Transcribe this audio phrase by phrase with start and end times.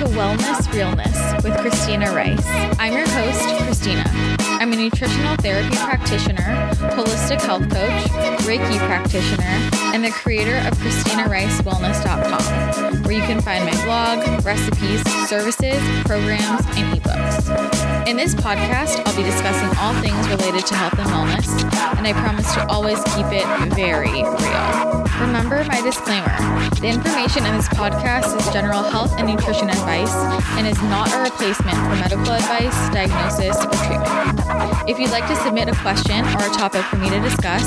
[0.00, 2.42] to Wellness Realness with Christina Rice.
[2.78, 4.39] I'm your host, Christina.
[4.60, 8.02] I'm a nutritional therapy practitioner, holistic health coach,
[8.44, 15.00] Reiki practitioner, and the creator of ChristinaRiceWellness.com, where you can find my blog, recipes,
[15.30, 18.06] services, programs, and ebooks.
[18.06, 21.48] In this podcast, I'll be discussing all things related to health and wellness,
[21.96, 25.06] and I promise to always keep it very real.
[25.20, 26.36] Remember my disclaimer
[26.80, 30.14] the information in this podcast is general health and nutrition advice
[30.56, 34.49] and is not a replacement for medical advice, diagnosis, or treatment.
[34.90, 37.62] If you'd like to submit a question or a topic for me to discuss,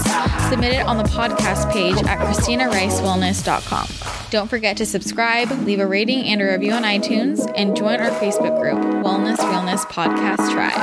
[0.49, 3.87] submit it on the podcast page at ChristinaRiceWellness.com.
[4.29, 8.09] Don't forget to subscribe, leave a rating and a review on iTunes, and join our
[8.19, 10.73] Facebook group, Wellness Realness Podcast Tribe.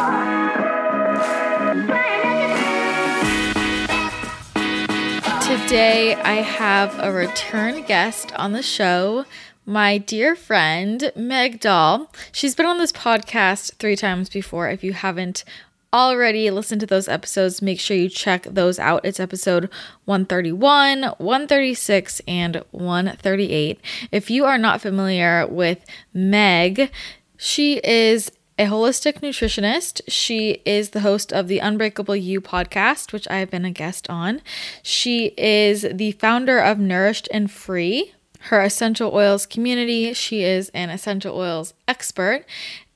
[5.43, 9.27] Today, I have a return guest on the show,
[9.67, 12.11] my dear friend, Meg Doll.
[12.33, 14.71] She's been on this podcast three times before.
[14.71, 15.45] If you haven't
[15.93, 19.05] already listened to those episodes, make sure you check those out.
[19.05, 19.71] It's episode
[20.05, 23.81] 131, 136, and 138.
[24.13, 26.91] If you are not familiar with Meg,
[27.37, 30.03] she is a holistic nutritionist.
[30.07, 34.11] She is the host of the Unbreakable You podcast, which I have been a guest
[34.11, 34.43] on.
[34.83, 38.13] She is the founder of Nourished and Free,
[38.45, 40.13] her essential oils community.
[40.13, 42.45] She is an essential oils expert,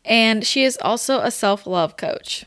[0.04, 2.44] and she is also a self love coach.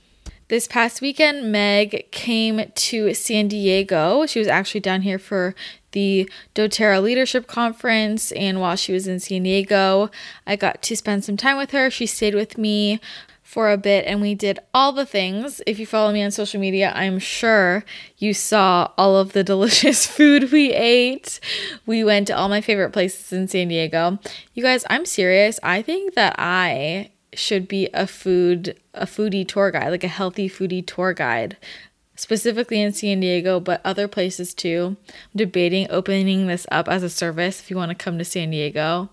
[0.50, 4.26] This past weekend, Meg came to San Diego.
[4.26, 5.54] She was actually down here for
[5.92, 8.32] the doTERRA Leadership Conference.
[8.32, 10.10] And while she was in San Diego,
[10.46, 11.90] I got to spend some time with her.
[11.90, 13.02] She stayed with me
[13.44, 15.60] for a bit and we did all the things.
[15.68, 17.84] If you follow me on social media, I'm sure
[18.18, 21.42] you saw all of the delicious food we ate.
[21.86, 24.18] We went to all my favorite places in San Diego.
[24.54, 25.60] You guys, I'm serious.
[25.62, 30.50] I think that I should be a food a foodie tour guide, like a healthy
[30.50, 31.58] foodie tour guide
[32.18, 34.98] specifically in San Diego, but other places too.
[35.08, 38.50] I'm debating opening this up as a service if you want to come to San
[38.50, 39.10] Diego.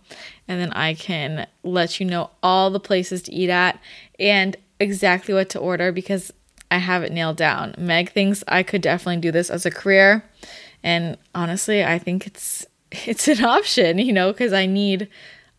[0.48, 3.78] And then I can let you know all the places to eat at
[4.18, 6.32] and exactly what to order because
[6.70, 7.74] I have it nailed down.
[7.78, 10.24] Meg thinks I could definitely do this as a career.
[10.82, 15.08] And honestly, I think it's it's an option, you know, because I need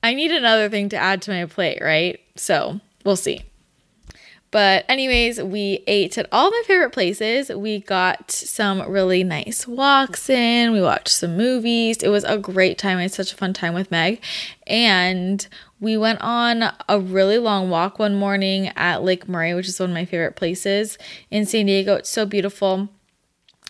[0.05, 2.19] I need another thing to add to my plate, right?
[2.35, 3.41] So we'll see.
[4.51, 7.49] But, anyways, we ate at all my favorite places.
[7.49, 10.73] We got some really nice walks in.
[10.73, 12.03] We watched some movies.
[12.03, 12.99] It was a great time.
[12.99, 14.21] I had such a fun time with Meg.
[14.67, 15.45] And
[15.79, 19.89] we went on a really long walk one morning at Lake Murray, which is one
[19.89, 20.99] of my favorite places
[21.31, 21.95] in San Diego.
[21.95, 22.89] It's so beautiful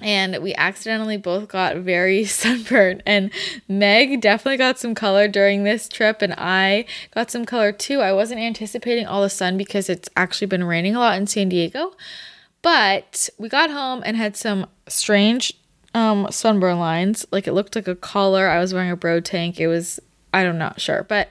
[0.01, 3.03] and we accidentally both got very sunburned.
[3.05, 3.31] And
[3.67, 8.01] meg definitely got some color during this trip and i got some color too.
[8.01, 11.49] I wasn't anticipating all the sun because it's actually been raining a lot in san
[11.49, 11.93] diego.
[12.61, 15.53] But we got home and had some strange
[15.93, 17.25] um, sunburn lines.
[17.31, 18.47] Like it looked like a collar.
[18.47, 19.59] I was wearing a bro tank.
[19.59, 19.99] It was
[20.33, 21.03] i don't not sure.
[21.03, 21.29] But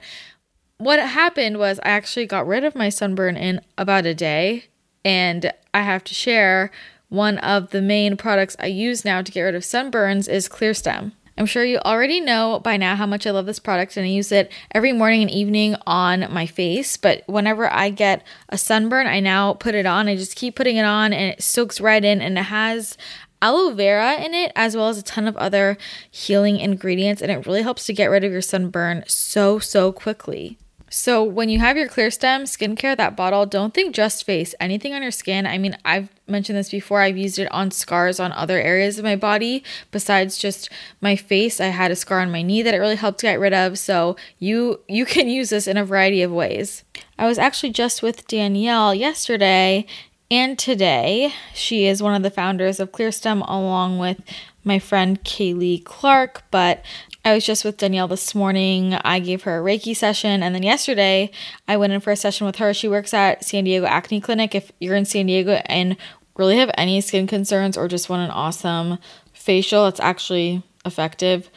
[0.79, 4.67] what happened was i actually got rid of my sunburn in about a day.
[5.05, 6.71] And i have to share
[7.09, 11.13] one of the main products I use now to get rid of sunburns is Clearstem.
[11.37, 14.09] I'm sure you already know by now how much I love this product and I
[14.09, 16.97] use it every morning and evening on my face.
[16.97, 20.09] But whenever I get a sunburn, I now put it on.
[20.09, 22.97] I just keep putting it on and it soaks right in and it has
[23.43, 25.77] aloe vera in it as well as a ton of other
[26.11, 30.57] healing ingredients and it really helps to get rid of your sunburn so so quickly.
[30.95, 35.03] So when you have your Clearstem skincare, that bottle, don't think just face, anything on
[35.03, 35.45] your skin.
[35.45, 37.01] I mean, I've mentioned this before.
[37.01, 41.61] I've used it on scars on other areas of my body besides just my face.
[41.61, 43.77] I had a scar on my knee that it really helped get rid of.
[43.77, 46.85] So you you can use this in a variety of ways.
[47.19, 49.87] I was actually just with Danielle yesterday
[50.31, 51.35] and today.
[51.55, 54.21] She is one of the founders of Clearstem along with
[54.63, 56.85] my friend Kaylee Clark, but
[57.25, 58.95] I was just with Danielle this morning.
[58.95, 60.43] I gave her a Reiki session.
[60.43, 61.31] And then yesterday,
[61.67, 62.75] I went in for a session with her.
[62.75, 64.55] She works at San Diego Acne Clinic.
[64.55, 65.97] If you're in San Diego and
[66.37, 68.99] really have any skin concerns or just want an awesome
[69.33, 71.49] facial that's actually effective,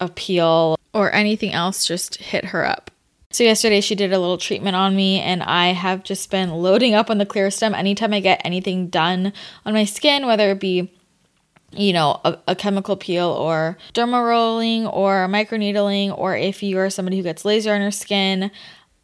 [0.00, 2.90] a peel, or anything else, just hit her up.
[3.30, 6.94] So, yesterday she did a little treatment on me, and I have just been loading
[6.94, 9.32] up on the Clearstem anytime I get anything done
[9.64, 10.90] on my skin, whether it be
[11.72, 16.90] you know, a, a, chemical peel or derma rolling or microneedling, or if you are
[16.90, 18.50] somebody who gets laser on your skin,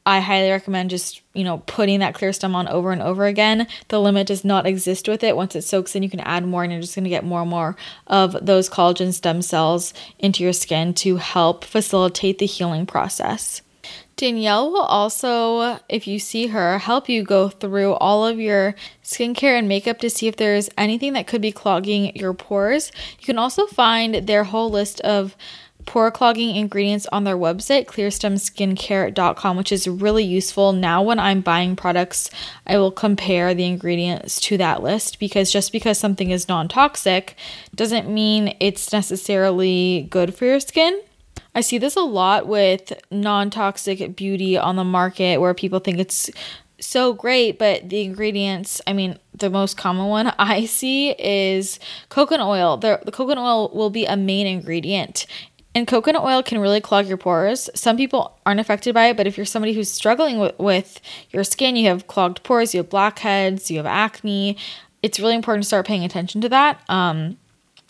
[0.05, 3.69] I highly recommend just, you know, putting that Clearstem on over and over again.
[3.89, 5.37] The limit does not exist with it.
[5.37, 7.43] Once it soaks in, you can add more and you're just going to get more
[7.43, 7.77] and more
[8.09, 13.63] of those collagen stem cells into your skin to help facilitate the healing process.
[14.23, 19.59] Danielle will also, if you see her, help you go through all of your skincare
[19.59, 22.93] and makeup to see if there's anything that could be clogging your pores.
[23.19, 25.37] You can also find their whole list of
[25.87, 30.73] pore clogging ingredients on their website, clearstemskincare.com, which is really useful.
[30.73, 32.31] Now, when I'm buying products,
[32.65, 37.35] I will compare the ingredients to that list because just because something is non toxic
[37.75, 41.01] doesn't mean it's necessarily good for your skin.
[41.55, 45.99] I see this a lot with non toxic beauty on the market where people think
[45.99, 46.31] it's
[46.81, 51.79] so great, but the ingredients, I mean, the most common one I see is
[52.09, 52.77] coconut oil.
[52.77, 55.27] The, the coconut oil will be a main ingredient.
[55.75, 57.71] And coconut oil can really clog your pores.
[57.75, 61.01] Some people aren't affected by it, but if you're somebody who's struggling with, with
[61.31, 64.59] your skin, you have clogged pores, you have blackheads, you have acne,
[65.03, 66.81] it's really important to start paying attention to that.
[66.89, 67.39] Um,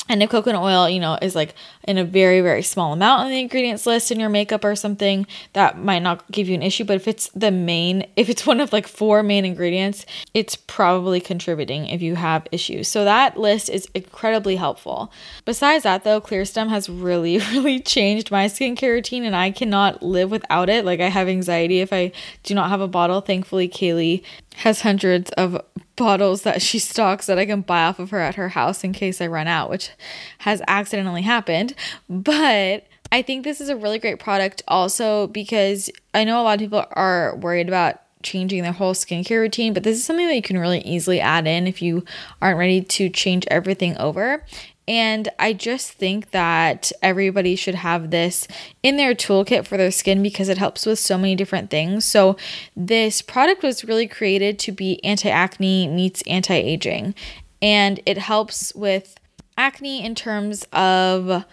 [0.08, 1.54] and if coconut oil, you know, is like
[1.84, 5.26] in a very, very small amount on the ingredients list in your makeup or something,
[5.52, 6.84] that might not give you an issue.
[6.84, 10.04] But if it's the main, if it's one of like four main ingredients,
[10.34, 12.88] it's probably contributing if you have issues.
[12.88, 15.12] So that list is incredibly helpful.
[15.44, 20.30] Besides that, though, Clearstem has really, really changed my skincare routine and I cannot live
[20.32, 20.84] without it.
[20.84, 22.12] Like I have anxiety if I
[22.42, 23.20] do not have a bottle.
[23.20, 24.24] Thankfully, Kaylee
[24.56, 25.60] has hundreds of
[25.96, 28.92] bottles that she stocks that I can buy off of her at her house in
[28.92, 29.90] case I run out, which
[30.38, 31.74] has accidentally happened.
[32.08, 36.54] But I think this is a really great product also because I know a lot
[36.54, 40.36] of people are worried about changing their whole skincare routine, but this is something that
[40.36, 42.04] you can really easily add in if you
[42.40, 44.44] aren't ready to change everything over.
[44.88, 48.48] And I just think that everybody should have this
[48.82, 52.04] in their toolkit for their skin because it helps with so many different things.
[52.04, 52.36] So,
[52.74, 57.14] this product was really created to be anti acne meets anti aging,
[57.60, 59.18] and it helps with
[59.56, 61.44] acne in terms of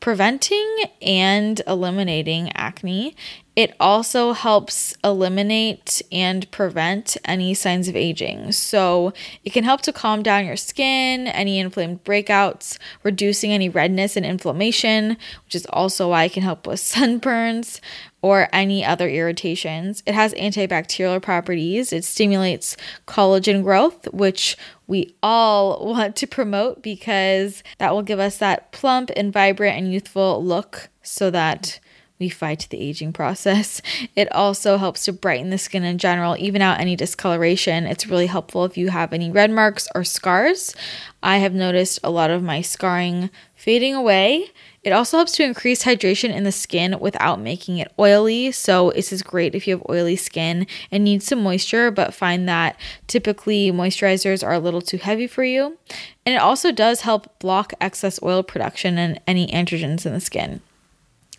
[0.00, 3.16] preventing and eliminating acne.
[3.56, 8.52] It also helps eliminate and prevent any signs of aging.
[8.52, 9.12] So,
[9.44, 14.24] it can help to calm down your skin, any inflamed breakouts, reducing any redness and
[14.24, 17.80] inflammation, which is also why it can help with sunburns
[18.22, 20.02] or any other irritations.
[20.06, 21.92] It has antibacterial properties.
[21.92, 24.56] It stimulates collagen growth, which
[24.88, 29.92] we all want to promote because that will give us that plump and vibrant and
[29.92, 31.78] youthful look so that
[32.18, 33.80] we fight the aging process.
[34.16, 37.86] It also helps to brighten the skin in general, even out any discoloration.
[37.86, 40.74] It's really helpful if you have any red marks or scars.
[41.22, 44.50] I have noticed a lot of my scarring fading away.
[44.84, 48.52] It also helps to increase hydration in the skin without making it oily.
[48.52, 52.48] So, this is great if you have oily skin and need some moisture, but find
[52.48, 52.76] that
[53.06, 55.78] typically moisturizers are a little too heavy for you.
[56.24, 60.60] And it also does help block excess oil production and any androgens in the skin.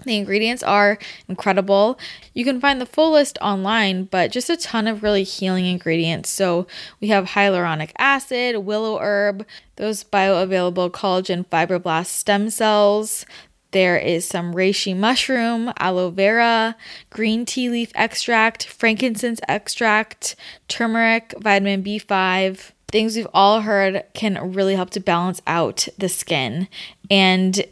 [0.06, 0.98] The ingredients are
[1.28, 2.00] incredible.
[2.34, 6.30] You can find the full list online, but just a ton of really healing ingredients.
[6.30, 6.68] So
[7.02, 13.26] we have hyaluronic acid, willow herb, those bioavailable collagen fibroblast stem cells.
[13.72, 16.76] There is some reishi mushroom, aloe vera,
[17.10, 20.36] green tea leaf extract, frankincense extract,
[20.68, 22.72] turmeric, vitamin B5.
[22.88, 26.68] Things we've all heard can really help to balance out the skin.
[27.12, 27.64] And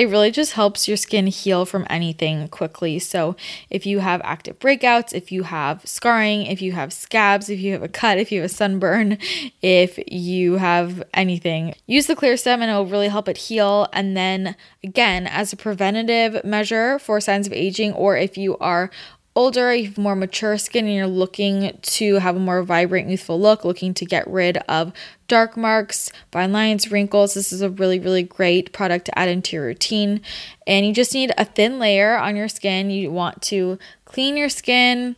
[0.00, 2.98] it really just helps your skin heal from anything quickly.
[2.98, 3.36] So,
[3.68, 7.74] if you have active breakouts, if you have scarring, if you have scabs, if you
[7.74, 9.18] have a cut, if you have a sunburn,
[9.60, 13.88] if you have anything, use the Clearstem and it will really help it heal.
[13.92, 18.90] And then, again, as a preventative measure for signs of aging, or if you are
[19.40, 23.40] older, you have more mature skin, and you're looking to have a more vibrant, youthful
[23.40, 24.92] look, looking to get rid of
[25.28, 29.56] dark marks, fine lines, wrinkles, this is a really, really great product to add into
[29.56, 30.20] your routine.
[30.66, 32.90] And you just need a thin layer on your skin.
[32.90, 35.16] You want to clean your skin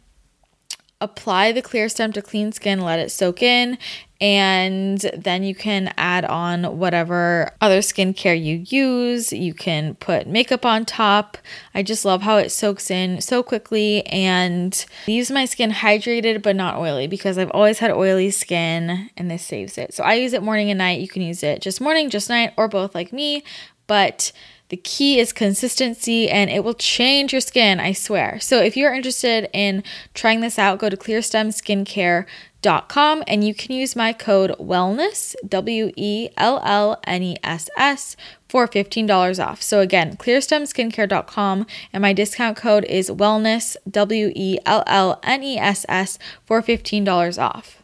[1.03, 3.77] apply the Clearstem to clean skin, let it soak in,
[4.23, 9.33] and then you can add on whatever other skincare you use.
[9.33, 11.37] You can put makeup on top.
[11.75, 16.55] I just love how it soaks in so quickly and leaves my skin hydrated but
[16.55, 19.93] not oily because I've always had oily skin and this saves it.
[19.93, 21.01] So I use it morning and night.
[21.01, 23.43] You can use it just morning, just night, or both like me,
[23.89, 24.31] but
[24.73, 28.41] the key is consistency and it will change your skin, I swear.
[28.41, 33.95] So if you're interested in trying this out, go to clearstemskincare.com and you can use
[33.95, 38.17] my code WELLNESS, W E L L N E S S,
[38.49, 39.61] for $15 off.
[39.61, 45.59] So again, clearstemskincare.com and my discount code is WELLNESS, W E L L N E
[45.59, 47.83] S S, for $15 off.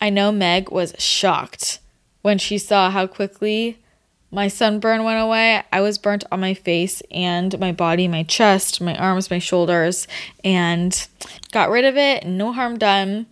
[0.00, 1.78] I know Meg was shocked
[2.22, 3.78] when she saw how quickly
[4.36, 5.62] my sunburn went away.
[5.72, 10.06] I was burnt on my face and my body, my chest, my arms, my shoulders,
[10.44, 11.08] and
[11.52, 12.26] got rid of it.
[12.26, 13.24] No harm done.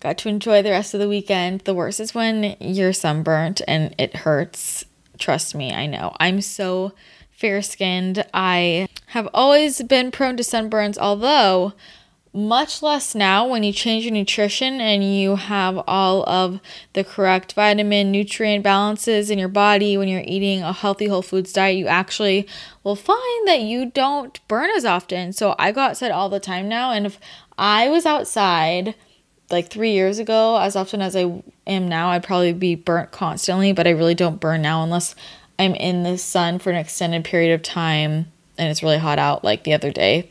[0.00, 1.60] Got to enjoy the rest of the weekend.
[1.60, 4.84] The worst is when you're sunburnt and it hurts.
[5.16, 6.16] Trust me, I know.
[6.18, 6.92] I'm so
[7.30, 8.26] fair skinned.
[8.34, 11.72] I have always been prone to sunburns, although
[12.32, 16.60] much less now when you change your nutrition and you have all of
[16.92, 21.52] the correct vitamin nutrient balances in your body when you're eating a healthy whole foods
[21.52, 22.46] diet you actually
[22.84, 25.32] will find that you don't burn as often.
[25.32, 27.18] So i got said all the time now and if
[27.56, 28.94] i was outside
[29.50, 33.72] like three years ago as often as i am now i'd probably be burnt constantly
[33.72, 35.14] but i really don't burn now unless
[35.58, 38.26] i'm in the sun for an extended period of time
[38.58, 40.28] and it's really hot out like the other day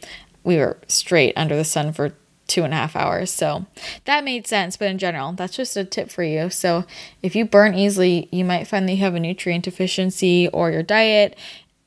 [0.48, 2.13] we were straight under the sun for
[2.48, 3.30] two and a half hours.
[3.30, 3.66] So
[4.06, 4.77] that made sense.
[4.77, 6.50] But in general, that's just a tip for you.
[6.50, 6.86] So
[7.22, 10.84] if you burn easily, you might find that you have a nutrient deficiency or your
[10.84, 11.38] diet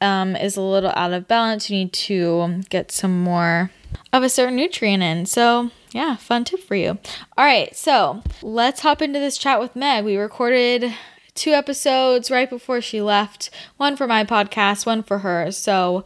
[0.02, 1.70] um, is a little out of balance.
[1.70, 3.70] You need to get some more
[4.12, 5.24] of a certain nutrient in.
[5.24, 6.98] So yeah, fun tip for you.
[7.38, 10.04] All right, so let's hop into this chat with Meg.
[10.04, 10.92] We recorded
[11.34, 13.48] two episodes right before she left
[13.78, 15.50] one for my podcast, one for her.
[15.50, 16.04] So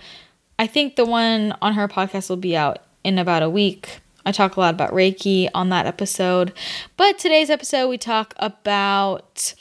[0.58, 4.00] I think the one on her podcast will be out in about a week.
[4.24, 6.52] I talk a lot about Reiki on that episode.
[6.96, 9.54] But today's episode, we talk about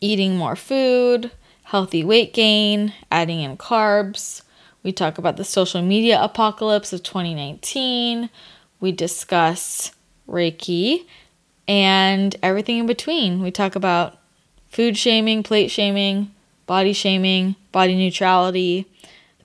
[0.00, 1.30] eating more food,
[1.64, 4.42] healthy weight gain, adding in carbs.
[4.82, 8.28] We talk about the social media apocalypse of 2019.
[8.80, 9.92] We discuss
[10.28, 11.06] Reiki
[11.66, 13.42] and everything in between.
[13.42, 14.18] We talk about
[14.68, 16.32] food shaming, plate shaming,
[16.66, 18.86] body shaming, body neutrality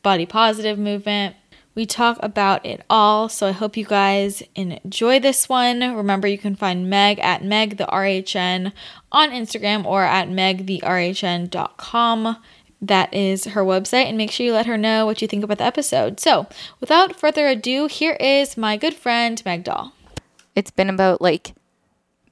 [0.02, 1.36] body positive movement.
[1.76, 3.30] We talk about it all.
[3.30, 5.80] So I hope you guys enjoy this one.
[5.80, 8.74] Remember, you can find Meg at Meg the RHN
[9.12, 12.38] on Instagram or at megtherhn.com.
[12.82, 15.58] That is her website, and make sure you let her know what you think about
[15.58, 16.22] the episode.
[16.22, 16.48] So,
[16.80, 19.92] without further ado, here is my good friend Meg Doll.
[20.56, 21.54] It's been about like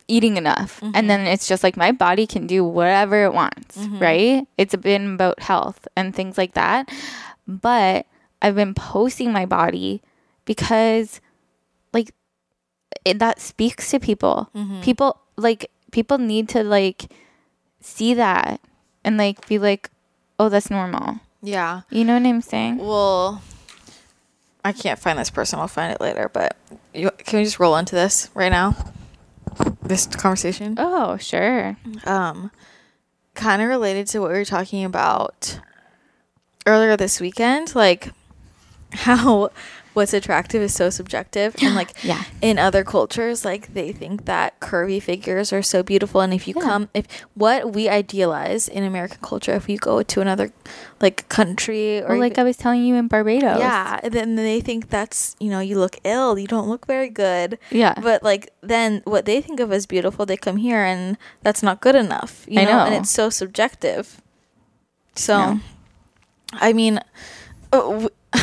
[0.08, 0.80] eating enough.
[0.80, 0.92] Mm-hmm.
[0.96, 4.00] And then it's just like my body can do whatever it wants, mm-hmm.
[4.00, 4.48] right?
[4.58, 6.90] It's been about health and things like that.
[7.48, 8.06] But
[8.42, 10.02] I've been posting my body
[10.46, 11.22] because
[11.94, 12.14] like
[13.06, 14.50] it, that speaks to people.
[14.56, 14.82] Mm-hmm.
[14.82, 17.12] People like people need to like
[17.80, 18.60] see that
[19.04, 19.90] and like be like,
[20.40, 21.82] "Oh, that's normal." Yeah.
[21.90, 22.78] You know what I'm saying?
[22.78, 23.42] Well,
[24.66, 25.60] I can't find this person.
[25.60, 26.58] I'll find it later, but
[26.94, 28.76] you, can we just roll into this right now?
[29.82, 30.76] This conversation?
[30.78, 31.78] Oh, sure.
[32.06, 32.52] Um
[33.34, 35.60] kind of related to what we were talking about
[36.68, 38.12] earlier this weekend, like
[38.94, 39.50] how
[39.98, 42.24] what's attractive is so subjective and like yeah.
[42.40, 46.54] in other cultures like they think that curvy figures are so beautiful and if you
[46.56, 46.62] yeah.
[46.62, 50.54] come if what we idealize in american culture if you go to another
[51.02, 54.88] like country or well, like i was telling you in barbados yeah then they think
[54.90, 59.02] that's you know you look ill you don't look very good yeah but like then
[59.06, 62.58] what they think of as beautiful they come here and that's not good enough you
[62.58, 62.86] know, know.
[62.86, 64.22] and it's so subjective
[65.16, 65.58] so yeah.
[66.60, 67.00] I mean,
[67.74, 68.10] oh,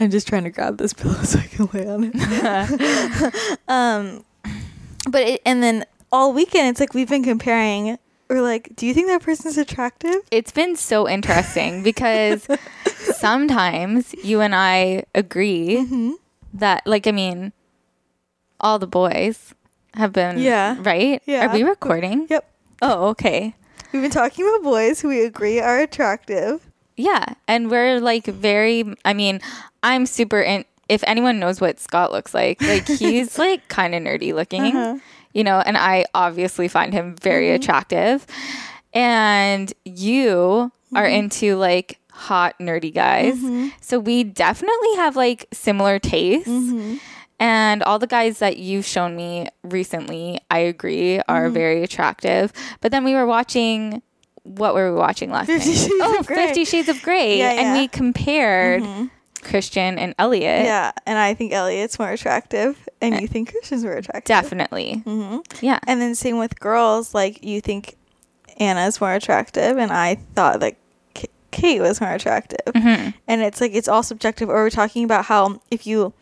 [0.00, 3.58] I'm just trying to grab this pillow so I can lay on it.
[3.68, 4.24] um,
[5.08, 7.98] but it, and then all weekend it's like we've been comparing.
[8.28, 10.16] We're like, do you think that person's attractive?
[10.30, 12.48] It's been so interesting because
[12.96, 16.12] sometimes you and I agree mm-hmm.
[16.54, 17.52] that, like, I mean,
[18.60, 19.54] all the boys
[19.94, 21.22] have been yeah right.
[21.26, 21.46] Yeah.
[21.46, 22.26] Are we recording?
[22.30, 22.50] Yep.
[22.82, 23.54] Oh, okay.
[23.94, 26.68] We've been talking about boys who we agree are attractive.
[26.96, 27.24] Yeah.
[27.46, 29.40] And we're like very, I mean,
[29.84, 30.64] I'm super in.
[30.88, 34.98] If anyone knows what Scott looks like, like he's like kind of nerdy looking, uh-huh.
[35.32, 37.62] you know, and I obviously find him very mm-hmm.
[37.62, 38.26] attractive.
[38.92, 40.96] And you mm-hmm.
[40.96, 43.36] are into like hot, nerdy guys.
[43.36, 43.68] Mm-hmm.
[43.80, 46.48] So we definitely have like similar tastes.
[47.40, 51.54] And all the guys that you've shown me recently, I agree, are mm-hmm.
[51.54, 52.52] very attractive.
[52.80, 54.02] But then we were watching
[54.44, 55.76] what were we watching last Fifty night?
[55.78, 57.38] Shades oh, Fifty Shades of Grey.
[57.38, 57.60] Yeah, yeah.
[57.60, 59.06] And we compared mm-hmm.
[59.42, 60.64] Christian and Elliot.
[60.64, 64.24] Yeah, and I think Elliot's more attractive, and you think Christian's more attractive.
[64.24, 65.02] Definitely.
[65.04, 65.64] Mm-hmm.
[65.64, 65.80] Yeah.
[65.86, 67.96] And then same with girls, like you think
[68.58, 70.76] Anna's more attractive, and I thought that
[71.50, 72.74] Kate was more attractive.
[72.74, 73.10] Mm-hmm.
[73.26, 74.48] And it's like it's all subjective.
[74.50, 76.12] Or we're talking about how if you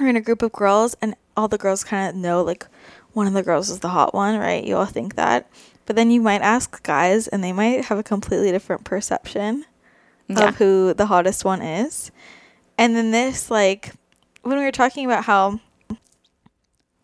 [0.00, 2.66] are in a group of girls and all the girls kind of know like
[3.12, 4.64] one of the girls is the hot one, right?
[4.64, 5.50] You all think that.
[5.86, 9.64] But then you might ask guys and they might have a completely different perception
[10.28, 10.48] yeah.
[10.48, 12.10] of who the hottest one is.
[12.78, 13.92] And then this like
[14.42, 15.60] when we were talking about how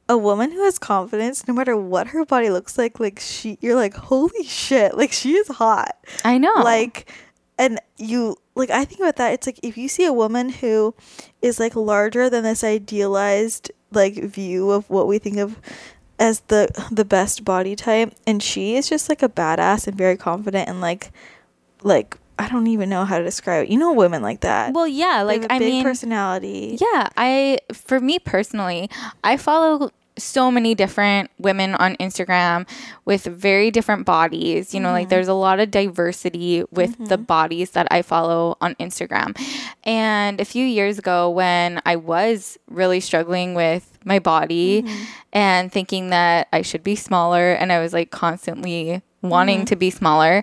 [0.08, 3.74] a woman who has confidence, no matter what her body looks like, like she, you're
[3.74, 5.96] like, holy shit, like she is hot.
[6.24, 6.54] I know.
[6.54, 7.10] Like,
[7.58, 9.32] and you, like, I think about that.
[9.32, 10.94] It's like if you see a woman who
[11.42, 15.58] is like larger than this idealized like view of what we think of
[16.18, 20.16] as the the best body type, and she is just like a badass and very
[20.16, 21.10] confident and like,
[21.82, 23.70] like I don't even know how to describe it.
[23.70, 24.74] You know, women like that.
[24.74, 26.76] well, yeah, like a I big mean, personality.
[26.80, 28.90] Yeah, I for me personally,
[29.24, 32.68] I follow so many different women on Instagram
[33.04, 34.74] with very different bodies.
[34.74, 35.10] You know, like mm-hmm.
[35.10, 37.24] there's a lot of diversity with the mm-hmm.
[37.24, 39.38] bodies that I follow on Instagram.
[39.84, 45.04] And a few years ago when I was really struggling with my body mm-hmm.
[45.32, 49.90] and thinking that I should be smaller and I was like constantly wanting to be
[49.90, 50.42] smaller.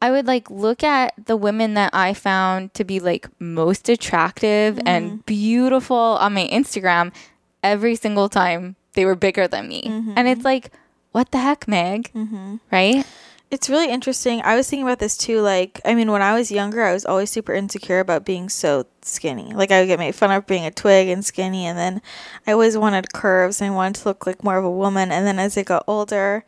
[0.00, 4.78] I would like look at the women that I found to be like most attractive
[4.84, 7.12] and beautiful on my Instagram
[7.62, 9.82] every single time they were bigger than me.
[9.84, 10.42] And it's mm-hmm.
[10.42, 10.72] like,
[11.12, 12.10] what the heck, Meg?
[12.12, 12.56] Mm-hmm.
[12.72, 13.06] Right?
[13.48, 14.42] It's really interesting.
[14.42, 15.40] I was thinking about this too.
[15.40, 18.86] Like, I mean, when I was younger, I was always super insecure about being so
[19.02, 19.54] skinny.
[19.54, 22.02] Like, I would get made fun of being a twig and skinny, and then
[22.44, 25.12] I always wanted curves and I wanted to look like more of a woman.
[25.12, 26.44] And then as I got older,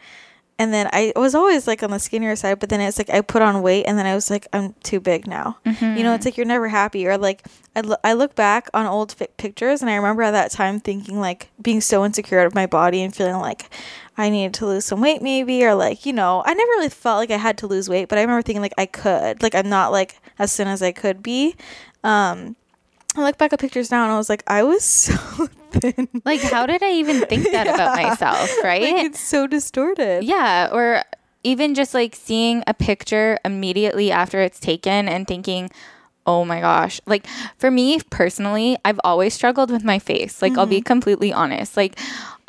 [0.59, 3.21] and then I was always like on the skinnier side, but then it's like I
[3.21, 5.59] put on weight, and then I was like, I'm too big now.
[5.97, 7.07] You know, it's like you're never happy.
[7.07, 7.47] Or like,
[7.77, 10.81] I, lo- I look back on old fi- pictures, and I remember at that time
[10.81, 13.71] thinking like being so insecure of my body and feeling like
[14.17, 17.19] I needed to lose some weight, maybe, or like, you know, I never really felt
[17.19, 19.43] like I had to lose weight, but I remember thinking like I could.
[19.43, 21.55] Like, I'm not like as thin as I could be.
[22.05, 22.57] Um,
[23.19, 25.15] I look back at pictures now, and I was like, I was so
[25.71, 26.09] thin.
[26.25, 28.51] Like, how did I even think that about myself?
[28.65, 28.83] Right?
[28.83, 30.25] Like, it's so distorted.
[30.25, 31.03] Yeah, or
[31.45, 35.71] even just like seeing a picture immediately after it's taken and thinking,
[36.27, 37.01] oh my gosh.
[37.07, 40.43] Like for me personally, I've always struggled with my face.
[40.43, 41.77] Like I'll be completely honest.
[41.77, 41.99] Like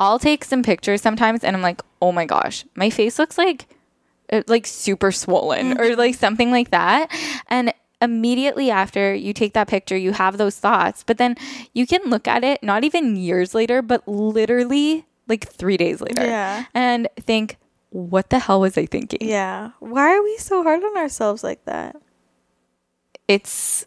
[0.00, 3.66] I'll take some pictures sometimes and I'm like, oh my gosh, my face looks like
[4.32, 7.10] uh, like super swollen or like something like that.
[7.48, 11.36] And immediately after you take that picture, you have those thoughts, but then
[11.74, 16.24] you can look at it not even years later, but literally like three days later
[16.24, 16.64] Yeah.
[16.74, 17.56] and think,
[17.90, 19.28] what the hell was I thinking?
[19.28, 19.70] Yeah.
[19.80, 21.96] Why are we so hard on ourselves like that?
[23.28, 23.84] It's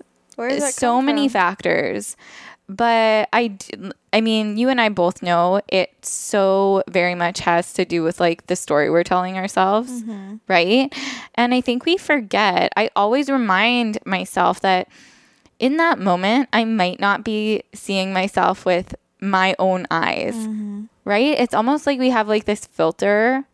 [0.72, 1.34] so many from?
[1.34, 2.16] factors.
[2.76, 3.56] But I,
[4.12, 8.20] I mean, you and I both know it so very much has to do with
[8.20, 10.36] like the story we're telling ourselves, Mm-hmm.
[10.48, 10.94] right?
[11.36, 12.72] And I think we forget.
[12.76, 14.88] I always remind myself that
[15.60, 20.86] in that moment, I might not be seeing myself with my own eyes, Mm-hmm.
[21.06, 21.38] right?
[21.40, 23.46] It's almost like we have like this filter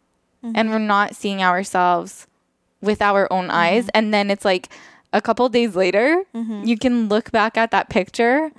[0.41, 0.53] Mm-hmm.
[0.55, 2.25] and we're not seeing ourselves
[2.81, 3.83] with our own eyes.
[3.87, 3.97] Mm-hmm.
[3.97, 4.69] And then it's like
[5.11, 8.51] a couple days later, you can look back at that picture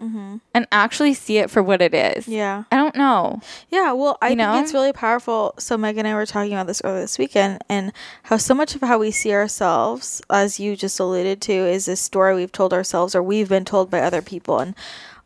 [0.52, 2.24] and actually see it for what it is.
[2.24, 2.32] Mm-hmm.
[2.32, 2.64] Yeah.
[2.72, 3.40] I don't know.
[3.68, 4.60] Yeah, well, I You think know?
[4.60, 5.54] it's really powerful.
[5.58, 7.92] So Meg and I were talking about this earlier this weekend, and
[8.24, 12.00] how so much of how we see ourselves, as you just alluded to, is this
[12.00, 14.74] story we've told ourselves or we've been told by other people, and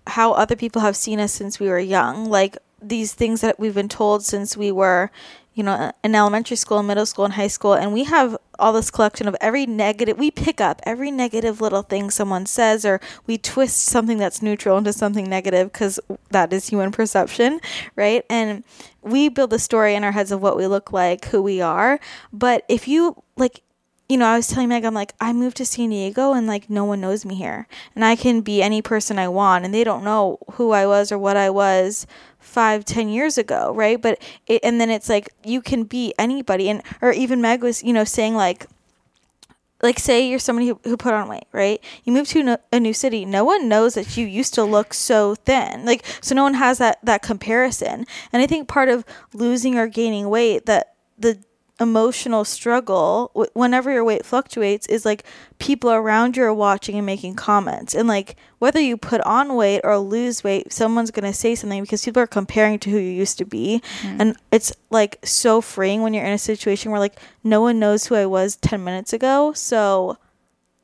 [0.06, 2.26] how other people have seen us since we were young.
[2.28, 5.10] Like these things that we've been told since we were,
[5.54, 8.90] you know, in elementary school, middle school, and high school, and we have all this
[8.90, 10.18] collection of every negative.
[10.18, 14.78] We pick up every negative little thing someone says, or we twist something that's neutral
[14.78, 15.98] into something negative because
[16.30, 17.60] that is human perception,
[17.96, 18.24] right?
[18.28, 18.64] And
[19.02, 22.00] we build a story in our heads of what we look like, who we are.
[22.32, 23.62] But if you like
[24.14, 26.70] you know, I was telling Meg, I'm like, I moved to San Diego and like
[26.70, 27.66] no one knows me here.
[27.96, 31.10] And I can be any person I want and they don't know who I was
[31.10, 32.06] or what I was
[32.38, 34.00] five, ten years ago, right?
[34.00, 37.82] But it, and then it's like you can be anybody and or even Meg was,
[37.82, 38.68] you know, saying like
[39.82, 42.78] like say you're somebody who, who put on weight right you move to no, a
[42.78, 46.42] new city no one knows that you used to look so thin like so no
[46.42, 50.94] one has that that comparison and i think part of losing or gaining weight that
[51.18, 51.38] the
[51.80, 55.24] emotional struggle w- whenever your weight fluctuates is like
[55.58, 57.94] people around you are watching and making comments.
[57.94, 61.82] And like whether you put on weight or lose weight someone's going to say something
[61.82, 63.82] because people are comparing to who you used to be.
[64.02, 64.20] Mm-hmm.
[64.20, 68.06] And it's like so freeing when you're in a situation where like no one knows
[68.06, 69.52] who I was 10 minutes ago.
[69.52, 70.16] So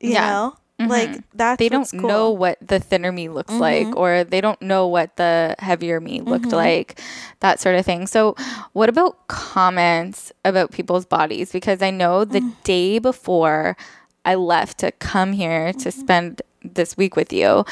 [0.01, 0.27] you Yeah.
[0.31, 0.57] know
[0.89, 1.99] like that's They don't cool.
[1.99, 2.07] Mm-hmm.
[2.09, 6.21] know what the thinner me looks like, or they don't know what the heavier me
[6.21, 7.01] looked like,
[7.41, 8.07] that sort of thing.
[8.07, 8.35] So,
[8.73, 11.53] what about comments about people's bodies?
[11.53, 12.55] Because I know the Mm.
[12.65, 13.77] day before
[14.25, 16.01] I left to come here to Mm-hmm.
[16.01, 17.65] spend this week with you,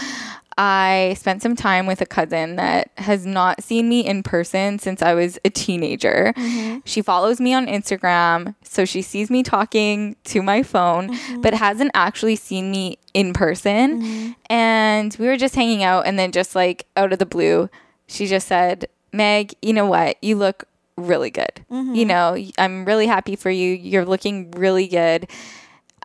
[0.60, 5.00] I spent some time with a cousin that has not seen me in person since
[5.02, 6.34] I was a teenager.
[6.36, 6.78] Mm-hmm.
[6.84, 11.40] She follows me on Instagram, so she sees me talking to my phone, Mm-hmm.
[11.42, 14.34] but hasn't actually seen me in person.
[14.50, 17.70] And we were just hanging out, and then just like out of the blue,
[18.08, 20.16] she just said, Meg, you know what?
[20.22, 20.64] You look
[20.96, 21.64] really good.
[21.70, 23.72] You know, I'm really happy for you.
[23.74, 25.30] You're looking really good.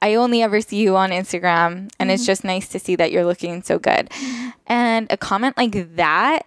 [0.03, 2.27] I only ever see you on Instagram, and it's mm-hmm.
[2.27, 4.11] just nice to see that you're looking so good.
[4.67, 6.45] And a comment like that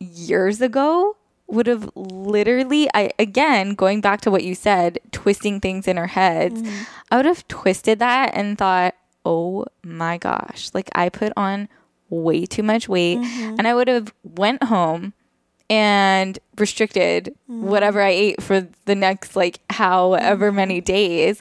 [0.00, 1.14] years ago
[1.46, 6.08] would have literally I again going back to what you said twisting things in our
[6.08, 6.82] heads mm-hmm.
[7.10, 11.68] I would have twisted that and thought oh my gosh like I put on
[12.10, 13.54] way too much weight mm-hmm.
[13.58, 15.14] and I would have went home
[15.70, 21.40] and restricted whatever I ate for the next like however many days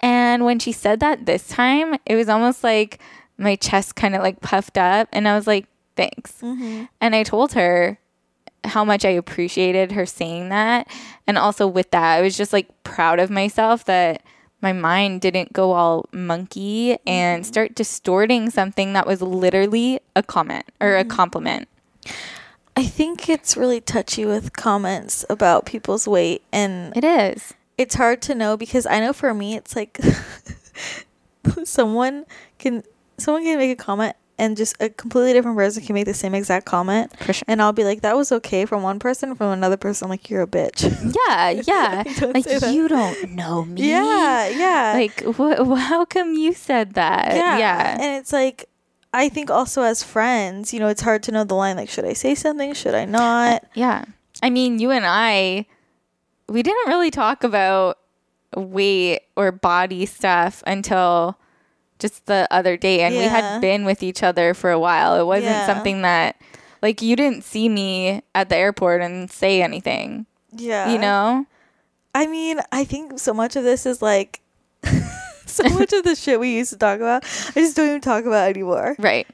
[0.00, 2.98] and when she said that this time it was almost like
[3.36, 6.84] my chest kind of like puffed up and I was like thanks mm-hmm.
[7.00, 7.98] and I told her
[8.64, 10.88] how much I appreciated her saying that.
[11.26, 14.22] And also with that, I was just like proud of myself that
[14.60, 17.48] my mind didn't go all monkey and mm-hmm.
[17.48, 21.10] start distorting something that was literally a comment or a mm-hmm.
[21.10, 21.68] compliment.
[22.76, 27.54] I think it's really touchy with comments about people's weight and It is.
[27.78, 29.98] It's hard to know because I know for me it's like
[31.64, 32.26] someone
[32.58, 32.82] can
[33.16, 36.34] someone can make a comment and just a completely different person can make the same
[36.34, 37.34] exact comment sure.
[37.48, 40.42] and I'll be like that was okay from one person from another person like you're
[40.42, 40.82] a bitch.
[41.28, 42.02] Yeah, yeah.
[42.18, 43.88] Don't like you don't know me.
[43.88, 44.92] yeah, yeah.
[44.94, 47.34] Like wh- wh- how come you said that?
[47.34, 47.58] yeah.
[47.58, 47.92] Yeah.
[48.00, 48.68] And it's like
[49.12, 52.04] I think also as friends, you know, it's hard to know the line like should
[52.04, 53.62] I say something, should I not?
[53.64, 54.04] Uh, yeah.
[54.42, 55.66] I mean, you and I,
[56.48, 57.98] we didn't really talk about
[58.56, 61.38] weight or body stuff until
[61.98, 63.00] just the other day.
[63.00, 65.18] And we had been with each other for a while.
[65.20, 65.66] It wasn't Yeah.
[65.66, 66.36] something that,
[66.80, 70.90] like, you didn't see me at the airport and say anything, Yeah.
[70.90, 71.46] you know?
[72.14, 74.40] I mean, I think so much of this is like
[75.46, 78.24] so much of the shit we used to talk about, I just don't even talk
[78.24, 78.94] about anymore.
[78.98, 79.26] Right.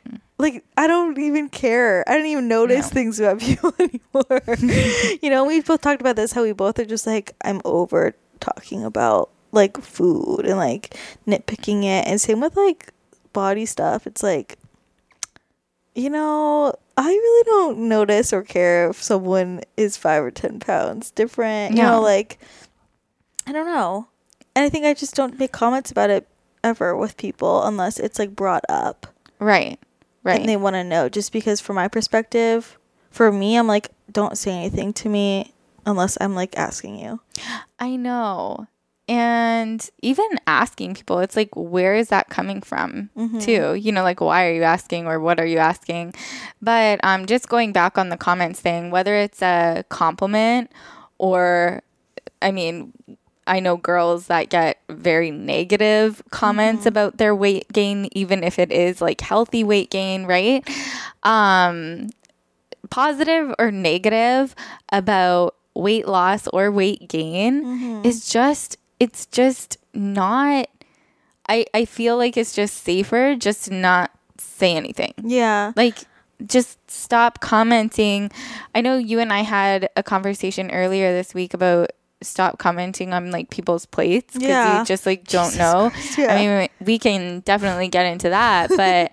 [0.45, 2.05] Like I don't even care.
[2.07, 2.95] I don't even notice No.
[2.95, 4.57] things about people anymore.
[5.23, 8.15] you know, we've both talked about this how we both are just like I'm over
[8.41, 10.95] talking about like food and like
[11.27, 12.93] nitpicking it and same with like
[13.33, 14.07] body stuff.
[14.07, 14.59] It's like
[15.95, 21.11] you know, I really don't notice or care if someone is five or ten pounds
[21.13, 21.75] different.
[21.77, 21.85] Yeah.
[21.85, 22.39] You know, like
[23.47, 24.09] I don't know.
[24.57, 26.29] And I think I just don't make comments about it
[26.63, 29.07] ever with people unless it's like brought up
[29.39, 29.79] Right.
[30.25, 30.41] Right.
[30.41, 31.09] and they want to know.
[31.09, 32.79] Just because, from my perspective,
[33.11, 35.53] for me, I'm like, don't say anything to me
[35.87, 37.21] unless I'm like asking you.
[37.79, 38.67] I know.
[39.07, 43.75] And even asking people, it's like, where is that coming from, too?
[43.75, 46.15] You know, like, why are you asking or what are you asking?
[46.63, 50.73] But um, just going back on the comments thing, whether it's a compliment
[51.19, 51.83] or,
[52.41, 52.95] I mean,
[53.47, 58.73] I know girls that get very negative comments about their weight gain, even if it
[58.73, 60.67] is like healthy weight gain, right?
[61.23, 62.09] Um,
[62.91, 64.55] positive or negative
[64.91, 70.69] about weight loss or weight gain is just it's just not
[71.49, 75.15] I I feel like it's just safer just not say anything.
[75.23, 75.73] Yeah.
[75.77, 75.99] Like
[76.47, 78.31] just stop commenting.
[78.75, 81.91] I know you and I had a conversation earlier this week about
[82.25, 84.79] stop commenting on like people's plates because Yeah.
[84.81, 85.91] you just like don't know.
[86.19, 86.35] yeah.
[86.35, 89.13] I mean, we can definitely get into that, but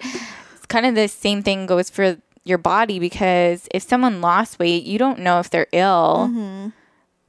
[0.56, 4.84] it's kind of the same thing goes for your body because if someone lost weight,
[4.84, 6.70] you don't know if they're ill Mm-hmm.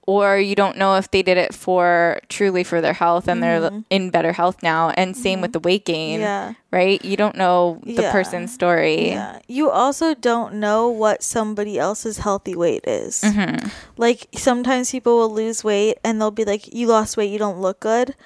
[0.07, 3.71] Or you don't know if they did it for truly for their health and they're
[3.89, 4.91] in better health now.
[4.91, 6.23] And same with the weight gain, Mm-hmm.
[6.23, 6.55] Yeah.
[6.73, 7.05] right?
[7.05, 8.13] You don't know the Yeah.
[8.13, 9.11] person's story.
[9.11, 9.39] Yeah.
[9.47, 13.21] You also don't know what somebody else's healthy weight is.
[13.23, 13.69] Mm-hmm.
[13.97, 17.61] Like sometimes people will lose weight and they'll be like, You lost weight, you don't
[17.61, 18.17] look good.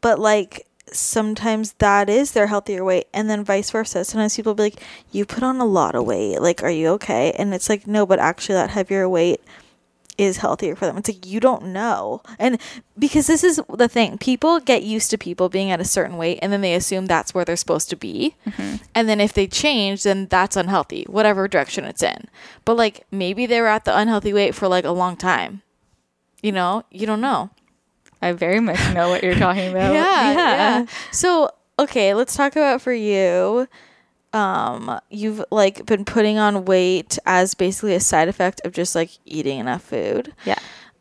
[0.00, 4.02] But like sometimes that is their healthier weight and then vice versa.
[4.04, 4.80] Sometimes people will be like,
[5.12, 7.32] You put on a lot of weight, like, are you okay?
[7.36, 9.42] And it's like, no, but actually that heavier weight
[10.18, 10.98] is healthier for them.
[10.98, 12.22] It's like you don't know.
[12.38, 12.60] And
[12.98, 16.40] because this is the thing, people get used to people being at a certain weight
[16.42, 18.34] and then they assume that's where they're supposed to be.
[18.44, 18.76] Mm-hmm.
[18.94, 22.26] And then if they change, then that's unhealthy, whatever direction it's in.
[22.64, 25.62] But like maybe they were at the unhealthy weight for like a long time.
[26.42, 27.50] You know, you don't know.
[28.20, 29.94] I very much know what you're talking about.
[29.94, 30.86] yeah, yeah.
[31.12, 33.68] So, okay, let's talk about for you.
[34.32, 39.10] Um, you've like been putting on weight as basically a side effect of just like
[39.24, 40.34] eating enough food.
[40.44, 40.58] Yeah.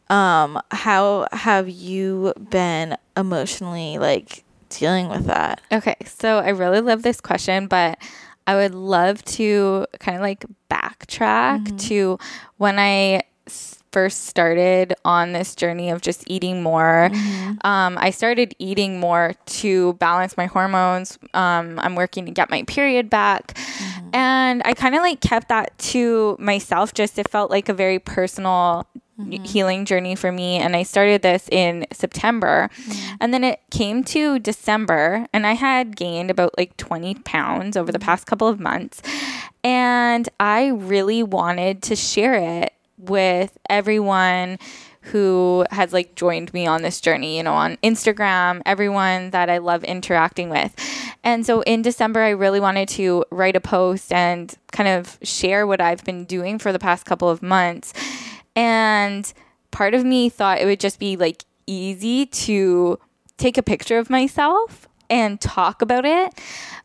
[0.09, 5.61] Um, how have you been emotionally like dealing with that?
[5.71, 7.97] Okay, so I really love this question, but
[8.45, 12.17] I would love to kind of like backtrack to
[12.55, 13.23] when I
[13.91, 17.09] first started on this journey of just eating more.
[17.11, 17.67] Mm-hmm.
[17.67, 21.17] Um, I started eating more to balance my hormones.
[21.33, 23.53] Um, I'm working to get my period back.
[23.53, 24.09] Mm-hmm.
[24.13, 27.99] And I kind of like kept that to myself, just it felt like a very
[27.99, 28.87] personal
[29.19, 29.43] mm-hmm.
[29.43, 30.57] healing journey for me.
[30.57, 32.69] And I started this in September.
[33.19, 37.91] And then it came to December, and I had gained about like 20 pounds over
[37.91, 39.01] the past couple of months.
[39.63, 44.59] And I really wanted to share it with everyone
[45.01, 49.59] who has like joined me on this journey, you know, on Instagram, everyone that I
[49.59, 50.73] love interacting with.
[51.23, 55.65] And so in December, I really wanted to write a post and kind of share
[55.65, 57.93] what I've been doing for the past couple of months.
[58.55, 59.31] And
[59.71, 62.99] part of me thought it would just be like easy to
[63.37, 66.33] take a picture of myself and talk about it.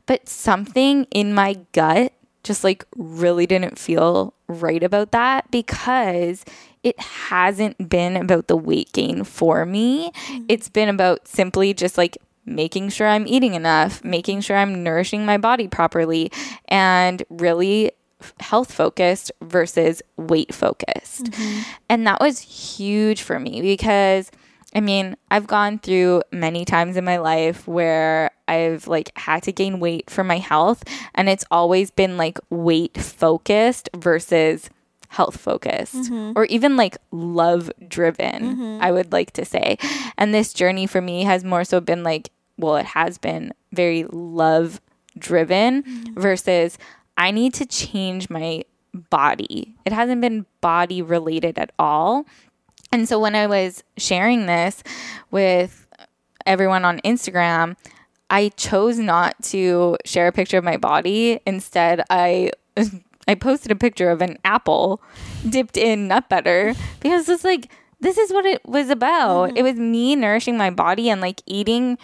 [0.07, 6.45] But something in my gut just like really didn't feel right about that because
[6.83, 10.11] it hasn't been about the weight gain for me.
[10.11, 10.45] Mm-hmm.
[10.49, 15.25] It's been about simply just like making sure I'm eating enough, making sure I'm nourishing
[15.25, 16.33] my body properly,
[16.67, 17.93] and really
[18.41, 21.25] health focused versus weight focused.
[21.25, 21.63] Mm-hmm.
[21.89, 24.31] And that was huge for me because
[24.75, 29.53] I mean, I've gone through many times in my life where I've like had to
[29.53, 34.71] gain weight for my health and it's always been like weight focused versus
[35.09, 36.33] health focused mm-hmm.
[36.35, 38.79] or even like love driven, mm-hmm.
[38.81, 39.77] I would like to say.
[40.17, 44.05] And this journey for me has more so been like, well, it has been very
[44.05, 44.81] love
[45.19, 46.21] driven mm-hmm.
[46.21, 46.79] versus
[47.19, 49.75] I need to change my body.
[49.85, 52.27] It hasn't been body related at all.
[52.93, 54.85] And so when I was sharing this
[55.31, 55.87] with
[56.47, 57.77] everyone on Instagram,
[58.29, 61.41] I chose not to share a picture of my body.
[61.47, 62.53] Instead, I
[63.29, 65.01] I posted a picture of an apple
[65.49, 69.51] dipped in nut butter because it's like this is what it was about.
[69.51, 69.57] Mm-hmm.
[69.59, 71.99] It was me nourishing my body and like eating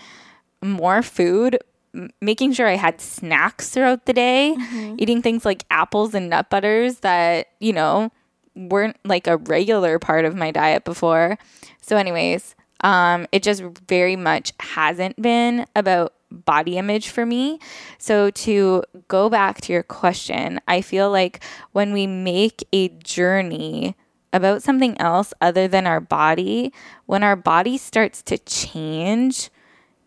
[0.62, 1.59] more food,
[1.94, 4.94] m- making sure I had snacks throughout the day, mm-hmm.
[4.98, 8.12] eating things like apples and nut butters that, you know,
[8.59, 11.38] weren't like a regular part of my diet before.
[11.81, 17.59] So, anyways, um, it just very much hasn't been about body image for me.
[17.99, 21.42] So, to go back to your question, I feel like
[21.73, 23.97] when we make a journey
[24.33, 26.73] about something else other than our body,
[27.07, 29.51] when our body starts to change,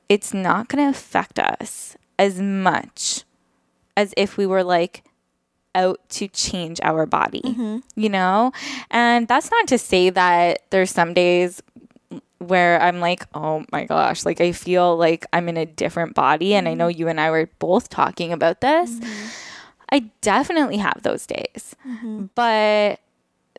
[0.10, 3.24] it's not going to affect us as much
[3.98, 5.04] as if we were like
[5.76, 7.80] out to change our body, mm-hmm.
[7.96, 8.52] you know?
[8.90, 11.62] And that's not to say that there's some days
[12.40, 16.56] where I'm like, oh my gosh, like I feel like I'm in a different body.
[16.56, 17.00] And I know mm-hmm.
[17.00, 18.92] you and I were both talking about this.
[18.92, 19.28] Mm-hmm.
[19.94, 21.76] I definitely have those days,
[22.34, 23.02] but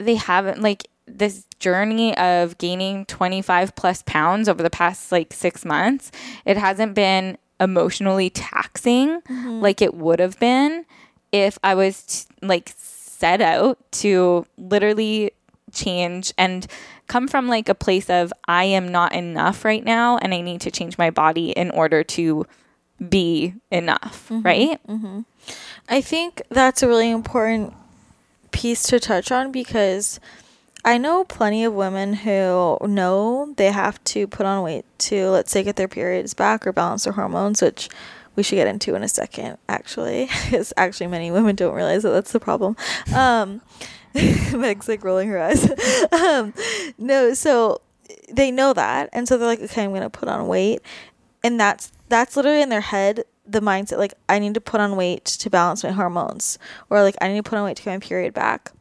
[0.01, 5.64] they haven't like this journey of gaining 25 plus pounds over the past like six
[5.64, 6.11] months.
[6.46, 9.20] It hasn't been emotionally taxing
[9.61, 10.85] like it would have been
[11.33, 15.33] if I was t- like set out to literally
[15.73, 16.66] change and
[17.07, 20.61] come from like a place of I am not enough right now and I need
[20.62, 22.47] to change my body in order to
[23.09, 24.42] be enough, mm-hmm.
[24.42, 24.87] right?
[24.87, 25.21] Mm-hmm.
[25.88, 27.75] I think that's a really important
[28.53, 30.21] piece to touch on because
[30.85, 35.53] I know plenty of women who know they have to put on weight to, let's
[35.53, 37.88] say, get their periods back or balance their hormones, which
[38.37, 42.11] we should get into in a second, actually, because actually many women don't realize that
[42.11, 42.77] that's the problem.
[43.14, 43.61] Um,
[44.14, 45.71] Meg's like rolling her eyes.
[46.12, 46.55] um,
[46.99, 47.81] no, so
[48.31, 50.83] they know that, and so they're like, okay, I'm gonna put on weight,
[51.42, 54.97] and that's that's literally in their head the mindset like I need to put on
[54.97, 56.59] weight to balance my hormones,
[56.90, 58.73] or like I need to put on weight to get my period back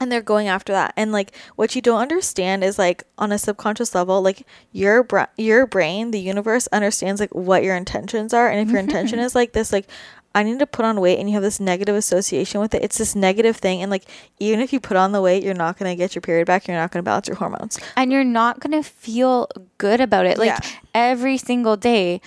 [0.00, 3.38] and they're going after that and like what you don't understand is like on a
[3.38, 8.48] subconscious level like your bra- your brain the universe understands like what your intentions are
[8.48, 9.86] and if your intention is like this like
[10.32, 12.98] I need to put on weight and you have this negative association with it it's
[12.98, 14.04] this negative thing and like
[14.38, 16.66] even if you put on the weight you're not going to get your period back
[16.68, 20.26] you're not going to balance your hormones and you're not going to feel good about
[20.26, 20.38] it.
[20.38, 20.60] Like Yeah.
[20.94, 22.20] every single day,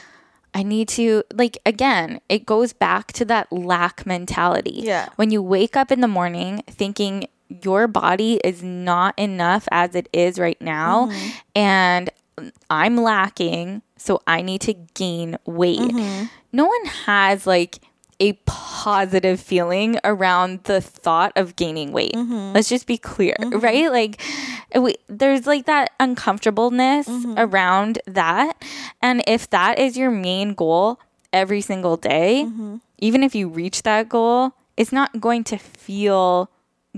[0.55, 4.81] I need to, like, again, it goes back to that lack mentality.
[4.83, 5.09] Yeah.
[5.15, 10.09] When you wake up in the morning thinking your body is not enough as it
[10.13, 11.29] is right now, mm-hmm.
[11.55, 12.09] and
[12.69, 15.79] I'm lacking, so I need to gain weight.
[15.79, 16.25] Mm-hmm.
[16.51, 17.79] No one has, like,
[18.19, 22.13] a positive feeling around the thought of gaining weight.
[22.13, 22.53] Mm-hmm.
[22.53, 23.91] Let's just be clear, right?
[23.91, 24.21] Like,
[24.79, 28.63] we, there's like that uncomfortableness around that.
[29.01, 30.99] And if that is your main goal
[31.33, 32.47] every single day,
[32.99, 36.49] even if you reach that goal, it's not going to feel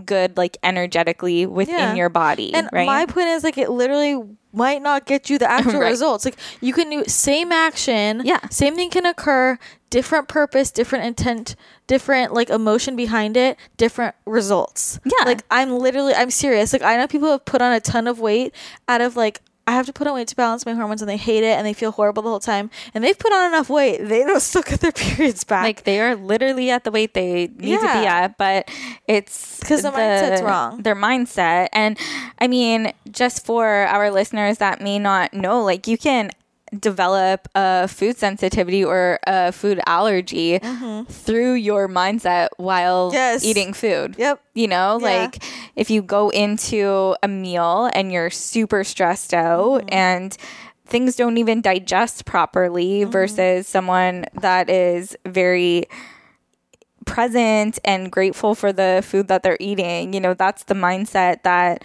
[0.04, 1.94] good like energetically within Yeah.
[1.96, 2.86] your body, And right?
[2.86, 5.90] my point is like it literally might not get you the actual Right.
[5.90, 6.26] results.
[6.26, 8.40] Like you can do same action, Yeah.
[8.50, 9.58] same thing can occur,
[9.90, 11.56] different purpose, different intent,
[11.88, 15.00] different like emotion behind it, different results.
[15.06, 15.26] Yeah.
[15.26, 16.74] Like I'm literally I'm serious.
[16.74, 18.54] Like I know people have put on a ton of weight
[18.90, 21.18] out of like I have to put on weight to balance my hormones and they
[21.18, 23.98] hate it and they feel horrible the whole time and they've put on enough weight
[24.08, 25.64] they don't still get their periods back.
[25.64, 28.70] like they are literally at the weight they need to be at, but
[29.08, 30.82] it's 'Cause the mindset's wrong.
[30.84, 31.98] Their mindset, and
[32.40, 36.30] I mean, just for our listeners that may not know, like you can
[36.80, 40.60] develop a food sensitivity or a food allergy
[41.10, 43.16] through your mindset while Mm-hmm.
[43.16, 43.44] Yes.
[43.46, 44.16] eating food.
[44.18, 44.42] Yep.
[44.54, 45.06] You know, Yeah.
[45.24, 45.44] like
[45.76, 49.94] if you go into a meal and you're super stressed out Mm-hmm.
[49.94, 50.38] and
[50.86, 53.12] things don't even digest properly Mm-hmm.
[53.12, 55.86] versus someone that is very
[57.06, 61.84] present and grateful for the food that they're eating, you know, that's the mindset that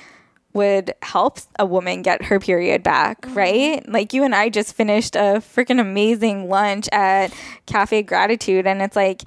[0.53, 3.35] would help a woman get her period back, Mm-hmm.
[3.39, 3.89] right?
[3.89, 7.33] Like you and I just finished a freaking amazing lunch at
[7.67, 9.23] Cafe Gratitude and it's like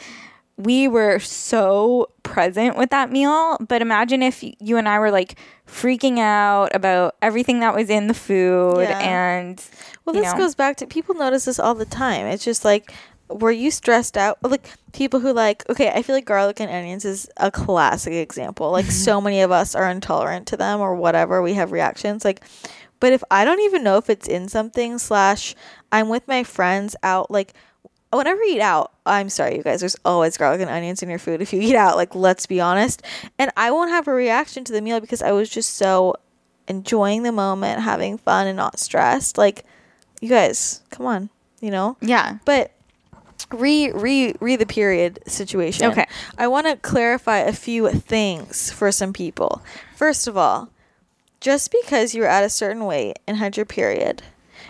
[0.56, 5.40] we were so present with that meal, but imagine if you and I were like
[5.68, 9.00] freaking out about everything that was in the food Yeah.
[9.00, 9.64] and
[10.06, 10.38] Well, this know.
[10.38, 12.28] goes back to people notice this all the time.
[12.28, 12.94] It's just like,
[13.40, 14.38] were you stressed out?
[14.42, 18.72] Like people who like, okay, I feel like garlic and onions is a classic example.
[18.72, 18.92] Like mm-hmm.
[18.92, 21.42] so many of us are intolerant to them or whatever.
[21.42, 22.24] We have reactions.
[22.24, 22.42] Like,
[23.00, 25.56] but if I don't even know if it's in something, slash,
[25.92, 27.54] I'm with my friends out, like,
[28.14, 31.20] whenever you eat out, I'm sorry, you guys, there's always garlic and onions in your
[31.20, 31.98] food if you eat out.
[31.98, 33.04] Like, let's be honest.
[33.38, 36.16] And I won't have a reaction to the meal because I was just so
[36.68, 39.38] enjoying the moment, having fun, and not stressed.
[39.38, 39.66] Like,
[40.22, 41.98] you guys, come on, you know?
[42.00, 42.38] yeah.
[42.46, 42.72] But
[43.52, 45.92] re re re the period situation.
[45.92, 46.06] Okay.
[46.38, 49.62] I want to clarify a few things for some people.
[49.96, 50.70] First of all,
[51.40, 54.24] just because you were at a certain weight and had your period,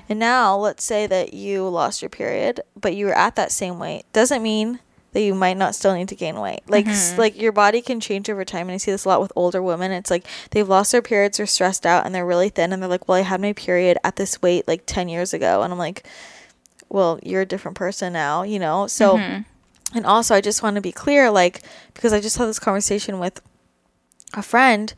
[0.10, 3.80] and now let's say that you lost your period, but you were at that same
[3.80, 4.80] weight, doesn't mean
[5.14, 6.62] that you might not still need to gain weight.
[6.68, 7.20] Like s- mm-hmm.
[7.20, 9.62] like your body can change over time, and I see this a lot with older
[9.62, 9.92] women.
[9.92, 12.90] It's like they've lost their periods, they're stressed out, and they're really thin, and they're
[12.90, 15.80] like, "Well, I had my period at this weight like ten years ago," and I'm
[15.80, 16.06] like,
[16.94, 18.88] "Well, you're a different person now," you know.
[18.88, 19.42] So, mm-hmm.
[19.98, 21.62] and also, I just want to be clear, like
[21.94, 23.42] because I just had this conversation with
[24.34, 24.94] a friend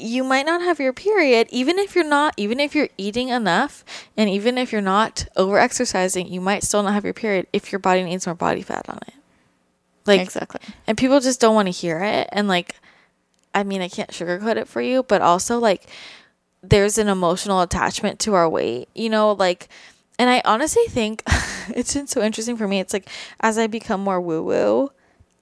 [0.00, 3.84] you might not have your period even if you're not even if you're eating enough
[4.16, 7.70] and even if you're not over exercising you might still not have your period if
[7.70, 9.14] your body needs more body fat on it
[10.06, 10.60] like exactly.
[10.86, 12.76] and people just don't want to hear it and like
[13.54, 15.86] i mean i can't sugarcoat it for you but also like
[16.62, 19.68] there's an emotional attachment to our weight you know like
[20.20, 21.22] and i honestly think
[21.74, 23.08] it's been so interesting for me it's like
[23.40, 24.90] as i become more woo woo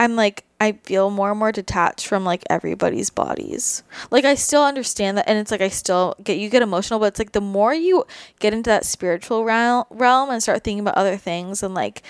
[0.00, 4.62] i'm like i feel more and more detached from like everybody's bodies like i still
[4.62, 7.40] understand that and it's like i still get you get emotional but it's like the
[7.58, 8.04] more you
[8.38, 12.02] get into that spiritual realm realm and start thinking about other things and like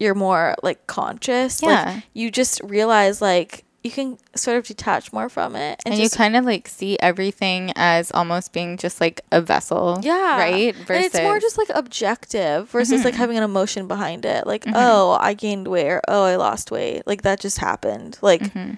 [0.00, 1.84] you're more like conscious Yeah.
[1.94, 5.96] like you just realize like you can sort of detach more from it and, And,
[6.02, 10.00] just you kind of like see everything as almost being just like a vessel.
[10.02, 10.74] yeah Right?
[10.74, 11.38] and it's more Versus- Mm-hmm.
[11.40, 15.88] just like objective versus like having an emotion behind it like oh i gained weight
[15.88, 18.74] or oh i lost weight like that just happened like Mm-hmm.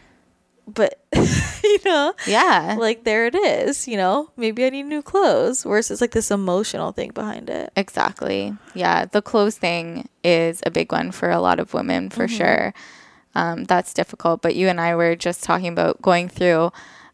[0.73, 1.01] but
[1.65, 2.77] you know Yeah.
[2.79, 6.93] like there it is you know maybe i need new clothes versus like this emotional
[6.93, 8.55] thing behind it Exactly.
[8.75, 9.07] Yeah.
[9.07, 12.73] The clothes thing is a big one for a lot of women for sure.
[13.35, 14.43] Um, that's difficult.
[14.43, 16.73] But you and I were just talking about going through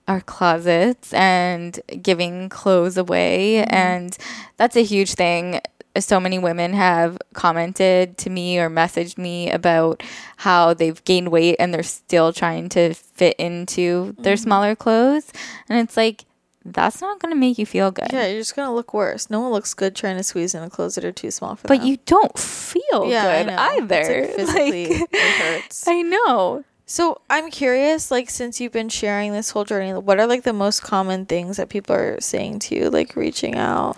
[0.08, 3.64] our closets and giving clothes away.
[3.64, 4.16] And
[4.56, 5.60] that's a huge thing.
[5.98, 10.02] So many women have commented to me or messaged me about
[10.36, 15.32] how they've gained weight and they're still trying to fit into their smaller clothes.
[15.68, 16.24] And it's like,
[16.72, 18.08] that's not going to make you feel good.
[18.12, 20.70] yeah you're just gonna look worse no one looks good trying to squeeze in the
[20.70, 23.46] clothes that are too small for but them But you don't feel yeah I good
[23.46, 23.56] know.
[23.58, 24.02] either.
[24.02, 26.64] It's, like, physically Like, it hurts I know.
[26.88, 30.52] So I'm curious, like since you've been sharing this whole journey, what are like the
[30.52, 33.96] most common things that people are saying to you, like reaching out?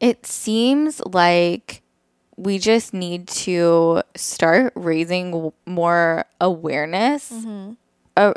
[0.00, 1.82] It seems like
[2.36, 7.30] we just need to start raising w- more awareness.
[7.32, 7.72] Mm-hmm.
[8.16, 8.32] Uh,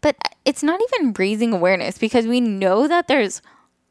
[0.00, 3.42] but it's not even raising awareness because we know that there's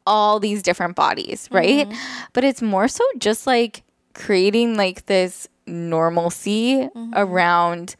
[0.06, 1.88] all these different bodies, right?
[1.88, 2.28] Mm-hmm.
[2.32, 3.82] But it's more so just like
[4.14, 7.12] creating like this normalcy Mm-hmm.
[7.14, 7.96] around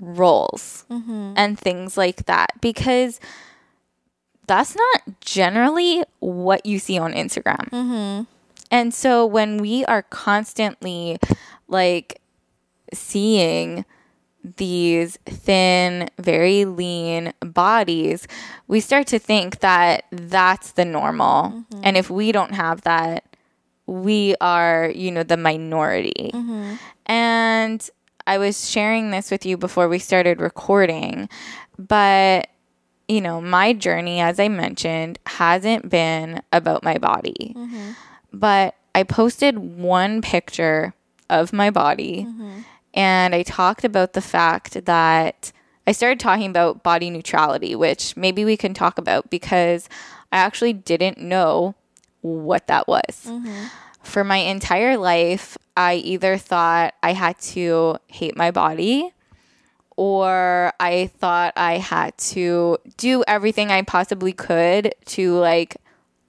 [0.00, 0.84] rolls
[1.36, 3.20] and things like that because
[4.48, 7.70] that's not generally what you see on Instagram.
[7.70, 8.22] Mm-hmm.
[8.72, 11.18] And so when we are constantly
[11.68, 12.20] like
[12.92, 13.84] seeing
[14.44, 18.26] these thin, very lean bodies,
[18.68, 21.50] we start to think that that's the normal.
[21.50, 21.80] Mm-hmm.
[21.84, 23.24] And if we don't have that,
[23.86, 26.30] we are, you know, the minority.
[26.32, 26.74] Mm-hmm.
[27.06, 27.90] And
[28.26, 31.28] I was sharing this with you before we started recording,
[31.78, 32.48] but
[33.08, 37.52] you know, my journey, as I mentioned, hasn't been about my body.
[37.54, 37.90] Mm-hmm.
[38.32, 40.94] But I posted one picture
[41.28, 42.60] of my body mm-hmm.
[42.94, 45.52] And I talked about the fact that
[45.86, 49.88] I started talking about body neutrality, which maybe we can talk about because
[50.30, 51.74] I actually didn't know
[52.20, 53.26] what that was.
[53.26, 53.64] Mm-hmm.
[54.02, 59.12] For my entire life, I either thought I had to hate my body
[59.96, 65.76] or I thought I had to do everything I possibly could to like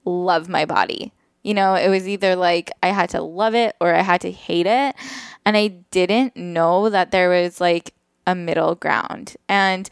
[0.04, 1.12] love my body.
[1.42, 4.30] You know, it was either like I had to love it or I had to
[4.30, 4.94] hate it.
[5.44, 7.94] And I didn't know that there was like
[8.26, 9.36] a middle ground.
[9.48, 9.88] And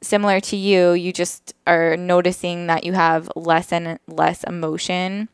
[0.00, 5.28] similar to you, you just are noticing that you have less and less emotion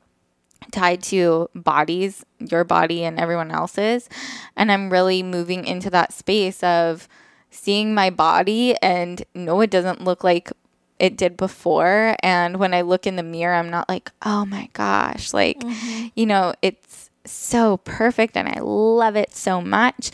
[0.70, 4.08] tied to bodies, your body and everyone else's.
[4.56, 7.08] And I'm really moving into that space of
[7.50, 10.50] seeing my body and no, it doesn't look like
[10.98, 12.16] it did before.
[12.22, 16.08] And when I look in the mirror, I'm not like, oh my gosh, like, mm-hmm.
[16.14, 20.10] you know, it's so perfect and I love it so much.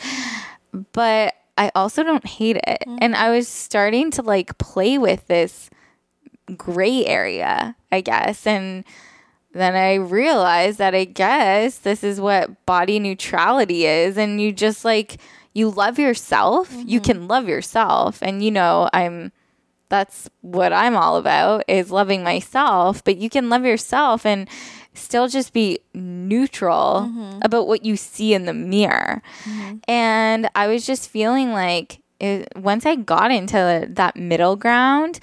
[0.93, 2.83] But I also don't hate it.
[2.87, 2.97] Mm-hmm.
[3.01, 5.69] And I was starting to like play with this
[6.57, 8.47] gray area, I guess.
[8.47, 8.83] And
[9.53, 14.17] then I realized that I guess this is what body neutrality is.
[14.17, 15.17] And you just like,
[15.53, 16.87] you love yourself, mm-hmm.
[16.87, 18.19] you can love yourself.
[18.21, 19.33] And, you know, I'm,
[19.89, 24.47] that's what I'm all about is loving myself, but you can love yourself and
[24.93, 27.39] still just be neutral mm-hmm.
[27.43, 29.21] about what you see in the mirror.
[29.43, 29.77] Mm-hmm.
[29.87, 35.19] And I was just feeling like it, once I got into that middle ground,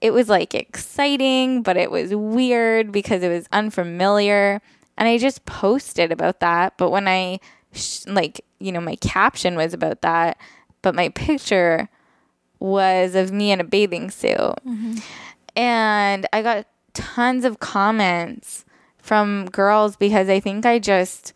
[0.00, 4.60] it was like exciting, but it was weird because it was unfamiliar.
[4.98, 6.76] And I just posted about that.
[6.76, 7.40] But when I,
[7.72, 10.36] sh- like, you know, my caption was about that,
[10.82, 11.88] but my picture
[12.58, 14.36] was of me in a bathing suit.
[14.36, 14.98] Mm-hmm.
[15.56, 18.64] And I got tons of comments
[19.10, 21.32] from girls because I think I just,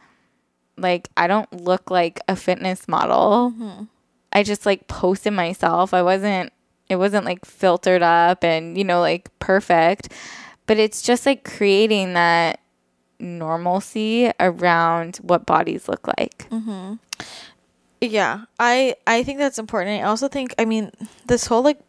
[0.77, 3.51] like, I don't look like a fitness model.
[3.51, 3.85] Mm-hmm.
[4.33, 5.93] I just like posted myself.
[5.93, 6.53] I wasn't
[6.89, 10.12] it wasn't like filtered up and, you know, like perfect.
[10.66, 12.61] But it's just like creating that
[13.18, 16.49] normalcy around what bodies look like.
[16.51, 16.95] Mm-hmm.
[18.01, 20.01] Yeah, I I think that's important.
[20.01, 20.93] I also think I mean
[21.27, 21.81] this whole like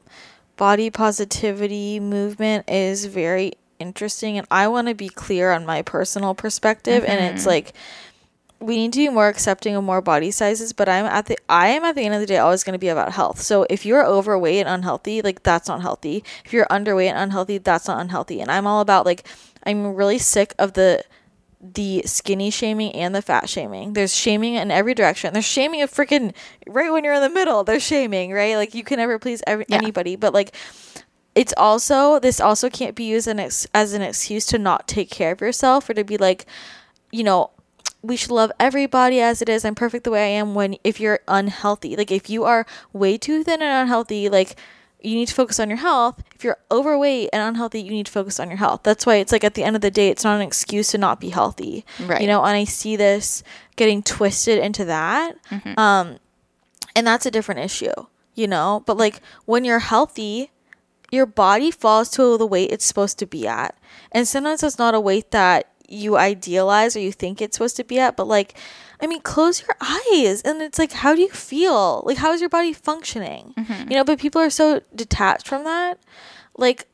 [0.58, 6.34] body positivity movement is very interesting and I want to be clear on my personal
[6.34, 7.12] perspective mm-hmm.
[7.12, 7.50] and it's mm-hmm.
[7.50, 7.74] like
[8.60, 11.68] we need to be more accepting of more body sizes but i'm at the i
[11.68, 13.86] am at the end of the day always going to be about health so if
[13.86, 18.00] you're overweight and unhealthy like that's not healthy if you're underweight and unhealthy that's not
[18.00, 19.28] unhealthy and i'm all about like
[19.66, 21.04] i'm really sick of the
[21.74, 23.94] the skinny shaming and the fat shaming.
[23.94, 25.34] There's shaming in every direction.
[25.34, 26.34] There's shaming of freaking
[26.68, 27.64] right when you're in the middle.
[27.64, 28.56] There's shaming, right?
[28.56, 29.78] Like you can never please every, yeah.
[29.78, 30.56] anybody, but like
[31.36, 35.10] it's also this also can't be used an ex- as an excuse to not take
[35.10, 36.46] care of yourself or to be like,
[37.12, 37.52] you know,
[38.02, 39.66] we should love everybody as it is.
[39.66, 41.96] I'm perfect the way I am when if you're unhealthy.
[41.96, 44.56] Like if you are way too thin and unhealthy, like
[45.02, 46.24] you need to focus on your health.
[46.34, 48.82] If you're overweight and unhealthy, you need to focus on your health.
[48.84, 50.98] That's why it's like at the end of the day, it's not an excuse to
[50.98, 51.86] not be healthy.
[52.00, 52.22] Right.
[52.22, 53.44] You know, and I see this
[53.76, 55.36] getting twisted into that.
[55.50, 55.80] Mm-hmm.
[55.80, 56.18] Um
[56.96, 57.92] and that's a different issue,
[58.36, 58.84] you know?
[58.86, 60.52] But like when you're healthy,
[61.16, 63.78] your body falls to the weight it's supposed to be at.
[64.12, 67.84] And sometimes it's not a weight that you idealize or you think it's supposed to
[67.84, 68.56] be at, but like,
[69.02, 72.04] I mean, close your eyes and it's like, how do you feel?
[72.06, 73.54] Like, how is your body functioning?
[73.58, 73.92] Mm-hmm.
[73.92, 76.00] You know, but people are so detached from that.
[76.58, 76.88] Like,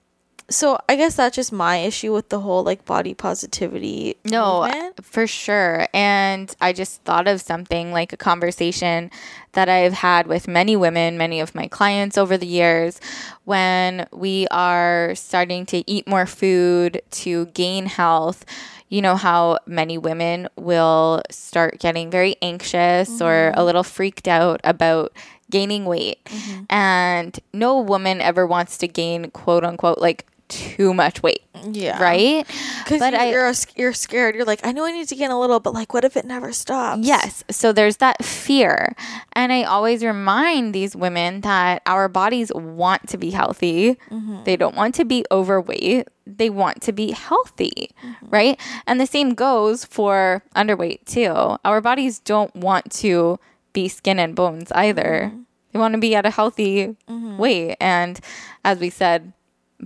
[0.51, 4.17] so I guess that's just my issue with the whole like body positivity.
[4.25, 5.03] No, movement.
[5.03, 5.87] for sure.
[5.93, 9.09] And I just thought of something like a conversation
[9.53, 12.99] that I've had with many women, many of my clients over the years,
[13.45, 18.45] when we are starting to eat more food to gain health
[18.89, 23.23] you know how many women will start getting very anxious mm-hmm.
[23.23, 25.13] or a little freaked out about
[25.51, 26.23] gaining weight.
[26.25, 26.63] Mm-hmm.
[26.69, 31.41] And no woman ever wants to gain quote unquote like too much weight.
[31.71, 32.01] Yeah.
[32.01, 32.45] Right?
[32.83, 34.35] Because you're, I, you're scared.
[34.35, 36.25] You're like, I know I need to gain a little, but like, what if it
[36.25, 37.05] never stops?
[37.05, 37.43] Yes.
[37.49, 38.95] So there's that fear.
[39.33, 43.95] And I always remind these women that our bodies want to be healthy.
[44.09, 44.43] Mm-hmm.
[44.43, 46.09] They don't want to be overweight.
[46.27, 47.91] They want to be healthy.
[48.03, 48.29] Mm-hmm.
[48.29, 48.59] Right?
[48.85, 51.57] And the same goes for underweight too.
[51.63, 53.39] Our bodies don't want to
[53.71, 55.31] be skin and bones either.
[55.31, 55.41] Mm-hmm
[55.71, 57.77] They want to be at a healthy weight.
[57.79, 58.19] And
[58.65, 59.31] as we said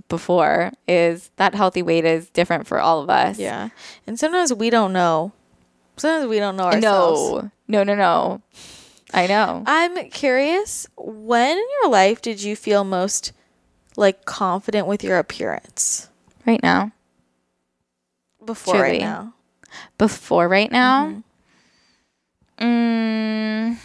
[0.08, 3.38] before, is that healthy weight is different for all of us.
[3.38, 3.70] Yeah.
[4.06, 5.32] And sometimes we don't know.
[5.96, 7.50] Sometimes we don't know ourselves.
[7.68, 8.42] No, no, no, no.
[9.14, 9.62] I know.
[9.66, 13.32] I'm curious, when in your life did you feel most
[13.96, 16.08] like confident with your appearance?
[16.46, 16.92] right now.
[18.44, 18.90] Before Truly.
[18.90, 19.34] right now.
[19.98, 21.22] Before right now.
[22.58, 23.76] Mm,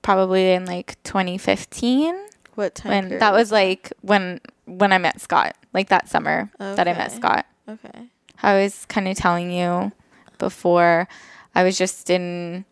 [0.00, 2.16] probably in like 2015.
[2.60, 6.86] What time when that was like when when I met Scott, like that summer that
[6.86, 7.46] I met Scott.
[7.66, 8.08] Okay.
[8.42, 9.92] I was kind of telling you
[10.36, 11.08] before
[11.54, 12.66] I was just in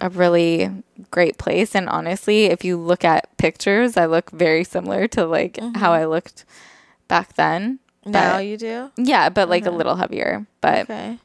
[0.00, 0.82] a really
[1.12, 5.56] great place and honestly, if you look at pictures, I look very similar to like
[5.60, 5.84] how mm-hmm.
[5.84, 6.44] I looked
[7.06, 7.78] back then.
[8.04, 8.90] Now But- you do?
[8.96, 9.76] yeah, but like a uh-huh.
[9.76, 10.48] little heavier.
[10.60, 11.18] But Okay.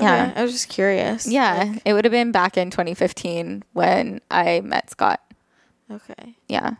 [0.00, 0.32] Yeah.
[0.34, 1.28] I was just curious.
[1.28, 5.20] yeah, it would have been back in 2015 when I met Scott.
[5.88, 6.34] Okay.
[6.48, 6.72] Yeah.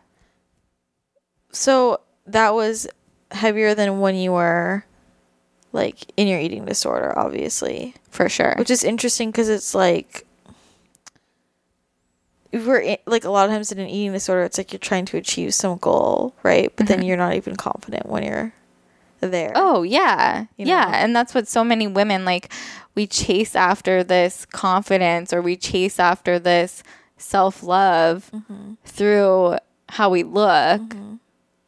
[1.53, 2.88] So that was
[3.30, 4.84] heavier than when you were
[5.72, 7.94] like in your eating disorder, obviously.
[8.11, 8.55] For sure.
[8.59, 10.26] Which is interesting because it's like
[12.53, 15.07] we're in, like a lot of times in an eating disorder, it's like you're trying
[15.07, 16.70] to achieve some goal, right?
[16.76, 18.53] But then you're not even confident when you're
[19.20, 19.53] there.
[19.55, 20.46] Oh yeah.
[20.59, 20.92] You yeah.
[21.03, 22.53] And that's what so many women like
[22.94, 26.82] we chase after this confidence or we chase after this
[27.16, 28.74] self love Mm-hmm.
[28.84, 29.57] through
[29.88, 30.80] how we look.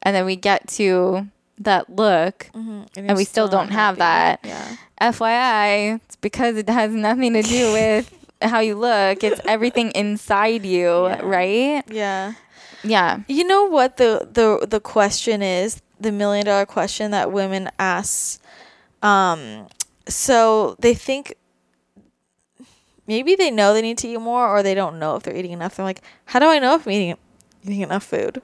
[0.04, 1.26] And then we get to
[1.58, 2.48] that look.
[2.54, 4.40] and, and we still don't have that.
[4.44, 4.76] Yeah.
[5.00, 9.24] FYI, it's because it has nothing to do with how you look.
[9.24, 11.20] It's everything inside you, Yeah.
[11.22, 11.84] right?
[11.90, 12.34] Yeah.
[12.82, 13.20] Yeah.
[13.28, 18.40] You know what the the the question is the million dollar question that women ask.
[19.02, 19.68] Um,
[20.06, 21.34] so they think
[23.06, 25.52] maybe they know they need to eat more, or they don't know if they're eating
[25.52, 25.76] enough.
[25.76, 27.16] They're like, how do I know if I'm eating
[27.64, 28.42] eating enough food?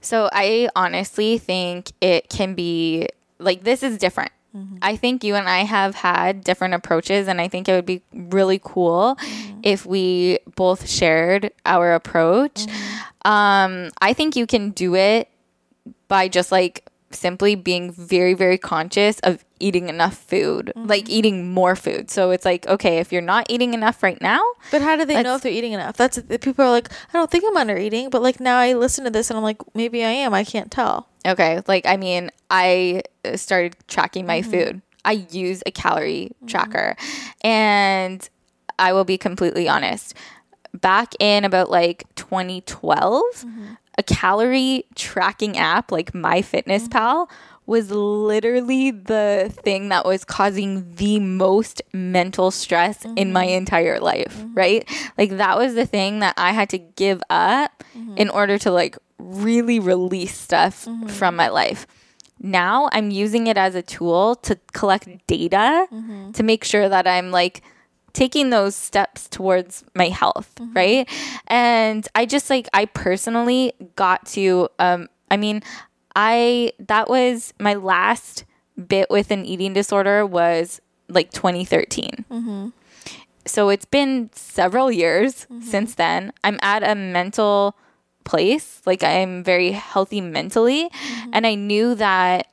[0.00, 4.32] So I honestly think it can be like this is different.
[4.56, 4.78] Mm-hmm.
[4.80, 8.02] I think you and I have had different approaches, and I think it would be
[8.12, 9.60] really cool mm-hmm.
[9.62, 12.66] if we both shared our approach.
[12.66, 13.30] Mm-hmm.
[13.30, 15.28] Um, I think you can do it
[16.08, 20.88] by just like simply being very, very conscious of eating enough food, mm-hmm.
[20.88, 22.10] like eating more food.
[22.10, 24.40] So it's like, okay, if you're not eating enough right now,
[24.70, 25.96] But how do they know if they're eating enough?
[25.96, 28.74] That's the people are like, I don't think I'm under eating, but like now I
[28.74, 30.34] listen to this and I'm like, maybe I am.
[30.34, 31.08] I can't tell.
[31.26, 34.50] Okay, like I mean, I uh, started tracking my mm-hmm.
[34.50, 34.82] food.
[35.04, 36.46] I use a calorie mm-hmm.
[36.46, 36.96] tracker.
[37.42, 38.28] And
[38.78, 40.14] I will be completely honest.
[40.74, 43.44] Back in about like 2012,
[43.98, 47.34] a calorie tracking app like MyFitnessPal mm-hmm.
[47.66, 53.56] was literally the thing that was causing the most mental stress in my mm-hmm.
[53.56, 54.54] entire life, mm-hmm.
[54.54, 55.10] right?
[55.18, 57.84] Like that was the thing that I had to give up
[58.16, 61.86] in order to like really release stuff from my life.
[62.40, 65.88] Now I'm using it as a tool to collect data
[66.34, 67.62] to make sure that I'm like
[68.18, 70.72] taking those steps towards my health, mm-hmm.
[70.72, 71.08] right?
[71.46, 75.62] And I just like I personally got to um I mean,
[76.16, 78.44] I that was my last
[78.88, 82.24] bit with an eating disorder was like 2013.
[82.28, 82.68] Mm-hmm.
[83.46, 85.60] So it's been several years mm-hmm.
[85.62, 86.32] since then.
[86.42, 87.76] I'm at a mental
[88.24, 90.90] place, like I'm very healthy mentally,
[91.32, 92.48] and I knew that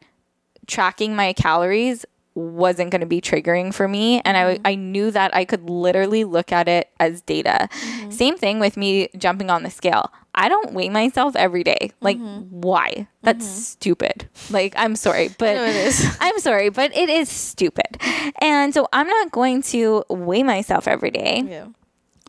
[0.68, 2.06] tracking my calories
[2.36, 4.68] wasn't going to be triggering for me and I, mm-hmm.
[4.68, 7.70] I knew that i could literally look at it as data.
[7.72, 8.12] Mm-hmm.
[8.12, 10.12] Same thing with me jumping on the scale.
[10.38, 11.92] I don't weigh myself every day.
[12.02, 12.62] Like mm-hmm.
[12.62, 13.08] why?
[13.22, 14.28] That's stupid.
[14.50, 16.18] Like i'm sorry but know it is.
[16.20, 17.98] i'm sorry but it is stupid.
[18.42, 21.68] And so i'm not going to weigh myself every day Yeah.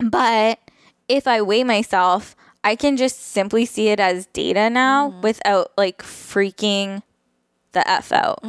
[0.01, 0.59] but
[1.07, 6.01] if I weigh myself, I can just simply see it as data now without like
[6.01, 7.01] freaking
[7.71, 8.39] the F out.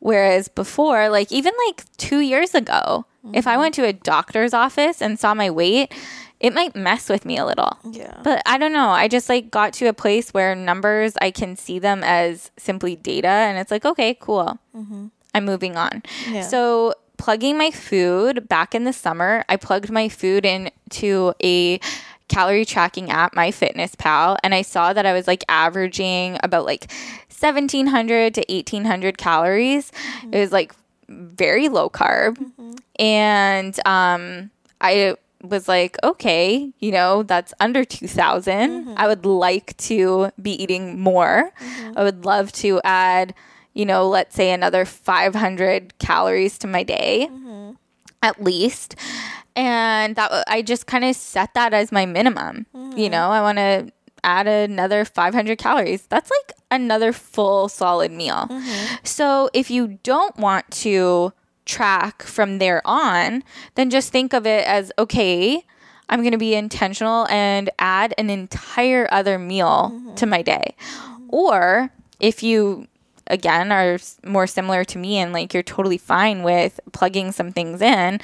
[0.00, 3.60] Whereas before, like even like two years ago, if I mm-hmm.
[3.60, 5.92] went to a doctor's office and saw my weight,
[6.40, 7.76] it might mess with me a little.
[7.90, 8.20] Yeah.
[8.22, 8.90] But I don't know.
[8.90, 12.96] I just like got to a place where numbers, I can see them as simply
[12.96, 13.28] data.
[13.28, 14.58] And it's like, okay, cool.
[14.74, 15.06] Mm-hmm.
[15.34, 16.02] I'm moving on.
[16.30, 16.42] Yeah.
[16.42, 21.80] So, plugging my food back in the summer, I plugged my food into a
[22.28, 26.90] calorie tracking app, MyFitnessPal, and I saw that I was like averaging about like
[27.28, 29.90] 1700 to 1800 calories.
[29.90, 30.34] Mm-hmm.
[30.34, 30.74] It was like
[31.08, 32.36] very low carb.
[32.38, 32.72] Mm-hmm.
[32.98, 34.50] And um
[34.80, 38.70] I was like, okay, you know, that's under 2000.
[38.70, 38.94] Mm-hmm.
[38.96, 41.52] I would like to be eating more.
[41.96, 43.34] I would love to add,
[43.72, 47.28] you know, let's say another 500 calories to my day
[48.22, 48.96] at least.
[49.58, 52.66] And that I just kind of set that as my minimum.
[52.72, 53.10] You mm-hmm.
[53.10, 53.92] know, I want to
[54.22, 56.06] add another 500 calories.
[56.06, 58.46] That's like another full solid meal.
[58.48, 58.94] Mm-hmm.
[59.02, 61.32] So if you don't want to
[61.66, 63.42] track from there on,
[63.74, 65.64] then just think of it as okay,
[66.08, 70.14] I'm going to be intentional and add an entire other meal mm-hmm.
[70.14, 70.76] to my day.
[71.30, 71.90] Or
[72.20, 72.86] if you
[73.26, 77.82] again are more similar to me and like you're totally fine with plugging some things
[77.82, 78.20] in,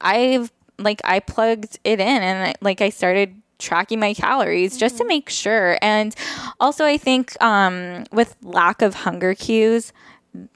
[0.00, 4.98] I've like I plugged it in and I, like I started tracking my calories just
[4.98, 5.78] to make sure.
[5.80, 6.14] And
[6.60, 9.92] also I think um with lack of hunger cues,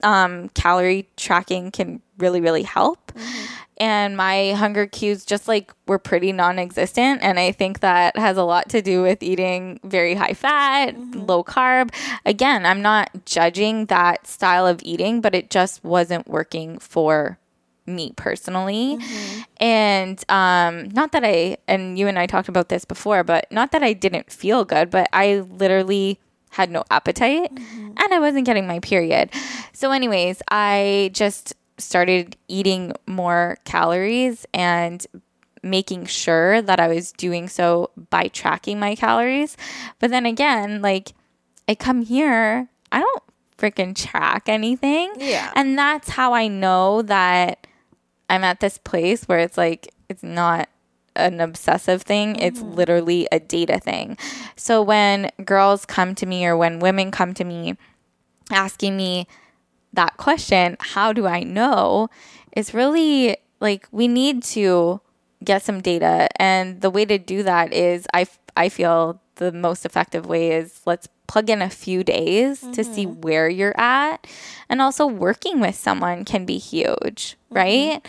[0.03, 3.13] um calorie tracking can really really help.
[3.79, 8.43] And my hunger cues just like were pretty non-existent and I think that has a
[8.45, 11.91] lot to do with eating very high fat, low carb.
[12.27, 17.39] Again, I'm not judging that style of eating, but it just wasn't working for
[17.91, 18.99] me personally.
[19.59, 23.73] And um not that I and you and I talked about this before, but not
[23.73, 26.19] that I didn't feel good, but I literally
[26.51, 29.31] had no appetite and I wasn't getting my period.
[29.73, 35.07] So anyways, I just started eating more calories and
[35.63, 39.57] making sure that I was doing so by tracking my calories.
[39.99, 41.13] But then again, like
[41.69, 43.23] I come here, I don't
[43.59, 45.13] freaking track anything.
[45.19, 45.53] Yeah.
[45.55, 47.67] And that's how I know that
[48.31, 50.69] I'm at this place where it's like it's not
[51.17, 52.75] an obsessive thing, it's mm-hmm.
[52.75, 54.17] literally a data thing.
[54.57, 57.77] So when girls come to me or when women come to me
[58.51, 59.27] asking me
[59.93, 62.09] that question, how do I know?
[62.53, 65.01] It's really like we need to
[65.43, 66.29] get some data.
[66.41, 70.53] And the way to do that is I, f- I feel the most effective way
[70.53, 73.21] is let's plug in a few days to see mm-hmm.
[73.21, 74.27] where you're at.
[74.69, 77.55] And also working with someone can be huge, mm-hmm.
[77.55, 78.09] right?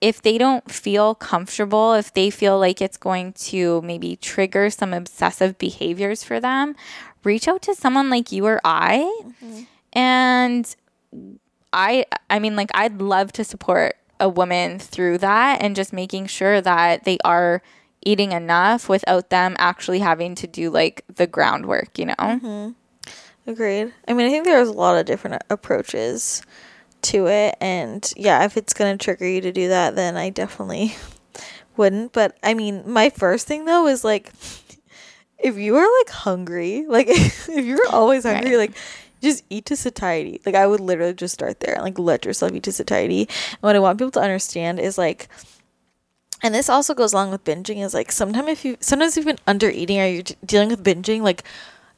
[0.00, 4.94] If they don't feel comfortable, if they feel like it's going to maybe trigger some
[4.94, 6.76] obsessive behaviors for them,
[7.24, 8.98] reach out to someone like you or I.
[9.42, 9.62] Mm-hmm.
[9.92, 10.76] And
[11.72, 16.26] I I mean like I'd love to support a woman through that and just making
[16.26, 17.62] sure that they are
[18.04, 22.14] eating enough without them actually having to do like the groundwork, you know?
[22.18, 22.70] Mm-hmm.
[23.50, 23.92] Agreed.
[24.08, 26.42] I mean, I think there's a lot of different approaches
[27.02, 30.94] to it, and yeah, if it's gonna trigger you to do that, then I definitely
[31.76, 32.12] wouldn't.
[32.14, 34.32] But I mean, my first thing though is like,
[35.38, 38.70] if you are like hungry, like if you're always hungry, Right.
[38.70, 38.76] like
[39.20, 40.40] just eat to satiety.
[40.46, 43.28] Like I would literally just start there and like let yourself eat to satiety.
[43.52, 45.28] And what I want people to understand is like
[46.44, 49.38] and this also goes along with binging is like sometimes if you sometimes you've been
[49.46, 51.42] under eating or you're dealing with binging like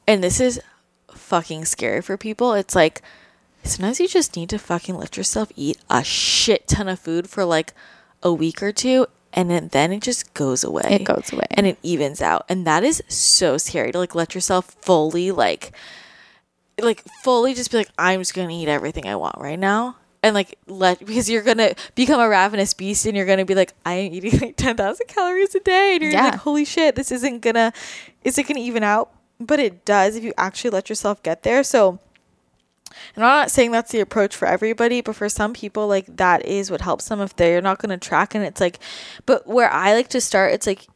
[0.07, 0.59] and this is
[1.11, 3.03] fucking scary for people it's like
[3.63, 7.45] sometimes you just need to fucking let yourself eat a shit ton of food for
[7.45, 7.73] like
[8.23, 10.87] a week or two and then, then it just goes away.
[10.89, 11.45] It goes away.
[11.51, 12.45] and it evens out.
[12.49, 15.73] And that is so scary to like let yourself fully like
[16.81, 19.95] like fully just be like i'm just gonna eat everything i want right now
[20.27, 23.73] and like let because you're gonna become a ravenous beast and you're gonna be like
[23.85, 26.25] i am eating like 10000 calories a day and you're Yeah.
[26.25, 27.73] like holy shit this isn't gonna
[28.23, 31.63] is it gonna even out but it does if you actually let yourself get there
[31.63, 31.99] so
[33.15, 36.45] and I'm not saying that's the approach for everybody, but for some people, like that
[36.45, 38.33] is what helps them if they're not going to track.
[38.33, 38.79] And it's like,
[39.25, 40.87] but where I like to start, it's like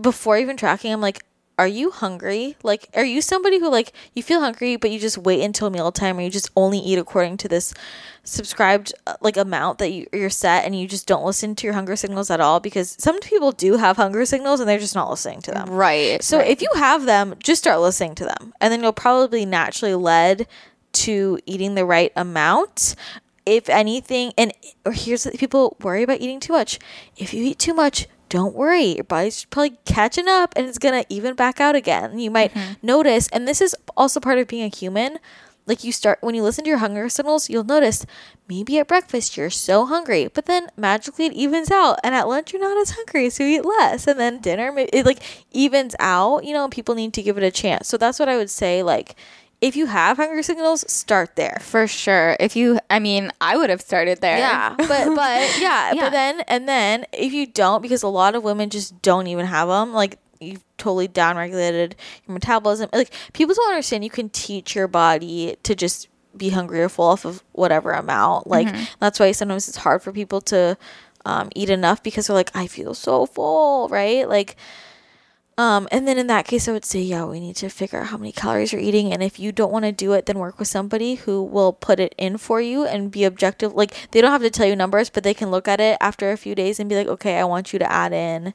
[0.00, 1.24] before even tracking, I'm like,
[1.58, 2.56] are you hungry?
[2.62, 6.18] Like, are you somebody who like you feel hungry, but you just wait until mealtime,
[6.18, 7.72] or you just only eat according to this
[8.24, 11.74] subscribed uh, like amount that you, you're set, and you just don't listen to your
[11.74, 12.58] hunger signals at all?
[12.58, 15.70] Because some people do have hunger signals, and they're just not listening to them.
[15.70, 16.22] Right.
[16.22, 19.94] So if you have them, just start listening to them, and then you'll probably naturally
[19.94, 20.46] led
[20.92, 22.96] to eating the right amount.
[23.46, 24.54] If anything, and
[24.86, 26.78] or here's what people worry about eating too much.
[27.16, 28.96] If you eat too much, don't worry.
[28.96, 32.18] Your body's probably catching up, and it's gonna even back out again.
[32.18, 32.84] You might mm-hmm.
[32.84, 35.20] notice, and this is also part of being a human.
[35.66, 38.04] Like you start when you listen to your hunger signals, you'll notice
[38.48, 42.52] maybe at breakfast you're so hungry, but then magically it evens out, and at lunch
[42.52, 45.22] you're not as hungry, so you eat less, and then dinner it like
[45.52, 46.44] evens out.
[46.44, 47.86] You know, people need to give it a chance.
[47.86, 48.82] So that's what I would say.
[48.82, 49.14] Like,
[49.60, 51.58] if you have hunger signals, start there.
[51.62, 52.36] for sure.
[52.40, 54.38] If you I mean, I would have started there.
[54.38, 56.04] Yeah, but but yeah, Yeah.
[56.04, 59.46] but then and then if you don't, because a lot of women just don't even
[59.46, 61.94] have them, like you've totally downregulated
[62.26, 62.90] your metabolism.
[62.92, 67.06] Like people don't understand, you can teach your body to just be hungry or full
[67.06, 68.46] off of whatever amount.
[68.48, 68.68] Like
[69.00, 70.76] that's why sometimes it's hard for people to
[71.24, 74.28] um, eat enough because they're like, I feel so full, right?
[74.28, 74.56] Like
[75.56, 78.06] Um, and then in that case, I would say, yeah, we need to figure out
[78.08, 79.12] how many calories you're eating.
[79.12, 82.00] And if you don't want to do it, then work with somebody who will put
[82.00, 83.72] it in for you and be objective.
[83.72, 86.32] Like, they don't have to tell you numbers, but they can look at it after
[86.32, 88.52] a few days and be like, okay, I want you to add in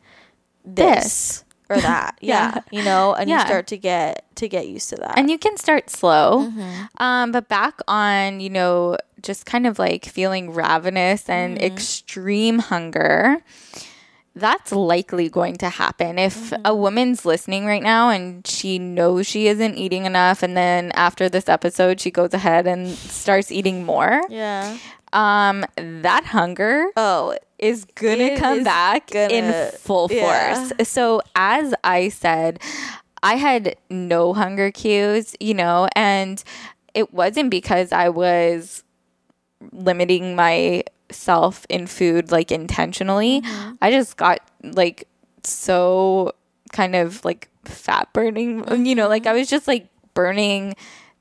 [0.65, 1.43] this, This.
[1.69, 2.17] or that.
[2.21, 2.55] yeah.
[2.55, 2.61] Yeah.
[2.79, 5.17] You know, and you start to get to get used to that.
[5.17, 6.49] and you can start slow.
[6.49, 7.03] Mm-hmm.
[7.03, 11.65] Um, but back on, you know, just kind of like feeling ravenous and Mm-hmm.
[11.65, 13.41] extreme hunger,
[14.39, 16.17] that's likely going to happen.
[16.17, 16.61] If Mm-hmm.
[16.65, 21.29] a woman's listening right now and she knows she isn't eating enough, and then after
[21.29, 24.77] this episode, she goes ahead and starts eating more, yeah.
[25.13, 30.55] um, that hunger Oh, is gonna It come is back in gonna- full yeah.
[30.69, 30.87] force.
[30.87, 32.59] So as I said,
[33.21, 36.41] I had no hunger cues, you know, and
[36.93, 38.83] it wasn't because I was
[39.73, 40.35] limiting
[41.09, 43.41] myself in food like intentionally.
[43.41, 43.71] Mm-hmm.
[43.81, 45.07] I just got like
[45.43, 46.33] so
[46.71, 50.75] kind of like fat burning, you know, like I was just like burning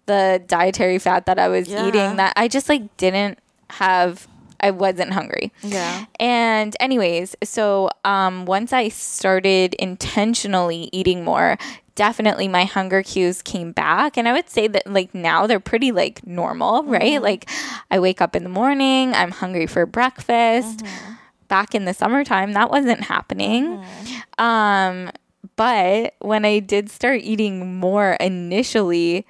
[0.06, 1.86] the dietary fat that I was Yeah.
[1.86, 3.38] eating that I just like didn't
[3.70, 4.26] have
[4.60, 5.52] I wasn't hungry.
[5.62, 6.06] yeah.
[6.18, 11.56] And anyways, so um once I started intentionally eating more,
[11.98, 15.90] definitely my hunger cues came back and I would say that like now they're pretty
[15.90, 17.14] like normal, right?
[17.14, 17.24] Mm-hmm.
[17.24, 17.50] Like
[17.90, 20.78] I wake up in the morning, I'm hungry for breakfast.
[20.78, 21.12] Mm-hmm.
[21.48, 23.78] Back in the summertime that wasn't happening.
[23.78, 24.44] Mm-hmm.
[24.44, 25.10] Um
[25.56, 29.26] but when I did start eating more initially,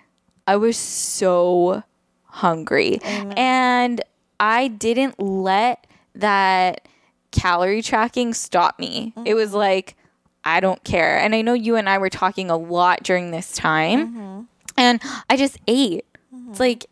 [0.47, 1.83] I was so
[2.25, 3.01] hungry.
[3.03, 4.03] And
[4.39, 6.87] I didn't let that
[7.31, 9.15] calorie tracking stop me.
[9.25, 9.97] It was like,
[10.57, 11.19] I don't care.
[11.19, 14.47] And I know you and I were talking a lot during this time.
[14.77, 16.05] And I just ate.
[16.51, 16.87] It's like,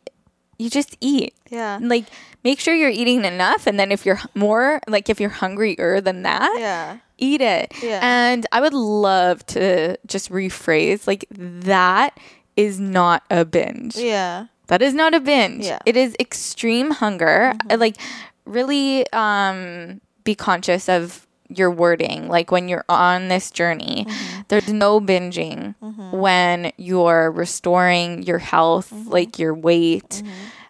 [0.59, 1.35] you just eat.
[1.51, 1.79] Yeah.
[1.81, 2.07] Like,
[2.45, 3.67] make sure you're eating enough.
[3.67, 6.99] And then if you're more, like, if you're hungrier than that, Yeah.
[7.19, 7.73] eat it.
[7.83, 8.01] Yeah.
[8.03, 12.19] And I would love to just rephrase like that
[12.57, 13.97] is not a binge.
[13.97, 14.47] Yeah.
[14.69, 15.65] That is not a binge.
[15.67, 15.79] Yeah.
[15.87, 17.53] It is extreme hunger.
[17.71, 17.97] Uh, Like
[18.45, 22.28] really um be conscious of your wording.
[22.28, 24.40] Like when you're on this journey, mm-hmm.
[24.49, 26.16] there's no binging mm-hmm.
[26.16, 29.11] when you're restoring your health, mm-hmm.
[29.11, 30.22] like your weight,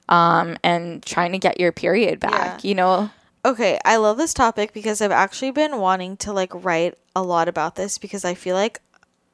[0.09, 2.65] um, and trying to get your period back.
[2.65, 3.11] You know?
[3.45, 7.49] Okay, I love this topic because I've actually been wanting to like write a lot
[7.49, 8.81] about this because I feel like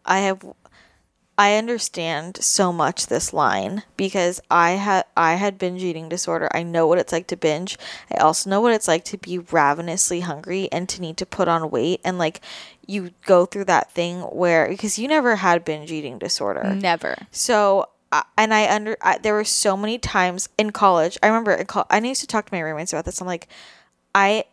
[0.05, 0.45] I have
[1.39, 6.49] I understand so much this line because I had I had binge eating disorder.
[6.53, 7.78] I know what it's like to binge.
[8.14, 11.49] I also know what it's like to be ravenously hungry and to need to put
[11.49, 12.41] on weight and like
[12.87, 16.74] you go through that thing where because you never had binge eating disorder.
[16.74, 17.16] Never.
[17.30, 17.89] So,
[18.37, 21.16] and I under I, there were so many times in college.
[21.22, 23.20] I remember in col- I used to talk to my roommates about this.
[23.22, 23.49] I'm like,
[24.14, 24.45] I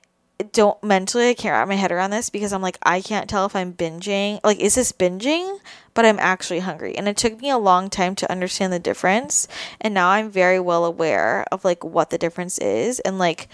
[0.51, 3.45] don't mentally I can't wrap my head around this because I'm like I can't tell
[3.45, 4.39] if I'm binging.
[4.43, 5.59] Like, is this binging?
[5.93, 9.47] But I'm actually hungry, and it took me a long time to understand the difference.
[9.81, 13.49] And now I'm very well aware of like what the difference is, and like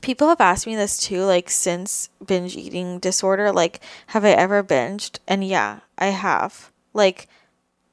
[0.00, 4.62] people have asked me this too like since binge eating disorder like have i ever
[4.62, 7.28] binged and yeah i have like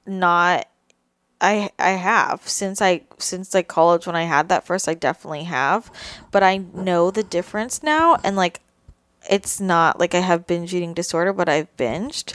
[0.08, 0.68] not
[1.42, 2.48] i i have.
[2.48, 5.92] Since i since like college when i had that first i definitely have.
[6.32, 8.62] But i know the difference now and like
[9.30, 12.34] it's not like i have binge eating disorder but i've binged.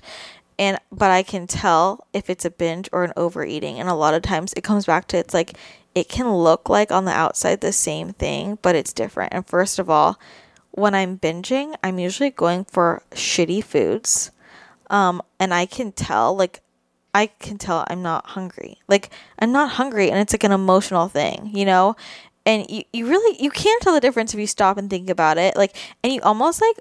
[0.58, 3.78] And but i can tell if it's a binge or an overeating.
[3.78, 5.56] And a lot of times it comes back to it's like
[5.94, 9.34] it can look like on the outside the same thing but it's different.
[9.34, 10.18] And first of all
[10.70, 14.30] when i'm binging i'm usually going for shitty foods.
[14.90, 16.60] Um and i can tell like
[17.14, 21.08] i can tell i'm not hungry like i'm not hungry and it's like an emotional
[21.08, 21.96] thing you know
[22.46, 25.38] and you, you really you can't tell the difference if you stop and think about
[25.38, 26.76] it like and you almost like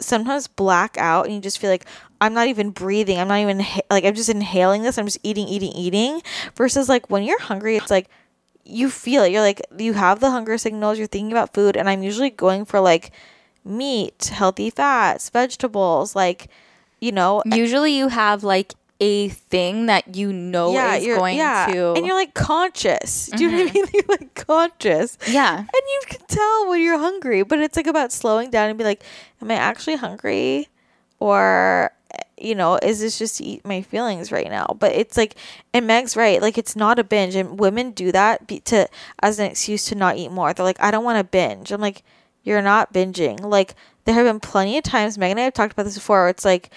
[0.00, 1.86] sometimes black out and you just feel like
[2.20, 3.18] I'm not even breathing.
[3.18, 4.98] I'm not even like I'm just inhaling this.
[4.98, 6.22] I'm just eating, eating, eating.
[6.54, 8.08] Versus like when you're hungry, it's like
[8.64, 9.32] you feel it.
[9.32, 10.98] You're like you have the hunger signals.
[10.98, 13.10] You're thinking about food, and I'm usually going for like
[13.64, 16.48] meat, healthy fats, vegetables, like
[17.00, 17.42] you know.
[17.46, 21.96] Usually you have like a thing that you know is you're going yeah, to Mm-hmm.
[21.96, 23.26] and you're like conscious.
[23.34, 23.86] Do you know what I mean?
[23.94, 25.16] You're like conscious.
[25.26, 25.56] Yeah.
[25.58, 28.84] And you can tell when you're hungry, but it's like about slowing down and be
[28.84, 29.02] like,
[29.40, 30.68] am I actually hungry?
[31.18, 31.92] Or,
[32.38, 34.76] you know, is this just to eat my feelings right now?
[34.78, 35.34] But it's like,
[35.72, 36.40] and Meg's right.
[36.40, 37.34] Like, it's not a binge.
[37.34, 38.88] And women do that be, to
[39.22, 40.52] as an excuse to not eat more.
[40.52, 41.72] They're like, I don't want to binge.
[41.72, 42.02] I'm like,
[42.42, 43.40] you're not binging.
[43.40, 43.74] Like,
[44.04, 46.28] there have been plenty of times, Meg and I have talked about this before, where
[46.30, 46.70] it's like,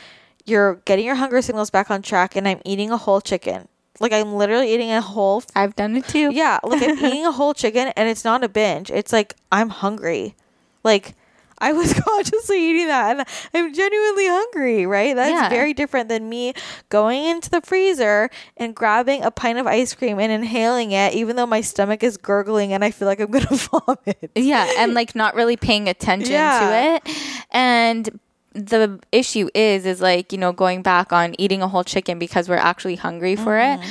[0.46, 3.68] you're getting your hunger signals back on track, and I'm eating a whole chicken.
[4.00, 6.32] Like, I'm literally eating a whole I've done it too.
[6.34, 8.90] yeah, like I'm eating a whole chicken and it's not a binge.
[8.90, 10.36] It's like I'm hungry.
[10.84, 11.14] Like
[11.60, 15.16] I was consciously eating that and I'm genuinely hungry, right?
[15.16, 15.48] That's Yeah.
[15.48, 16.56] very different than me
[16.90, 21.36] going into the freezer and grabbing a pint of ice cream and inhaling it, even
[21.36, 24.32] though my stomach is gurgling and I feel like I'm gonna vomit.
[24.36, 26.60] Yeah, and like not really paying attention Yeah.
[26.60, 27.46] to it.
[27.52, 28.20] And
[28.54, 32.48] the issue is is like, you know, going back on eating a whole chicken because
[32.50, 33.84] we're actually hungry for Mm-hmm.
[33.84, 33.90] it.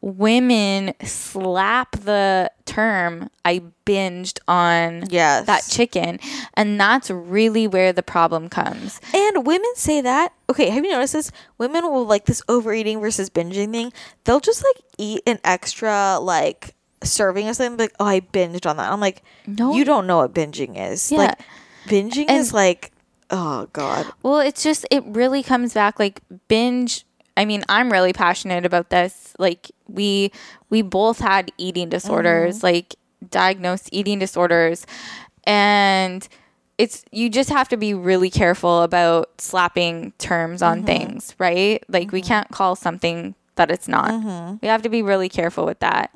[0.00, 5.46] Women slap the term I binged on Yes.
[5.46, 6.20] that chicken,
[6.52, 9.00] and that's really where the problem comes.
[9.14, 10.34] And women say that.
[10.50, 11.32] Okay, have you noticed this?
[11.56, 13.94] Women will like this overeating versus binging thing.
[14.24, 18.76] They'll just like eat an extra like serving or something like, oh, I binged on
[18.76, 18.92] that.
[18.92, 19.72] I'm like, No.
[19.74, 21.10] you don't know what binging is.
[21.10, 21.18] Yeah.
[21.18, 21.38] Like
[21.86, 22.92] binging And- is like,
[23.30, 24.06] oh god.
[24.22, 27.04] Well, it's just it really comes back like binge.
[27.36, 29.34] I mean, I'm really passionate about this.
[29.38, 30.30] Like we
[30.70, 32.66] we both had eating disorders, mm-hmm.
[32.66, 32.94] like
[33.30, 34.86] diagnosed eating disorders,
[35.44, 36.26] and
[36.78, 40.86] it's you just have to be really careful about slapping terms on mm-hmm.
[40.86, 41.82] things, right?
[41.88, 42.28] Like we mm-hmm.
[42.28, 44.58] can't call something that it's not.
[44.60, 46.10] We have to be really careful with that.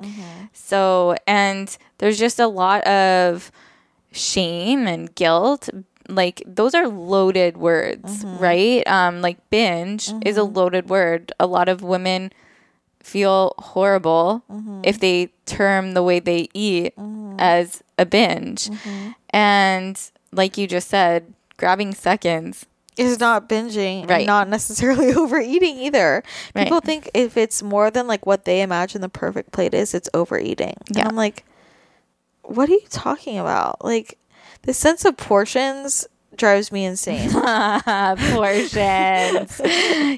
[0.53, 3.51] So, and there's just a lot of
[4.11, 5.69] shame and guilt
[6.09, 8.43] like those are loaded words mm-hmm.
[8.43, 10.55] right um like binge is a mm-hmm.
[10.55, 12.31] loaded word a lot of women
[13.01, 14.81] feel horrible mm-hmm.
[14.83, 16.93] if they term the way they eat
[17.37, 18.69] as a binge
[19.29, 22.65] and like you just said grabbing seconds
[22.97, 24.19] Is not binging Right.
[24.19, 26.23] and not necessarily overeating either.
[26.55, 26.63] Right.
[26.63, 30.09] People think if it's more than like what they imagine the perfect plate is, it's
[30.13, 30.75] overeating.
[30.89, 31.01] Yeah.
[31.01, 31.45] And I'm like,
[32.43, 33.83] what are you talking about?
[33.83, 34.17] Like
[34.63, 36.07] the sense of portions
[36.39, 37.29] drives me insane.
[38.33, 39.61] portions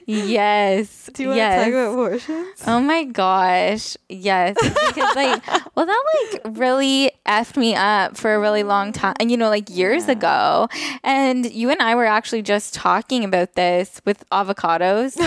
[0.05, 1.65] yes Do you want yes.
[1.65, 2.63] to talk about portions?
[2.67, 3.97] Oh my gosh.
[4.07, 4.55] Yes.
[4.61, 9.15] Because like well that like really effed me up for a really long time.
[9.19, 10.69] And you know, like years ago.
[11.03, 15.17] And you and I were actually just talking about this with avocados.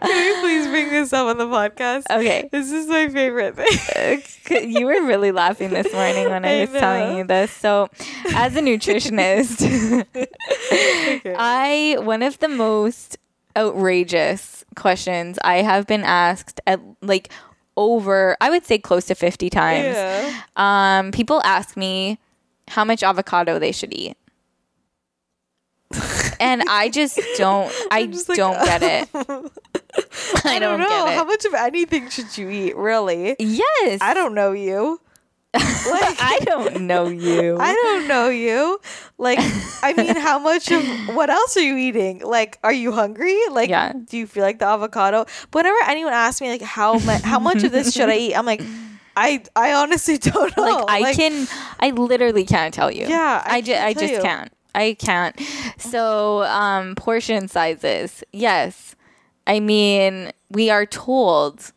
[0.00, 0.42] Can you
[1.10, 2.04] please bring this up on the podcast?
[2.10, 2.48] Okay.
[2.52, 4.70] This is my favorite thing.
[4.70, 7.50] you were really laughing this morning when I I was telling you this.
[7.50, 7.88] So,
[8.34, 10.06] as a nutritionist,
[11.36, 13.18] I one of the most
[13.56, 17.30] outrageous questions I have been asked at like
[17.76, 19.96] over I would say close to 50 times.
[19.96, 20.42] Yeah.
[20.56, 22.18] Um people ask me
[22.68, 24.16] how much avocado they should eat.
[26.40, 29.52] and I just don't I just like, don't get it.
[30.44, 31.06] I, I don't, don't know.
[31.12, 33.36] How much of anything should you eat, really?
[33.38, 33.98] yes.
[34.00, 35.00] I don't know you.
[35.52, 37.56] Like I don't know you.
[37.60, 38.78] I don't know you.
[39.18, 39.38] Like,
[39.82, 40.84] I mean, how much of
[41.16, 42.20] what else are you eating?
[42.20, 43.36] Like, are you hungry?
[43.50, 43.94] Like, Yeah.
[43.94, 45.24] do you feel like the avocado?
[45.50, 48.34] But whenever anyone asks me like how much how much of this should I eat,
[48.34, 48.62] I'm like,
[49.16, 50.84] I I honestly don't know.
[50.86, 51.48] like I can
[51.80, 53.06] I literally can't tell you.
[53.08, 54.20] Yeah, I I, ju- I just you.
[54.22, 54.52] can't.
[54.74, 55.34] I can't.
[55.78, 58.22] So, um portion sizes.
[58.32, 58.94] Yes.
[59.50, 61.72] I mean, we are told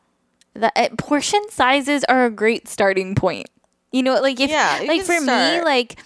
[0.53, 3.47] that uh, portion sizes are a great starting point.
[3.91, 5.97] You know, like if Yeah, like for me like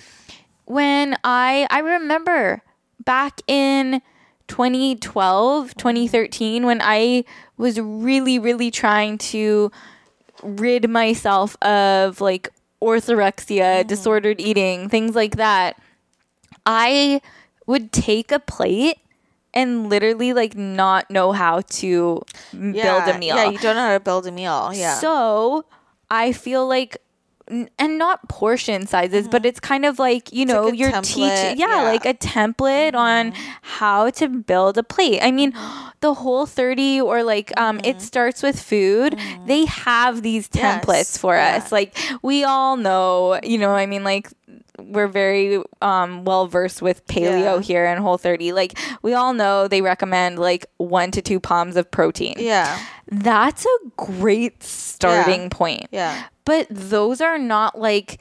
[0.65, 2.61] when I I remember
[3.03, 4.01] back in
[4.47, 7.26] 2012, 2013 when I
[7.57, 9.72] was really really trying to
[10.43, 12.49] rid myself of like
[12.82, 13.88] orthorexia, Mm-hmm.
[13.88, 15.76] disordered eating, things like that.
[16.65, 17.22] I
[17.65, 18.97] would take a plate
[19.57, 22.21] and literally like not know how to
[22.53, 23.35] yeah, build a meal.
[23.35, 24.71] Yeah, you don't know how to build a meal.
[24.71, 24.99] Yeah.
[24.99, 25.65] So
[26.11, 26.97] I feel like,
[27.47, 29.47] and not portion sizes, but mm-hmm.
[29.47, 31.81] it's kind of like you know like you're teaching, yeah, yeah.
[31.83, 33.51] like a template on mm-hmm.
[33.63, 35.21] how to build a plate.
[35.23, 35.53] I mean,
[36.01, 37.99] the whole thirty or like um, it mm-hmm.
[37.99, 39.17] starts with food.
[39.47, 41.55] They have these Yes, templates for yeah.
[41.55, 41.71] us.
[41.71, 43.71] Like we all know, you know.
[43.71, 44.29] I mean, like
[44.80, 47.59] we're very um, well versed with paleo Yeah.
[47.61, 48.53] here in Whole 30.
[48.53, 52.36] Like we all know they recommend like one to two palms of protein.
[52.38, 52.80] yeah.
[53.09, 55.47] That's a great starting Yeah.
[55.49, 55.88] point.
[55.91, 56.23] Yeah.
[56.45, 58.19] But those are not like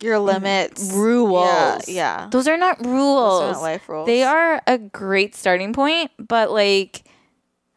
[0.00, 0.90] Your limits.
[0.92, 1.86] rules.
[1.88, 1.94] Yeah.
[2.22, 2.28] Yeah.
[2.30, 3.40] Those are not rules.
[3.40, 4.06] Those aren't life rules.
[4.06, 7.02] They are a great starting point, but like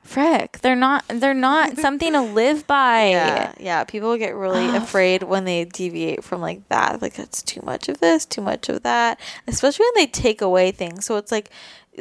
[0.06, 3.10] frick, they're not they're not something to live by.
[3.10, 3.84] Yeah, yeah.
[3.84, 4.78] People get really ah.
[4.78, 7.02] afraid when they deviate from like that.
[7.02, 9.20] Like that's too much of this, too much of that.
[9.48, 11.06] Especially when they take away things.
[11.06, 11.50] So it's like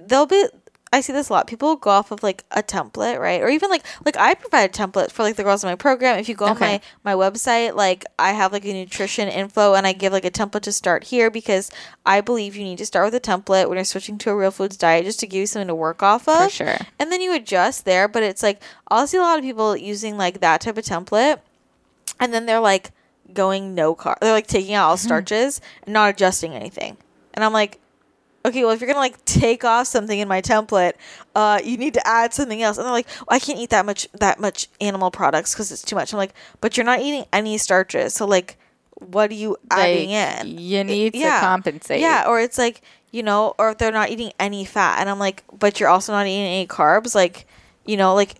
[0.00, 0.46] they'll be.
[0.95, 1.47] I see this a lot.
[1.47, 3.40] People go off of like a template, right?
[3.40, 6.18] Or even like like I provide a template for like the girls in my program.
[6.18, 9.86] If you go on my my website, like I have like a nutrition info and
[9.86, 11.70] I give like a template to start here because
[12.07, 14.51] I believe you need to start with a template when you're switching to a real
[14.51, 16.78] foods diet just to give you something to work off of For sure.
[16.99, 20.16] and then you adjust there but it's like i'll see a lot of people using
[20.16, 21.40] like that type of template
[22.20, 22.90] and then they're like
[23.32, 24.18] going no carb.
[24.20, 25.07] They're like taking out all mm-hmm.
[25.07, 26.97] starches and not adjusting anything.
[27.32, 27.80] And I'm like,
[28.45, 30.92] okay, well, if you're gonna like take off something in my template,
[31.34, 32.76] uh, you need to add something else.
[32.76, 35.82] And they're like, well, I can't eat that much that much animal products because it's
[35.82, 36.12] too much.
[36.12, 38.57] I'm like, but you're not eating any starches, so like,
[38.97, 40.59] what are you adding Like, in?
[40.59, 41.40] you need yeah.
[41.40, 42.01] to compensate.
[42.01, 45.18] Yeah, or it's like you know, or if they're not eating any fat, and I'm
[45.20, 47.47] like, but you're also not eating any carbs, like,
[47.86, 48.34] you know, like.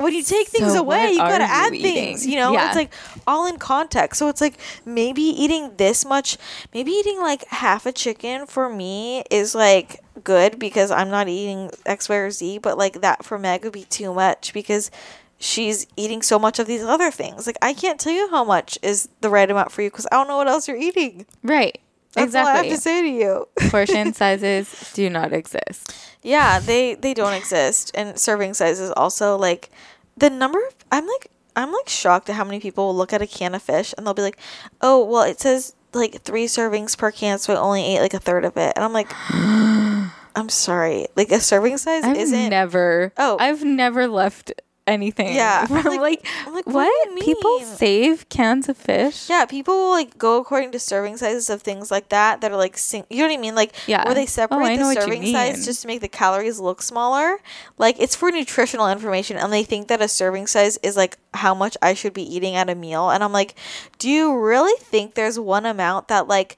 [0.00, 1.94] When you take things So away, you gotta you add eating?
[1.94, 2.26] things.
[2.26, 2.68] You know, Yeah.
[2.68, 2.92] it's like
[3.26, 4.18] all in context.
[4.18, 6.36] So it's like maybe eating this much,
[6.72, 11.70] maybe eating like half a chicken for me is like good because I'm not eating
[11.86, 12.58] X, Y, or Z.
[12.58, 14.90] But like that for Meg would be too much because
[15.38, 17.46] she's eating so much of these other things.
[17.46, 20.16] Like I can't tell you how much is the right amount for you because I
[20.16, 21.26] don't know what else you're eating.
[21.42, 21.78] Right.
[22.14, 22.76] That's all I have exactly.
[22.76, 23.70] to say to you.
[23.70, 25.94] Portion sizes do not exist.
[26.22, 29.70] Yeah, they they don't exist, and serving sizes also like
[30.16, 30.58] the number.
[30.58, 33.54] Of, I'm like I'm like shocked at how many people will look at a can
[33.54, 34.38] of fish and they'll be like,
[34.80, 38.18] "Oh, well, it says like three servings per can, so I only ate like a
[38.18, 43.12] third of it," and I'm like, "I'm sorry, like a serving size I've isn't." never.
[43.16, 43.36] Oh.
[43.38, 44.52] I've never left
[44.86, 45.34] anything.
[45.34, 47.20] Yeah, from, like- like, I'm like, what what?
[47.24, 49.28] People save cans of fish.
[49.28, 52.56] yeah, people will like go according to serving sizes of things like that that are
[52.56, 54.04] like sing- you know what I mean, like Yeah.
[54.04, 57.38] where they Oh, separate know the serving size just to make the calories look smaller.
[57.78, 61.54] Like it's for nutritional information, and they think that a serving size is like how
[61.54, 63.10] much I should be eating at a meal.
[63.10, 63.54] And I'm like,
[63.98, 66.56] do you really think there's one amount that like,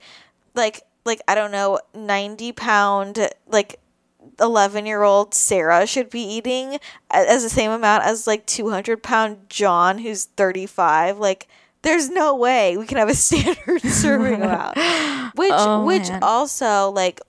[0.54, 3.18] like, like I don't know, ninety pound
[3.48, 3.80] like
[4.42, 6.78] 11 year old Sarah should be eating
[7.10, 11.18] as the same amount as like 200 pound John, who's 35.
[11.18, 11.48] Like,
[11.82, 14.76] there's no way we can have a standard serving amount.
[15.36, 16.22] Which, Oh, which man.
[16.22, 17.20] also, like,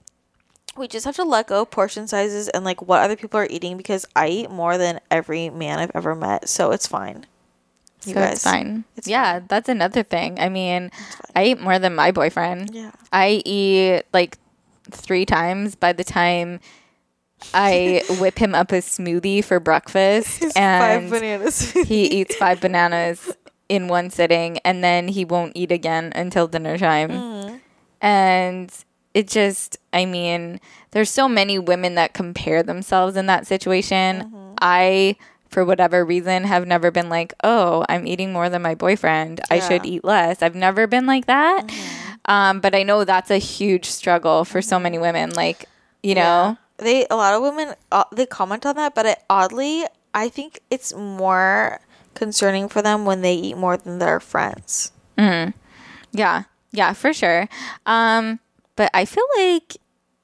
[0.76, 3.46] we just have to let go of portion sizes and like what other people are
[3.48, 6.48] eating because I eat more than every man I've ever met.
[6.48, 7.26] So it's fine.
[8.04, 8.84] You so it's fine.
[8.96, 10.38] It's yeah, that's another thing.
[10.40, 10.90] I mean,
[11.34, 12.70] I eat more than my boyfriend.
[12.74, 12.90] Yeah.
[13.12, 14.36] I eat like
[14.90, 16.58] three times by the time
[17.52, 21.72] I whip him up a smoothie for breakfast, Five and bananas.
[21.72, 23.30] he eats five bananas
[23.68, 27.10] in one sitting, and then he won't eat again until dinner time.
[27.10, 27.56] Mm-hmm.
[28.00, 28.84] And
[29.14, 34.22] it just, I mean, there's so many women that compare themselves in that situation.
[34.22, 34.54] Mm-hmm.
[34.60, 35.16] I,
[35.48, 39.40] for whatever reason, have never been like, oh, I'm eating more than my boyfriend.
[39.50, 40.42] I should eat less.
[40.42, 41.66] I've never been like that.
[41.66, 42.10] Mm-hmm.
[42.26, 45.30] Um, but I know that's a huge struggle for so many women.
[45.30, 45.66] Like,
[46.02, 49.84] you know, they a lot of women uh, they comment on that but it, oddly
[50.12, 51.80] i think it's more
[52.14, 55.50] concerning for them when they eat more than their friends Hmm.
[56.10, 57.48] yeah, yeah, for sure.
[57.86, 58.40] Um,
[58.74, 59.76] but I feel like,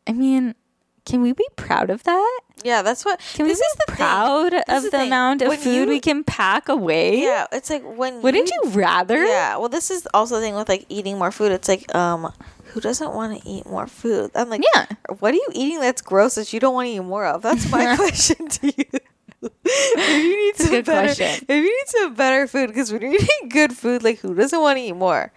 [0.07, 0.57] I mean,
[1.05, 2.41] can we be proud of that?
[2.65, 3.97] yeah that's what Can we be thing.
[3.97, 7.23] proud This of the the, amount of When food you- we can pack away?
[7.23, 9.25] yeah it's like when Wouldn't you rather?
[9.25, 12.33] yeah well this is also the thing with like eating more food it's like um
[12.71, 14.87] who doesn't want to eat more food i'm like Yeah.
[15.19, 17.71] what are you eating that's gross that you don't want to eat more of that's
[17.71, 19.01] my question to you
[19.43, 21.47] if you need some good better, question.
[21.49, 24.61] if you need some better food, because when you're eating good food, like who doesn't
[24.61, 25.33] want to eat more?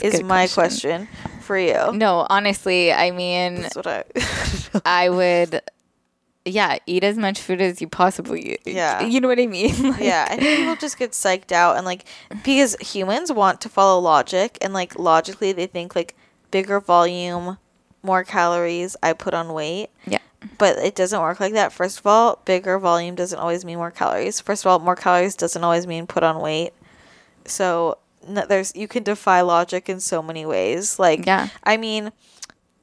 [0.00, 1.06] Is my question.
[1.06, 1.92] question for you.
[1.92, 4.04] No, honestly, I mean, That's what I.
[4.84, 5.62] I would,
[6.44, 8.58] yeah, eat as much food as you possibly.
[8.66, 9.00] Yeah.
[9.00, 9.74] you know what I mean.
[9.92, 12.04] Like, yeah, I think people just get psyched out and like
[12.44, 16.14] because humans want to follow logic and like logically they think like
[16.56, 17.58] bigger volume,
[18.02, 19.90] more calories, I put on weight.
[20.06, 20.20] yeah,
[20.56, 21.70] But it doesn't work like that.
[21.72, 24.40] First of all, bigger volume doesn't always mean more calories.
[24.40, 26.72] First of all, more calories doesn't always mean put on weight.
[27.44, 30.98] So there's you can defy logic in so many ways.
[30.98, 31.48] Like Yeah.
[31.62, 32.10] I mean,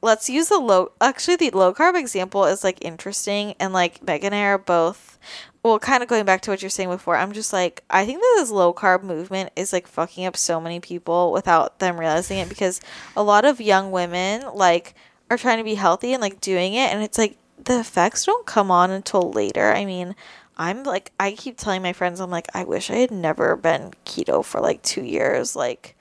[0.01, 0.91] let's use the low.
[1.01, 5.17] Actually, the low carb example is like interesting, and like Megan and I are both.
[5.63, 8.19] Well, kind of going back to what you're saying before, I'm just like I think
[8.19, 12.37] that this low carb movement is like fucking up so many people without them realizing
[12.39, 12.81] it because
[13.15, 14.93] a lot of young women like
[15.29, 18.45] are trying to be healthy and like doing it, and it's like the effects don't
[18.45, 19.71] come on until later.
[19.71, 20.15] I mean.
[20.55, 23.91] I'm like I keep telling my friends I'm like I wish I had never been
[24.05, 25.95] keto for like 2 years like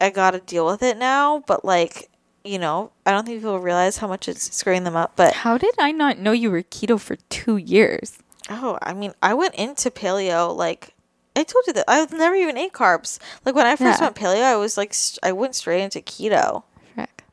[0.00, 2.08] I got to deal with it now, but like,
[2.42, 5.12] you know, I don't think people realize how much it's screwing them up.
[5.14, 8.18] But How did I not know you were keto for two years?
[8.50, 10.94] Oh, I mean, I went into paleo like
[11.36, 13.18] I told you that I've never even ate carbs.
[13.44, 14.06] Like when I first Yeah.
[14.06, 16.64] went paleo, I was like st- I went straight into keto.
[16.94, 17.24] Frick.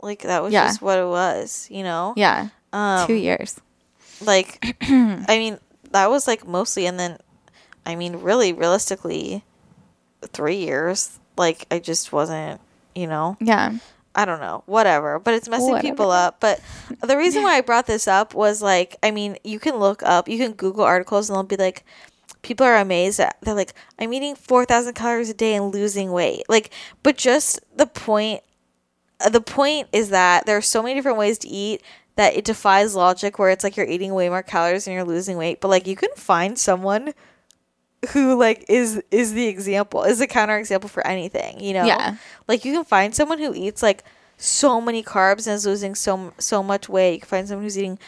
[0.00, 0.66] Like that was Yeah.
[0.66, 2.14] just what it was, you know.
[2.16, 3.60] Yeah, Um, two years.
[4.20, 5.58] Like, I mean,
[5.90, 7.18] that was like mostly, and then,
[7.84, 9.44] I mean, really, realistically,
[10.32, 11.18] three years.
[11.36, 12.60] Like I just wasn't,
[12.94, 13.36] you know.
[13.40, 13.72] Yeah,
[14.14, 15.18] I don't know, whatever.
[15.18, 16.40] But it's messing people up.
[16.40, 16.60] But
[17.02, 20.28] the reason why I brought this up was like, I mean, you can look up,
[20.28, 21.84] you can Google articles, and they'll be like,
[22.42, 26.42] people are amazed at they're like i'm eating 4000 calories a day and losing weight
[26.48, 26.70] like
[27.02, 28.42] but just the point
[29.30, 31.82] the point is that there are so many different ways to eat
[32.16, 35.36] that it defies logic where it's like you're eating way more calories and you're losing
[35.36, 37.14] weight but like you can find someone
[38.10, 42.16] who like is is the example is a counter example for anything you know Yeah.
[42.48, 44.02] like you can find someone who eats like
[44.38, 47.78] so many carbs and is losing so so much weight you can find someone who's
[47.78, 47.98] eating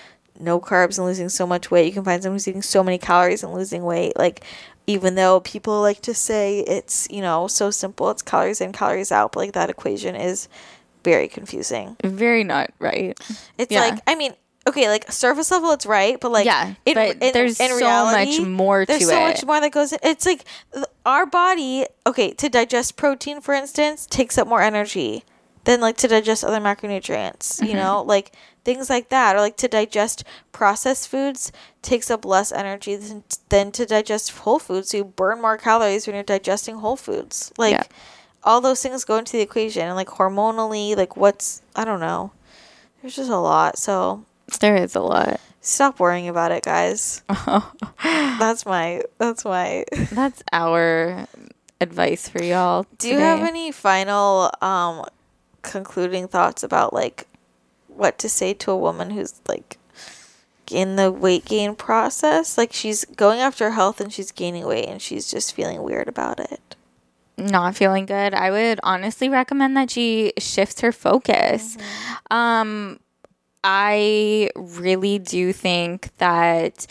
[0.41, 2.99] no carbs and losing so much weight you can find someone who's eating so many
[2.99, 4.43] calories and losing weight like
[4.89, 9.13] even though people like to say it's you know so simple it's calories in calories
[9.13, 10.49] out but like that equation is
[11.05, 13.17] very confusing Very not right.
[13.59, 13.81] it's Yeah.
[13.83, 14.35] like i mean
[14.67, 17.77] okay like surface level it's right but like Yeah, in- but in- there's in so
[17.77, 19.29] reality, much more there's so it.
[19.29, 20.45] much more that goes in it's like
[21.05, 25.25] our body okay to digest protein for instance takes up more energy
[25.65, 27.67] than like to digest other macronutrients Mm-hmm.
[27.67, 28.33] you know like
[28.65, 31.53] things like that or like to digest processed foods
[31.83, 36.07] takes up less energy than, than to digest whole foods so you burn more calories
[36.07, 37.83] when you're digesting whole foods like Yeah.
[38.43, 42.33] all those things go into the equation and like hormonally like what's i don't know
[43.03, 44.25] there's just a lot so
[44.59, 45.41] There is a lot.
[45.61, 47.23] stop worrying about it guys
[48.03, 51.27] that's my that's my That's our
[51.81, 52.87] advice for y'all.
[52.99, 55.05] do you have any final um
[55.63, 57.27] concluding thoughts about like
[57.89, 59.79] what to say to a woman who's like
[60.71, 65.01] in the weight gain process like she's going after health and she's gaining weight and
[65.03, 66.77] she's just feeling weird about it
[67.37, 71.77] not feeling good, I would honestly recommend that she shifts her focus.
[72.31, 73.01] Um,
[73.65, 76.87] I really do think that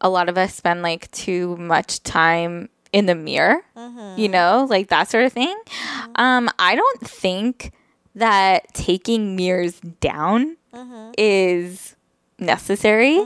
[0.00, 4.20] a lot of us spend like too much time in the mirror, mm-hmm.
[4.20, 5.56] you know, like that sort of thing.
[5.66, 6.12] Mm-hmm.
[6.20, 7.72] Um, I don't think
[8.14, 11.12] that taking mirrors down mm-hmm.
[11.16, 11.96] is
[12.38, 13.24] necessary.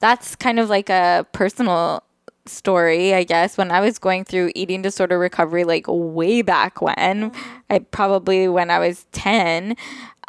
[0.00, 2.04] That's kind of like a personal
[2.46, 3.56] story, I guess.
[3.56, 7.32] When I was going through eating disorder recovery, like way back when,
[7.70, 9.76] I probably when I was 10,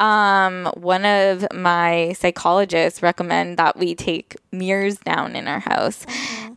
[0.00, 6.06] um, one of my psychologists recommend that we take mirrors down in our house.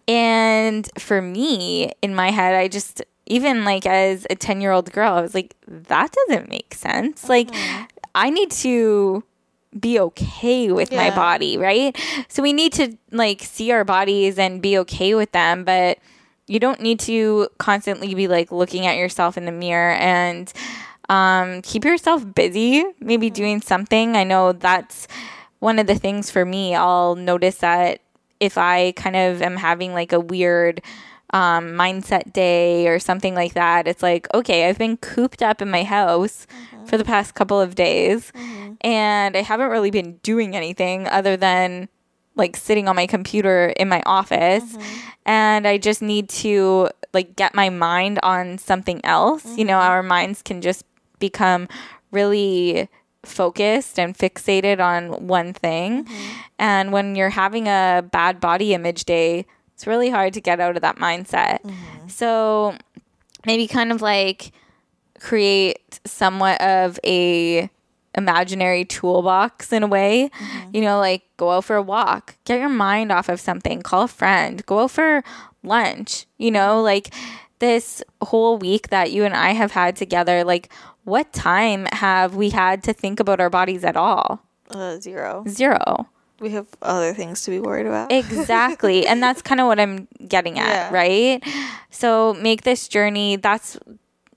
[0.08, 4.92] And for me, in my head, I just even like as a 10 year old
[4.92, 7.28] girl, I was like, that doesn't make sense.
[7.30, 7.50] Like,
[8.16, 9.24] I need to
[9.80, 11.98] be okay with my body, right?
[12.28, 16.00] So we need to like see our bodies and be okay with them, but
[16.48, 20.52] you don't need to constantly be like looking at yourself in the mirror and
[21.10, 24.16] um, keep yourself busy, maybe doing something.
[24.16, 25.08] I know that's
[25.60, 26.76] one of the things for me.
[26.76, 28.02] I'll notice that
[28.40, 30.82] if I kind of am having like a weird
[31.34, 35.70] um, mindset day or something like that, it's like, okay, I've been cooped up in
[35.70, 36.48] my house
[36.86, 37.12] for the mm-hmm.
[37.12, 38.74] past couple of days mm-hmm.
[38.82, 41.90] and I haven't really been doing anything other than
[42.36, 45.10] like sitting on my computer in my office mm-hmm.
[45.26, 49.58] and I just need to like get my mind on something else.
[49.58, 50.86] You know, our minds can just
[51.20, 51.68] become
[52.12, 52.88] really
[53.24, 56.08] focused and fixated on one thing.
[56.58, 59.46] And when you're having a bad body image day,
[59.78, 61.60] it's really hard to get out of that mindset.
[62.10, 62.76] So
[63.46, 64.52] maybe kind of like
[65.20, 67.70] create somewhat of a
[68.16, 70.32] imaginary toolbox in a way.
[70.74, 74.04] You know, like go out for a walk, get your mind off of something, call
[74.04, 75.24] a friend, go out for
[75.62, 77.14] lunch, you know, like
[77.60, 80.74] this whole week that you and I have had together, like
[81.04, 84.42] what time have we had to think about our bodies at all?
[84.72, 86.08] uh, zero Zero.
[86.40, 89.08] We have other things to be worried about Exactly.
[89.08, 90.94] and that's kind of what I'm getting at, Yeah.
[90.94, 91.44] right?
[91.90, 93.36] So make this journey.
[93.38, 93.78] That's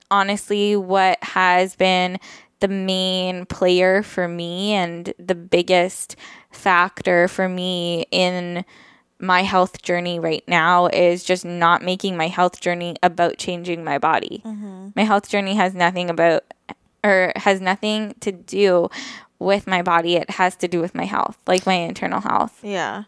[0.09, 2.19] honestly what has been
[2.59, 6.15] the main player for me and the biggest
[6.51, 8.63] factor for me in
[9.19, 13.97] my health journey right now is just not making my health journey about changing my
[13.99, 14.41] body.
[14.45, 14.89] Mm-hmm.
[14.95, 16.43] My health journey has nothing about
[17.03, 18.89] or has nothing to do
[19.41, 20.15] with my body.
[20.15, 22.59] It has to do with my health, like my internal health.
[22.61, 23.03] Yeah.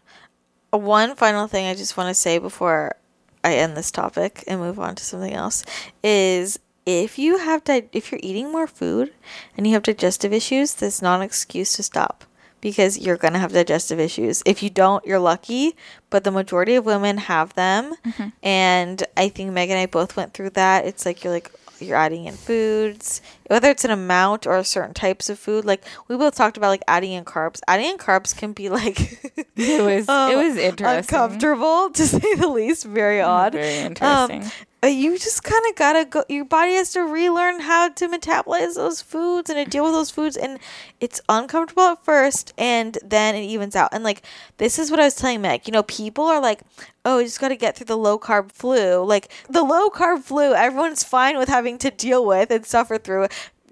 [0.72, 2.96] Uh, One final thing I just want to say before
[3.44, 5.64] I end this topic and move on to something else
[6.02, 9.12] is if you have di- if you're eating more food
[9.56, 12.24] and you have digestive issues, that's not an excuse to stop
[12.60, 14.42] because you're going to have digestive issues.
[14.44, 15.76] If you don't, you're lucky,
[16.10, 17.94] but the majority of women have them.
[18.42, 20.84] And I think Meg and I both went through that.
[20.86, 21.50] It's like you're like
[21.80, 25.64] you're adding in foods, whether it's an amount or certain types of food.
[25.64, 27.60] Like we both talked about, like adding in carbs.
[27.68, 28.98] Adding in carbs can be like
[29.56, 30.84] It was it was interesting.
[31.18, 32.84] Um, uncomfortable to say the least.
[32.84, 33.52] Very odd.
[33.52, 34.66] Very Um, interesting.
[34.82, 36.24] uh, you just kind of gotta go.
[36.28, 40.10] Your body has to relearn how to metabolize those foods and to deal with those
[40.10, 40.58] foods, and
[41.00, 43.90] it's uncomfortable at first, and then it evens out.
[43.92, 44.22] And like
[44.58, 45.66] this is what I was telling Meg.
[45.66, 46.60] You know, people are like,
[47.04, 50.22] "Oh, you just got to get through the low carb flu." Like the low carb
[50.24, 53.28] flu, everyone's fine with having to deal with and suffer through.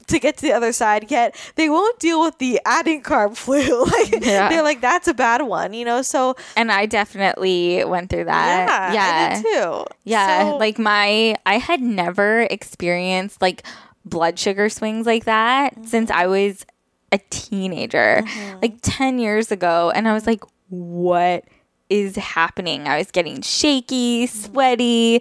[0.09, 3.85] To get to the other side, yet they won't deal with the adding carb flu.
[3.85, 4.49] Like Yeah.
[4.49, 6.03] they're like, that's a bad one, you know.
[6.03, 8.93] So and I definitely went through that.
[8.95, 9.85] yeah, I did too.
[10.05, 13.65] Yeah, So- like my I had never experienced like
[14.05, 15.85] blood sugar swings like that mm-hmm.
[15.85, 16.66] since I was
[17.12, 18.59] a teenager, mm-hmm.
[18.62, 21.45] like 10 years ago and I was like what
[21.91, 22.89] is happening?
[22.89, 24.39] I was getting shaky, mm-hmm.
[24.53, 25.20] sweaty,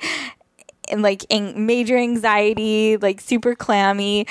[0.92, 4.26] and like in major anxiety, like super clammy.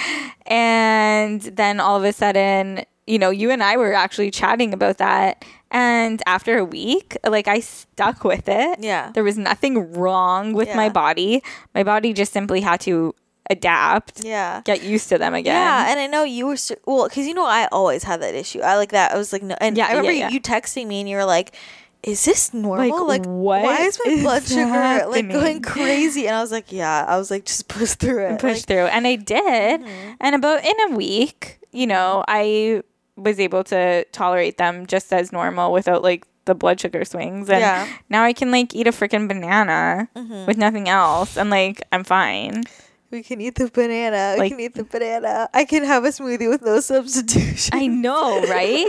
[0.46, 4.98] And then all of a sudden, you know, you and I were actually chatting about
[4.98, 5.44] that.
[5.70, 8.78] And after a week, like I stuck with it.
[8.80, 9.12] Yeah.
[9.14, 10.92] There was nothing wrong with my Yeah.
[10.92, 11.42] body.
[11.74, 13.14] My body just simply had to
[13.48, 14.60] adapt, yeah.
[14.64, 15.54] get used to them again.
[15.56, 16.56] Yeah, and I know you were
[16.86, 18.60] well because you know I always had that issue.
[18.60, 19.10] I like that.
[19.12, 20.30] I was like, no, and Yeah, I remember yeah, yeah.
[20.30, 21.56] you texting me and you were like,
[22.02, 23.06] "Is this normal?
[23.06, 26.52] Like, Like, what why is my is blood sugar like going crazy?" And I was
[26.52, 28.86] like, "Yeah." I was like, "Just push through it." push Like, through.
[28.86, 29.80] And I did.
[29.80, 30.12] Mm-hmm.
[30.20, 32.82] And about in a week, you know, I
[33.16, 37.50] was able to tolerate them just as normal without like the blood sugar swings.
[37.50, 37.84] And Yeah.
[37.84, 37.94] Mm-hmm.
[38.08, 40.08] now I can like eat a freaking banana
[40.46, 41.36] with nothing else.
[41.36, 42.64] And like, I'm fine.
[43.10, 44.34] We can eat the banana.
[44.34, 45.48] we Like- can eat the banana.
[45.52, 47.70] I can have a smoothie with no substitution.
[47.74, 48.86] I know, right?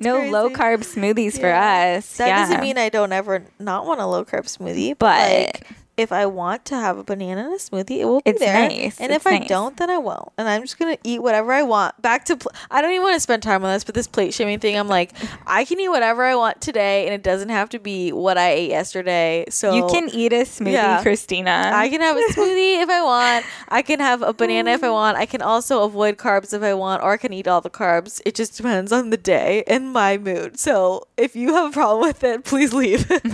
[0.00, 2.16] No low carb smoothies for us.
[2.18, 2.40] That yeah.
[2.46, 5.66] doesn't mean I don't ever not want a low carb smoothie, but, But- like,
[5.96, 8.68] if I want to have a banana in a smoothie, it will be It's there.
[8.68, 9.00] nice.
[9.00, 10.30] And It's if I don't, then I won't.
[10.38, 12.00] And I'm just gonna eat whatever I want.
[12.02, 14.34] Back to pl- I don't even want to spend time on this, but this plate
[14.34, 15.12] shaming thing, I'm like,
[15.46, 18.50] I can eat whatever I want today, and it doesn't have to be what I
[18.50, 19.44] ate yesterday.
[19.50, 21.02] So you can eat a smoothie, Yeah.
[21.02, 21.70] Christina.
[21.74, 23.46] I can have a smoothie if I want.
[23.68, 24.92] I can have a banana if I mm.
[24.92, 25.16] want.
[25.16, 28.20] I can also avoid carbs if I want, or I can eat all the carbs.
[28.24, 30.58] It just depends on the day and my mood.
[30.58, 33.06] So if you have a problem with it, please leave.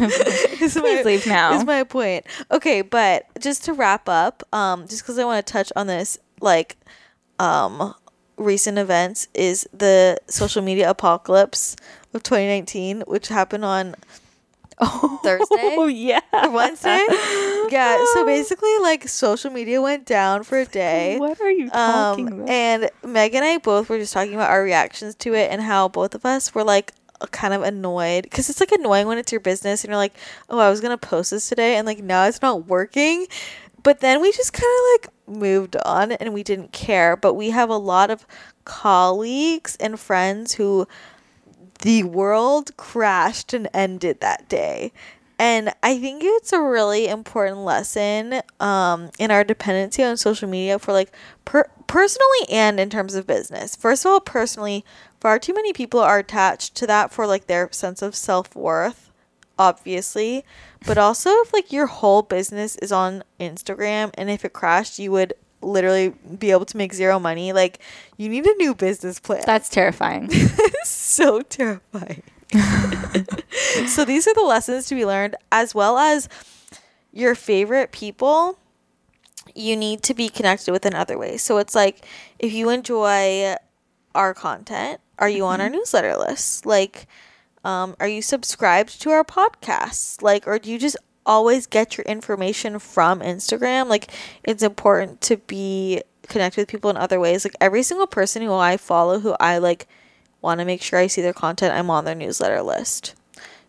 [0.60, 1.54] Please leave now.
[1.54, 2.26] Is my point.
[2.50, 6.18] Okay, but just to wrap up, um, just because I want to touch on this,
[6.40, 6.76] like,
[7.38, 7.94] um,
[8.36, 11.76] recent events is the social media apocalypse
[12.12, 13.94] of 2019, which happened on
[15.22, 16.20] Thursday Oh, yeah.
[16.48, 17.04] Wednesday.
[17.70, 21.18] Yeah, so basically, like social media went down for a day.
[21.20, 22.48] What are you talking Um, about?
[22.50, 25.86] and Meg and I both were just talking about our reactions to it and how
[25.86, 26.92] both of us were like
[27.30, 30.14] kind of annoyed because it's like annoying when it's your business and you're like,
[30.48, 33.26] oh, I was gonna post this today and like now it's not working.
[33.82, 37.16] But then we just kind of like moved on and we didn't care.
[37.16, 38.26] But we have a lot of
[38.64, 40.86] colleagues and friends who
[41.80, 44.92] the world crashed and ended that day.
[45.38, 50.78] And I think it's a really important lesson um, in our dependency on social media
[50.78, 51.12] for like
[51.46, 53.74] per- personally and in terms of business.
[53.74, 54.84] First of all, personally,
[55.20, 59.10] far too many people are attached to that for like their sense of self worth,
[59.58, 60.44] obviously.
[60.86, 65.12] But also, if like your whole business is on Instagram and if it crashed, you
[65.12, 67.52] would literally be able to make zero money.
[67.52, 67.80] Like,
[68.16, 70.30] you need a new business plan That's terrifying.
[70.84, 72.22] so terrifying.
[73.86, 76.28] so these are the lessons to be learned as well as
[77.12, 78.58] your favorite people
[79.54, 81.42] you need to be connected with in other ways.
[81.42, 82.04] So it's like
[82.38, 83.56] if you enjoy
[84.14, 86.66] our content, are you on our newsletter list?
[86.66, 87.06] Like
[87.64, 90.22] um, are you subscribed to our podcasts?
[90.22, 93.88] Like or do you just always get your information from Instagram?
[93.88, 94.10] Like
[94.42, 97.44] it's important to be connected with people in other ways.
[97.44, 99.86] Like every single person who I follow who I like
[100.40, 103.14] want to make sure I see their content, I'm on their newsletter list.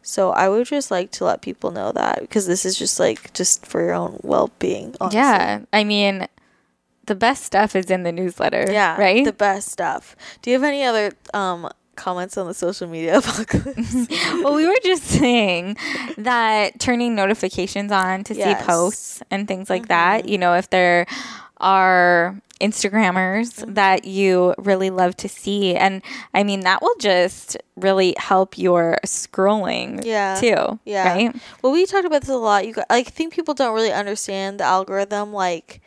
[0.03, 3.33] So I would just like to let people know that because this is just like
[3.33, 4.95] just for your own well being.
[5.11, 5.61] yeah.
[5.73, 6.27] I mean,
[7.05, 8.65] the best stuff is in the newsletter.
[8.71, 8.99] Yeah.
[8.99, 9.25] Right?
[9.25, 10.15] The best stuff.
[10.41, 13.93] Do you have any other um comments on the social media apocalypse?
[14.43, 15.77] well, we were just saying
[16.17, 18.47] that turning notifications on to Yes.
[18.47, 18.61] Mm-hmm.
[18.61, 21.05] see posts and things like that, you know, if there
[21.57, 23.73] are Instagrammers Mm-hmm.
[23.73, 25.75] that you really love to see.
[25.75, 26.01] And
[26.33, 30.35] I mean, that will just really help your scrolling Yeah.
[30.39, 30.79] too.
[30.85, 31.11] Yeah.
[31.11, 31.35] Right?
[31.61, 32.65] Well, we talked about this a lot.
[32.67, 35.33] You, got, I think people don't really understand the algorithm.
[35.33, 35.80] Like,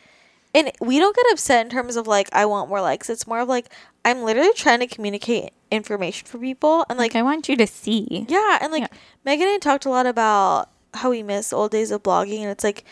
[0.55, 3.11] and we don't get upset in terms of like I want more likes.
[3.11, 3.67] It's more of like
[4.05, 7.67] I'm literally trying to communicate information for people, and like Like, I want you to
[7.67, 8.27] see.
[8.29, 8.99] yeah, and like Yeah.
[9.25, 12.51] Megan and I talked a lot about how we miss old days of blogging, and
[12.51, 12.85] it's like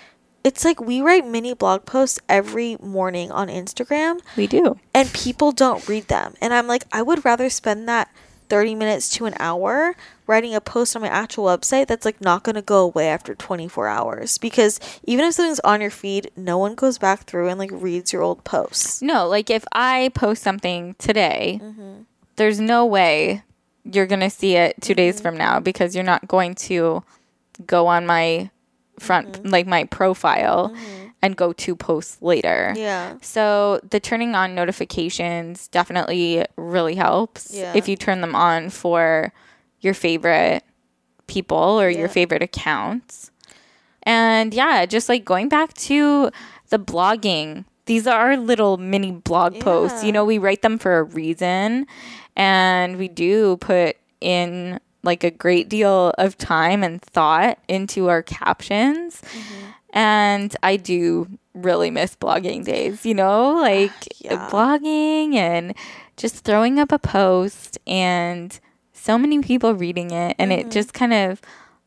[0.44, 4.78] it's like we write mini blog posts every morning on Instagram We do.
[4.92, 6.34] and people don't read them.
[6.40, 8.10] And I'm like, I would rather spend that
[8.48, 9.94] 30 minutes to an hour
[10.26, 13.34] writing a post on my actual website that's like not going to go away after
[13.34, 17.58] 24 hours because even if something's on your feed, no one goes back through and
[17.58, 19.02] like reads your old posts.
[19.02, 22.02] No, like if I post something today, mm-hmm.
[22.36, 23.42] there's no way
[23.84, 25.22] you're going to see it 2 days mm-hmm.
[25.22, 27.02] from now because you're not going to
[27.66, 28.50] go on my
[28.98, 29.48] front mm-hmm.
[29.48, 30.74] like my profile
[31.20, 32.74] and go to posts later.
[32.76, 33.16] Yeah.
[33.22, 37.72] So the turning on notifications definitely really helps Yeah.
[37.74, 39.32] if you turn them on for
[39.82, 40.64] your favorite
[41.26, 43.30] people or your favorite accounts.
[44.04, 46.30] And yeah, just like going back to
[46.70, 50.02] the blogging, these are our little mini blog posts.
[50.02, 51.86] You know, we write them for a reason
[52.36, 58.22] and we do put in like a great deal of time and thought into our
[58.22, 59.20] captions.
[59.20, 59.66] Mm-hmm.
[59.94, 64.48] And I do really miss blogging days, you know, like Yeah.
[64.50, 65.74] blogging and
[66.16, 68.58] just throwing up a post and
[69.02, 70.68] so many people reading it and Mm-hmm.
[70.68, 71.40] it just kind of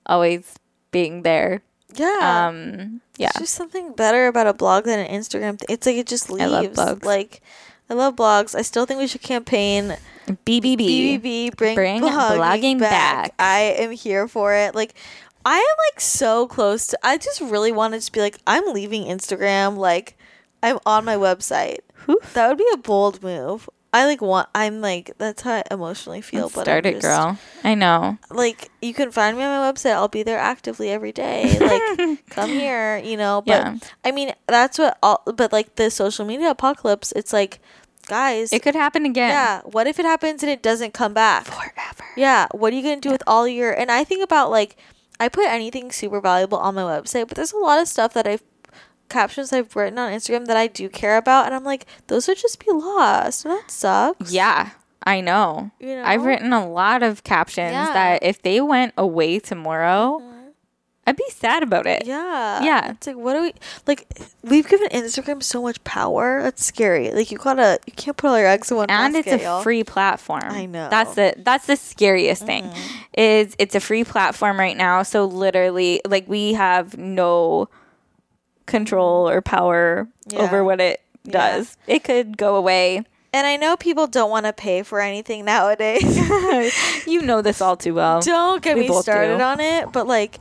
[0.06, 0.56] always
[0.92, 1.62] being there.
[1.96, 2.48] Yeah.
[2.50, 3.30] Um yeah.
[3.30, 5.58] It's just something better about a blog than an Instagram.
[5.60, 6.44] Th- it's like it just leaves.
[6.44, 6.66] I love
[7.00, 7.06] blogs.
[7.06, 7.42] Like,
[7.90, 8.56] I love blogs.
[8.56, 9.96] I still think we should campaign
[10.28, 10.78] BBB.
[11.22, 13.30] BBB bring, Bring blogging, blogging back.
[13.30, 13.36] back.
[13.40, 14.76] I am here for it.
[14.76, 14.94] Like
[15.46, 19.06] I am like so close to I just really wanted to be like I'm leaving
[19.06, 20.18] Instagram like
[20.64, 21.78] I'm on my website.
[22.10, 22.34] Oof.
[22.34, 23.70] That would be a bold move.
[23.96, 27.02] I like want I'm like that's how I emotionally feel Let's but start I'm it,
[27.02, 27.38] just- girl.
[27.64, 28.18] I know.
[28.30, 29.94] Like you can find me on my website.
[29.94, 31.58] I'll be there actively every day.
[31.60, 33.78] Like come here, you know, but Yeah.
[34.04, 37.60] I mean that's what all but like the social media apocalypse it's like
[38.08, 39.30] guys It could happen again.
[39.30, 41.46] yeah, what if it happens and it doesn't come back?
[41.46, 42.04] Forever.
[42.16, 44.78] Yeah, what are you going to do with all your and I think about like
[45.20, 48.28] I put anything super valuable on my website, but there's a lot of stuff that
[48.28, 48.44] I've
[49.10, 52.38] captions I've written on Instagram that I do care about and I'm like those would
[52.38, 53.46] just be lost.
[53.46, 54.32] And that sucks.
[54.32, 54.72] Yeah,
[55.04, 55.72] I know.
[55.80, 56.04] You know?
[56.04, 57.94] I've written a lot of captions Yeah.
[57.94, 60.22] that if they went away tomorrow,
[61.08, 62.08] I'd be sad about it.
[62.08, 62.64] Yeah.
[62.64, 62.90] Yeah.
[62.94, 63.54] It's like what do we
[63.86, 64.08] like
[64.42, 66.42] we've given Instagram so much power.
[66.42, 67.12] That's scary.
[67.12, 69.62] Like you gotta you can't put all your eggs in one And it's a y'all.
[69.62, 70.42] free platform.
[70.46, 70.80] I know.
[70.80, 70.90] Mm-hmm.
[70.90, 72.72] That's the that's the scariest thing.
[73.16, 75.04] Is it's a free platform right now.
[75.04, 77.70] So literally like we have no
[78.66, 80.40] control or power Yeah.
[80.44, 81.32] over what it Yeah.
[81.32, 81.78] does.
[81.88, 83.04] It could go away.
[83.34, 86.04] And I know people don't want to pay for anything nowadays.
[87.06, 88.22] you know this all too well.
[88.22, 89.44] don't get We me started do.
[89.44, 90.40] on it, but like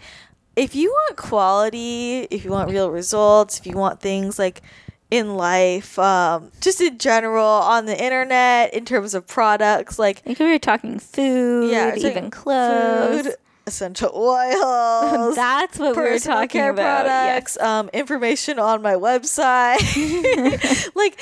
[0.57, 4.63] if you want quality, if you want real results, if you want things like
[5.11, 10.35] in life, um, just in general on the internet in terms of products, like we
[10.39, 13.27] were talking food, yeah, even clothes.
[13.27, 13.35] food,
[13.67, 15.37] essential oils.
[15.37, 17.07] That's what we're talking care about.
[17.07, 19.81] products, um, information on my website.
[20.95, 21.21] like,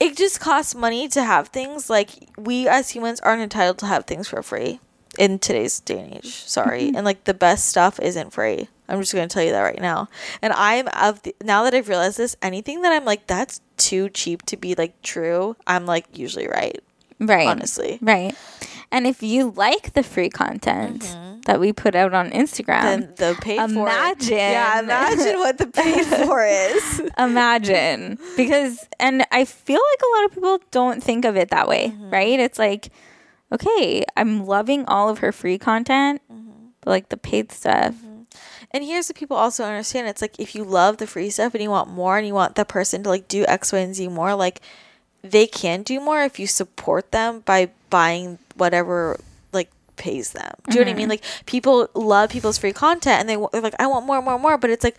[0.00, 1.88] it just costs money to have things.
[1.90, 4.80] Like, we as humans aren't entitled to have things for free
[5.18, 6.44] in today's day and age.
[6.46, 6.88] Sorry.
[6.94, 8.68] And, like, the best stuff isn't free.
[8.88, 10.08] I'm just going to tell you that right now.
[10.42, 14.08] And I'm of the, now that I've realized this, anything that I'm like, that's too
[14.10, 16.80] cheap to be like true, I'm like usually right.
[17.18, 17.48] Right.
[17.48, 17.98] Honestly.
[18.00, 18.34] Right.
[18.96, 21.04] And if you like the free content
[21.44, 23.92] that we put out on Instagram, Then the paid for it.
[23.92, 24.38] Imagine.
[24.38, 27.02] Yeah, imagine what the paid for is.
[27.18, 31.68] imagine because and I feel like a lot of people don't think of it that
[31.68, 32.10] way, Mm-hmm.
[32.10, 32.40] right?
[32.40, 32.88] It's like
[33.52, 36.66] okay, I'm loving all of her free content, Mm-hmm.
[36.80, 37.94] but like the paid stuff.
[38.72, 40.08] And here's what people also understand.
[40.08, 42.56] It's like if you love the free stuff and you want more and you want
[42.56, 44.60] the person to like do X, Y, and Z more, like
[45.22, 49.18] they can do more if you support them by buying whatever
[49.52, 50.54] like pays them.
[50.68, 51.04] Do you know what I mean?
[51.04, 51.10] Mm-hmm.
[51.10, 54.58] Like people love people's free content and they they're like, I want more, more, more.
[54.58, 54.96] But it's like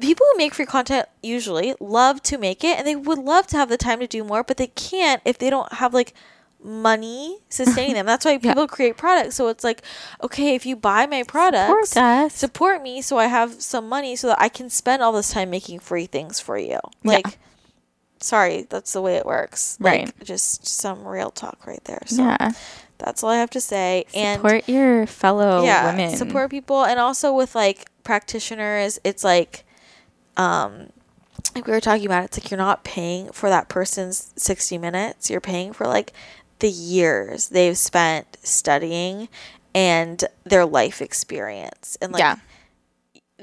[0.00, 3.56] people who make free content usually love to make it and they would love to
[3.56, 6.14] have the time to do more, but they can't if they don't have like
[6.62, 8.06] money sustaining them.
[8.06, 9.36] That's why people create products.
[9.36, 9.82] So it's like,
[10.22, 14.28] okay, if you buy my products, Support support me so I have some money so
[14.28, 16.78] that I can spend all this time making free things for you.
[17.04, 17.38] Like,
[18.24, 19.76] sorry, that's the way it works.
[19.80, 20.06] Right.
[20.06, 22.02] Like, just some real talk right there.
[22.06, 22.52] So Yeah.
[22.98, 24.06] that's all I have to say.
[24.14, 26.16] And Support your fellow yeah, women.
[26.16, 29.64] support people, and also with like practitioners, it's like,
[30.36, 30.90] um,
[31.54, 35.30] like we were talking about, it's like you're not paying for that person's sixty minutes.
[35.30, 36.12] You're paying for like
[36.60, 39.28] the years they've spent studying
[39.74, 42.36] and their life experience, and like yeah.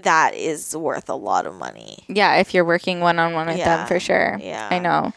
[0.03, 1.99] That is worth a lot of money.
[2.07, 3.77] Yeah, if you're working one on one with Yeah.
[3.77, 4.37] them for sure.
[4.41, 4.67] Yeah.
[4.71, 5.13] I know.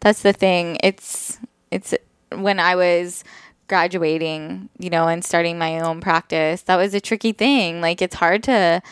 [0.00, 0.78] That's the thing.
[0.82, 1.38] It's
[1.70, 1.94] it's
[2.32, 3.24] when I was
[3.68, 7.80] graduating, you know, and starting my own practice, that was a tricky thing.
[7.80, 8.82] Like it's hard to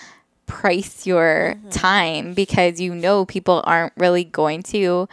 [0.46, 1.68] price your Mm-hmm.
[1.70, 5.08] time because you know people aren't really going to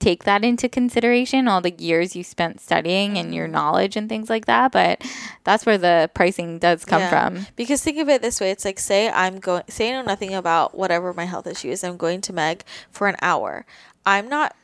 [0.00, 3.34] take that into consideration all the years you spent studying and Mm-hmm.
[3.34, 5.00] your knowledge and things like that but
[5.44, 7.10] that's where the pricing does come Yeah.
[7.10, 10.02] from Because think of it this way: it's like say I'm going, say I know
[10.02, 11.84] nothing about whatever my health issue is.
[11.84, 13.64] I'm going to Meg for an hour.
[14.06, 14.56] I'm not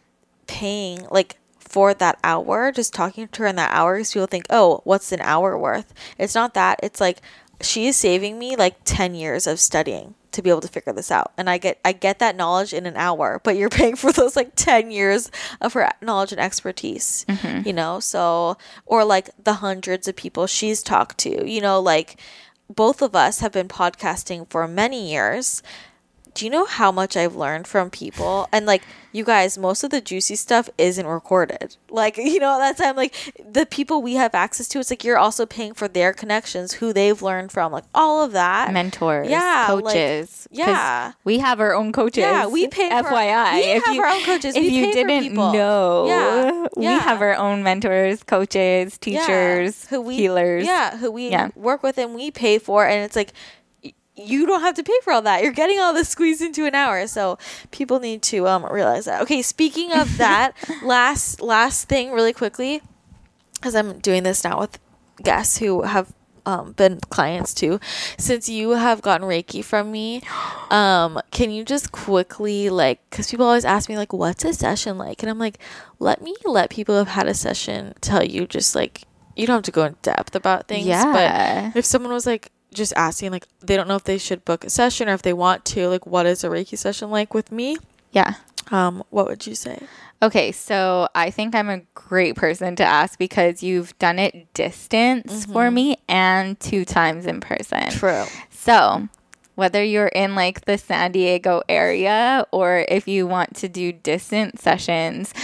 [0.47, 2.73] paying like for that hour.
[2.73, 5.93] Just talking to her in that hour, because people think, oh, what's an hour worth?
[6.19, 6.81] It's not that.
[6.83, 7.19] It's like
[7.61, 11.11] she is saving me like ten years of studying to be able to figure this
[11.11, 13.41] out, and I get I get that knowledge in an hour.
[13.43, 15.31] But you're paying for those like ten years
[15.61, 17.25] of her knowledge and expertise.
[17.29, 17.67] Mm-hmm.
[17.67, 21.49] You know, so or like the hundreds of people she's talked to.
[21.49, 22.21] You know, like
[22.69, 25.63] both of us have been podcasting for many years.
[26.37, 28.47] Do you know how much I've learned from people?
[28.53, 28.83] And like
[29.13, 31.77] you guys, most of the juicy stuff isn't recorded.
[31.89, 33.15] Like, you know, that's I'm like
[33.51, 36.93] the people we have access to, it's like you're also paying for their connections, who
[36.93, 38.71] they've learned from, like all of that.
[38.73, 41.13] mentors Yeah, like- yeah.
[41.25, 44.09] we have our own coaches Yeah, we pay for- fyi we if have you, our
[44.09, 44.55] own coaches.
[44.55, 46.99] if you didn't know Yeah, we yeah.
[46.99, 51.49] have our own mentors coaches teachers who we healers yeah who we Yeah.
[51.57, 53.33] work with and we pay for and it's like
[54.17, 55.43] you don't have to pay for all that.
[55.43, 57.07] You're getting all this squeezed into an hour.
[57.07, 57.39] So
[57.71, 59.23] people need to um realize that.
[59.23, 60.53] Okay speaking of that
[60.83, 62.81] last last thing really quickly
[63.55, 64.79] because i'm doing this now with
[65.23, 66.13] guests who have
[66.45, 67.81] um, been clients too.
[68.19, 70.23] Since you have gotten reiki from me
[70.71, 74.97] um can you just quickly like because people always ask me like what's a session
[74.97, 75.23] like?
[75.23, 75.59] And i'm like
[75.99, 79.03] let me let people who have had a session tell you just like
[79.35, 81.71] you don't have to go in depth about things Yeah.
[81.73, 84.65] but if someone was like just asking like they don't know if they should book
[84.65, 87.51] a session or if they want to like what is a reiki session like with
[87.51, 87.77] me?
[88.13, 88.35] Yeah.
[88.71, 89.83] Um what would you say?
[90.23, 95.45] Okay, so I think I'm a great person to ask because you've done it distance
[95.45, 97.91] for me and two times in person.
[97.91, 98.25] true.
[98.51, 99.09] So,
[99.57, 104.59] whether you're in like the San Diego area or if you want to do distant
[104.59, 105.35] sessions,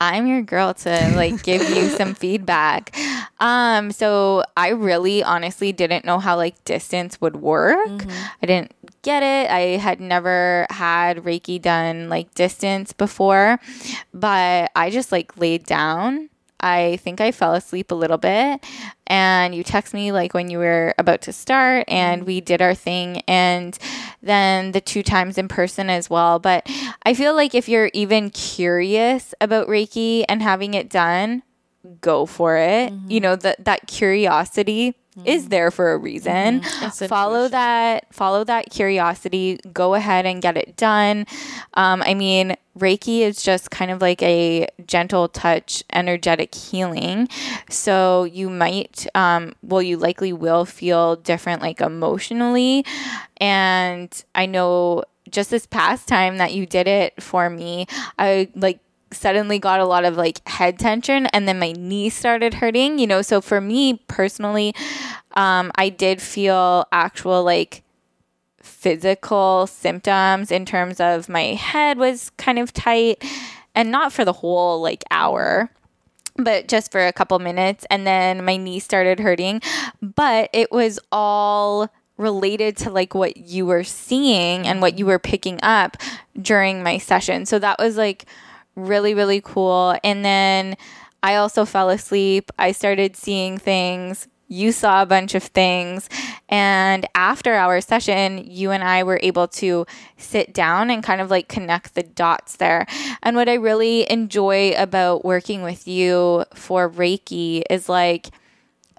[0.00, 2.96] I'm your girl to like give you some feedback.
[3.40, 8.04] Um so I really honestly didn't know how like distance would work.
[8.42, 9.50] I didn't get it.
[9.50, 13.58] I had never had Reiki done like distance before,
[14.12, 16.28] but I just like laid down.
[16.60, 18.64] I think I fell asleep a little bit
[19.06, 22.74] and you text me like when you were about to start and we did our
[22.74, 23.78] thing and
[24.22, 26.38] then the two times in person as well.
[26.38, 26.68] But
[27.04, 31.42] I feel like if you're even curious about Reiki and having it done,
[32.00, 32.92] go for it.
[32.92, 33.18] You mm-hmm.
[33.18, 36.62] know, that that curiosity is there for a reason.
[36.82, 39.58] It's Follow that follow that curiosity.
[39.72, 41.26] Go ahead and get it done.
[41.74, 47.28] Um, I mean, Reiki is just kind of like a gentle touch, energetic healing.
[47.70, 52.84] So you might, um, well, you likely will feel different, like emotionally.
[53.38, 57.86] And I know just this past time that you did it for me,
[58.18, 58.80] I like
[59.16, 63.06] suddenly got a lot of like head tension and then my knee started hurting you
[63.06, 63.22] know?
[63.22, 64.74] So for me personally
[65.34, 67.82] um i did feel actual like
[68.62, 73.24] physical symptoms in terms of my head was kind of tight
[73.74, 75.70] and not for the whole like hour
[76.38, 79.62] but just for a couple minutes and then my knee started hurting.
[80.02, 81.88] But it was all
[82.18, 85.96] related to like what you were seeing and what you were picking up
[86.40, 87.46] during my session.
[87.46, 88.26] So that was like
[88.76, 89.96] really really cool.
[90.04, 90.76] And then
[91.22, 92.52] i also fell asleep.
[92.58, 94.28] I started seeing things.
[94.48, 96.08] You saw a bunch of things.
[96.48, 99.86] And after our session you and i were able to
[100.16, 102.86] sit down and kind of like connect the dots there.
[103.22, 108.28] And what i really enjoy about working with you for reiki is like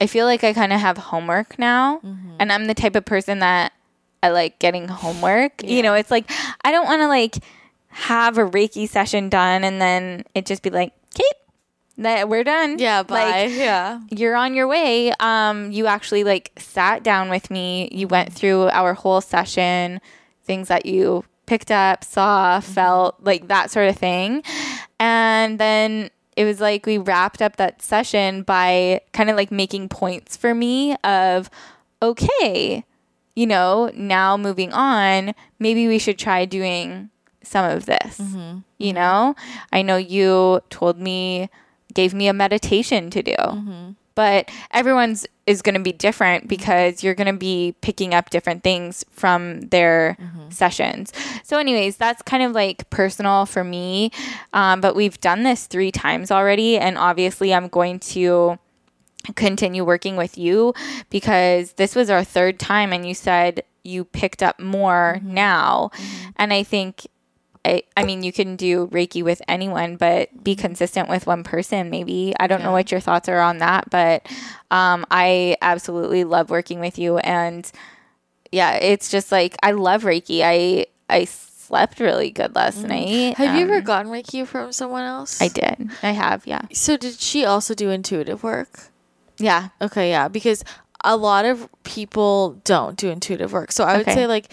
[0.02, 2.00] i feel like i kind of have homework now.
[2.00, 2.36] Mm-hmm.
[2.40, 3.74] And i'm the type of person that
[4.24, 5.64] i like getting homework.
[5.64, 6.30] You know it's like
[6.64, 7.38] i don't want to like
[7.98, 11.26] have a reiki session done and then it just be like Kate,
[11.98, 15.12] that we're done yeah Like, bye yeah you're on your way.
[15.20, 17.90] Um, you actually like sat down with me.
[17.92, 20.00] You went through our whole session,
[20.44, 24.44] things that you picked up, saw, felt, like that sort of thing.
[25.00, 29.90] And then it was like we wrapped up that session by kind of like making
[29.90, 31.50] points for me of
[32.02, 32.84] okay,
[33.36, 37.10] you know, now moving on, maybe we should try doing
[37.48, 38.20] some of this.
[38.20, 38.60] Mm-hmm.
[38.78, 38.96] You mm-hmm.
[38.96, 39.36] know,
[39.72, 41.50] I know you told me,
[41.94, 43.92] gave me a meditation to do, mm-hmm.
[44.16, 48.64] but everyone's is going to be different because you're going to be picking up different
[48.64, 50.18] things from their
[50.50, 51.14] sessions.
[51.44, 54.12] So, anyways, that's kind of like personal for me.
[54.52, 58.60] Um, but we've done this three times already, and obviously, I'm going to
[59.36, 60.74] continue working with you
[61.10, 65.92] because this was our third time and you said you picked up more now.
[66.36, 67.08] And I think
[67.68, 71.90] I, I mean, you can do Reiki with anyone, but be consistent with one person,
[71.90, 72.34] maybe.
[72.40, 74.26] I don't know what your thoughts are on that, but
[74.72, 77.18] um, I absolutely love working with you.
[77.18, 77.70] And
[78.52, 80.42] yeah, it's just like, I love Reiki.
[80.44, 83.36] I, I slept really good last night.
[83.36, 85.42] Have you ever Um, gotten Reiki from someone else?
[85.42, 85.90] I did.
[86.02, 86.62] I have, yeah.
[86.72, 88.92] So did she also do intuitive work?
[89.40, 89.70] Yeah.
[89.82, 90.64] Okay, yeah, because
[91.04, 93.72] a lot of people don't do intuitive work.
[93.72, 94.14] So I would Okay.
[94.16, 94.50] say like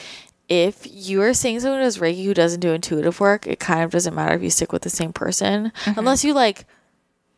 [0.49, 3.83] if you are seeing someone who does Reiki who doesn't do intuitive work, it kind
[3.83, 5.73] of doesn't matter if you stick with the same person.
[5.85, 5.99] Mm-hmm.
[5.99, 6.67] Unless you like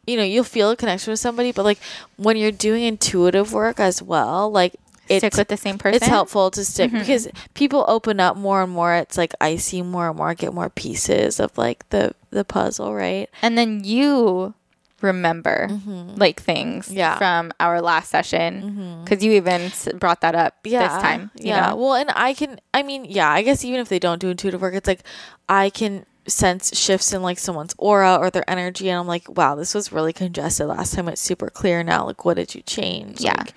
[0.07, 1.79] you know, you'll feel a connection with somebody, but like
[2.17, 4.75] when you're doing intuitive work as well, like
[5.07, 5.97] Stick it's with the same person.
[5.97, 6.99] it's helpful to stick Mm-hmm.
[7.01, 8.95] because people open up more and more.
[8.95, 12.93] It's like I see more and more, get more pieces of like the the puzzle,
[12.95, 13.29] right?
[13.43, 14.55] And then you
[15.03, 15.69] remember
[16.17, 16.97] like things Mm-hmm.
[16.97, 17.19] Yeah.
[17.19, 21.31] from our last session because you even s- brought that up this time.
[21.39, 21.71] you yeah.
[21.71, 21.77] know?
[21.77, 24.61] Well, and I can, I mean, yeah, I guess even if they don't do intuitive
[24.63, 25.03] work, it's like
[25.49, 28.89] I can sense shifts in like someone's aura or their energy.
[28.91, 31.09] And I'm like, wow, this was really congested last time.
[31.09, 32.05] It's super clear now.
[32.07, 33.21] Like, what did you change?
[33.21, 33.35] Yeah.
[33.39, 33.53] Like,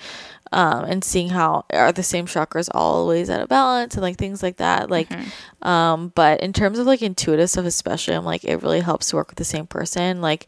[0.51, 4.41] um, and seeing how are the same chakras always out of balance and like things
[4.41, 4.89] like that.
[4.89, 5.67] Like, Mm-hmm.
[5.67, 9.15] um, but in terms of like intuitive stuff, especially, I'm like, it really helps to
[9.15, 10.21] work with the same person.
[10.21, 10.47] Like,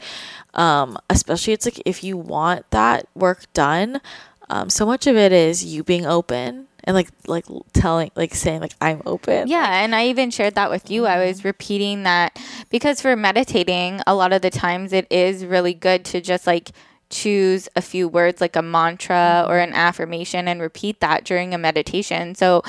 [0.53, 4.01] um, especially it's like if you want that work done,
[4.49, 8.59] um, so much of it is you being open and like like telling like saying
[8.59, 9.47] like I'm open.
[9.47, 11.05] Yeah, and I even shared that with you.
[11.05, 11.27] I Mm-hmm.
[11.27, 12.37] was repeating that
[12.69, 16.71] because for meditating, a lot of the times it is really good to just like
[17.11, 19.71] choose a few words like a mantra or mm-hmm.
[19.71, 22.33] an affirmation and repeat that during a meditation.
[22.33, 22.63] So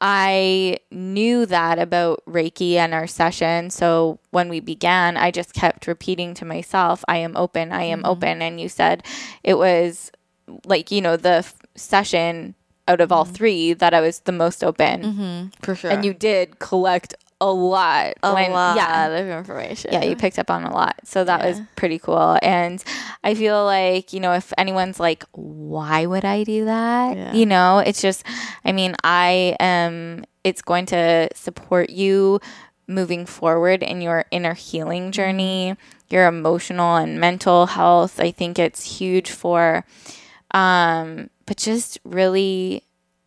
[0.00, 3.70] I knew that about Reiki and our session.
[3.70, 7.98] So when we began, I just kept repeating to myself, I am open, I am
[7.98, 8.10] mm-hmm.
[8.10, 8.42] open.
[8.42, 9.04] And you said
[9.44, 10.10] it was
[10.64, 12.54] like, you know, the f- session
[12.88, 13.34] out of all mm-hmm.
[13.34, 15.90] three that I was the most open for sure.
[15.90, 18.14] and you did collect a lot.
[18.22, 19.06] a when- lot Yeah.
[19.08, 19.90] of information.
[19.92, 20.94] Yeah, you picked up on a lot.
[21.04, 22.38] So that was pretty cool.
[22.40, 22.82] And
[23.24, 27.16] I feel like, you know, if anyone's like, why would I do that?
[27.16, 27.32] Yeah.
[27.32, 28.24] You know, it's just,
[28.64, 32.40] I mean, I am, it's going to support you
[32.86, 35.74] moving forward in your inner healing journey,
[36.10, 38.20] your emotional and mental health.
[38.20, 39.84] I think it's huge for,
[40.52, 42.82] um, but just really,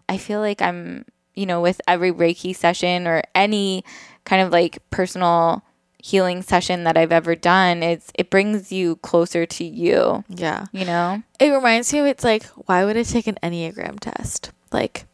[0.08, 1.04] I feel like I'm,
[1.36, 3.84] you know, with every Reiki session or any
[4.24, 5.64] kind of like personal
[6.04, 10.66] healing session that I've ever done, it's it brings you closer to you, yeah.
[10.72, 11.24] you know?
[11.40, 14.52] It reminds me of it's like why would I take an enneagram test?
[14.72, 15.06] Like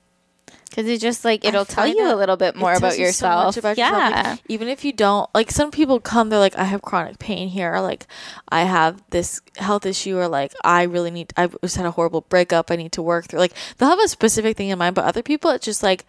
[0.71, 3.45] Because it's just like it'll tell you a little bit more it about so yourself.
[3.47, 3.99] much about yourself.
[4.13, 4.35] Like, yeah.
[4.47, 7.73] even if you don't like some people come they're like i have chronic pain here
[7.75, 8.07] or like
[8.47, 12.21] i have this health issue or like i really need i just had a horrible
[12.21, 15.03] breakup i need to work through like they'll have a specific thing in mind but
[15.03, 16.05] other people it's just like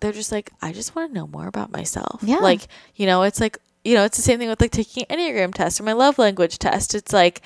[0.00, 2.36] they're just like i just want to know more about myself Yeah.
[2.40, 5.18] like you know it's like you know it's the same thing with like taking an
[5.18, 7.40] enneagram test or my love language test it's like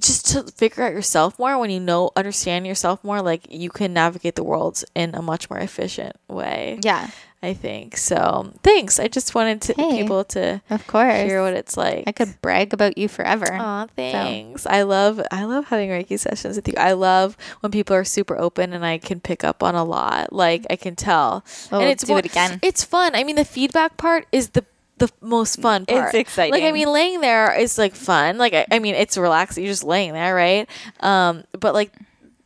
[0.00, 3.92] just to figure out yourself more when you know understand yourself more like you can
[3.92, 7.08] navigate the world in a much more efficient way yeah,
[7.42, 8.52] I think so.
[8.62, 9.00] Thanks.
[9.00, 10.02] I just wanted to Hey.
[10.02, 11.24] people to of course.
[11.24, 12.04] hear what it's like.
[12.06, 13.50] I could brag about you forever.
[13.50, 14.66] Aw, thanks.
[14.66, 16.74] I love I love having Reiki sessions with you.
[16.76, 20.34] I love when people are super open and I can pick up on a lot.
[20.34, 21.42] Like I can tell.
[21.72, 22.60] And oh, it's do it again.
[22.62, 23.14] It's fun.
[23.14, 24.66] I mean the feedback part is the
[25.00, 26.06] the most fun part.
[26.06, 26.52] It's exciting.
[26.54, 28.38] Like I mean laying there is like fun.
[28.38, 29.64] Like I, I mean it's relaxing.
[29.64, 30.68] You're just laying there, right?
[31.00, 31.92] Um but like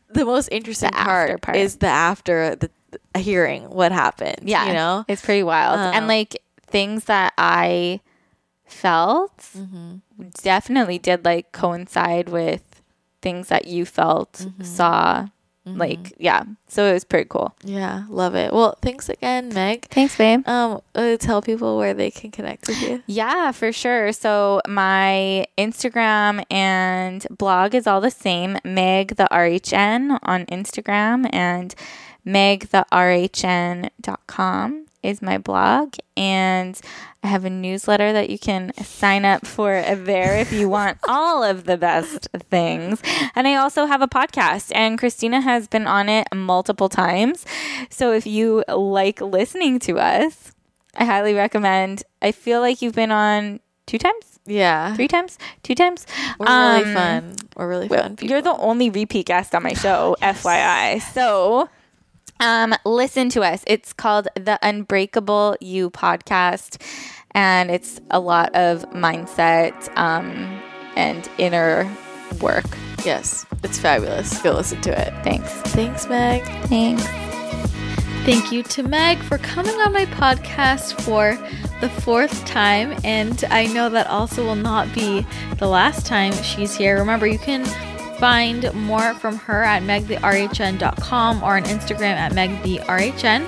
[0.08, 1.56] the most interesting The part, part.
[1.58, 2.70] is the after the,
[3.12, 4.42] the hearing what happened.
[4.48, 4.66] Yeah.
[4.68, 5.04] You know?
[5.08, 5.78] It's pretty wild.
[5.78, 8.00] and Um, like things that I
[8.64, 9.96] felt Mm-hmm.
[10.42, 12.80] definitely did like coincide with
[13.22, 14.62] things that you felt, Mm-hmm.
[14.64, 15.26] saw.
[15.66, 16.44] Like, yeah.
[16.68, 17.54] So it was pretty cool.
[17.64, 18.52] Yeah, love it.
[18.52, 19.86] Well, thanks again, Meg.
[19.86, 20.46] Thanks, babe.
[20.46, 23.02] Um, uh, tell people where they can connect with you.
[23.06, 24.12] Yeah, for sure.
[24.12, 28.58] So my Instagram and blog is all the same.
[28.64, 31.74] Meg the RHN on Instagram and
[32.24, 35.94] Meg the RHN.com is my blog.
[36.16, 36.80] And
[37.22, 41.42] I have a newsletter that you can sign up for there if you want all
[41.42, 43.00] of the best things.
[43.34, 47.44] And I also have a podcast, and Christina has been on it multiple times.
[47.90, 50.52] So if you like listening to us,
[50.96, 52.02] I highly recommend.
[52.22, 56.06] I feel like you've been on two times, Yeah, three times, two times.
[56.38, 57.36] we're really Um, fun.
[57.56, 58.16] We're really fun.
[58.20, 61.00] You're the only repeat guest on my show, FYI.
[61.12, 61.68] So,
[62.40, 63.64] um, listen to us.
[63.66, 66.80] It's called the Unbreakable You podcast,
[67.32, 70.60] and it's a lot of mindset um,
[70.96, 71.90] and inner
[72.40, 72.66] work.
[73.04, 74.40] yes, it's fabulous.
[74.42, 75.12] Go listen to it.
[75.22, 75.50] Thanks.
[75.72, 76.42] Thanks, Meg.
[76.68, 77.06] Thanks.
[78.24, 81.36] Thank you to Meg for coming on my podcast for
[81.82, 85.26] the fourth time, and I know that also will not be
[85.58, 86.98] the last time she's here.
[86.98, 87.64] Remember, you can
[88.18, 93.44] find more from her at megtherhn.com or on Instagram at megtherhn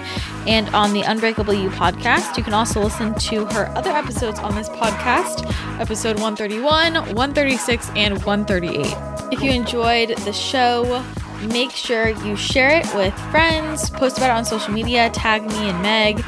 [0.46, 2.36] and on the Unbreakable You podcast.
[2.36, 5.44] You can also listen to her other episodes on this podcast,
[5.80, 9.32] episode 131, 136, and 138.
[9.32, 11.04] If you enjoyed the show,
[11.48, 15.70] make sure you share it with friends, post about it on social media, tag me
[15.70, 16.24] and Meg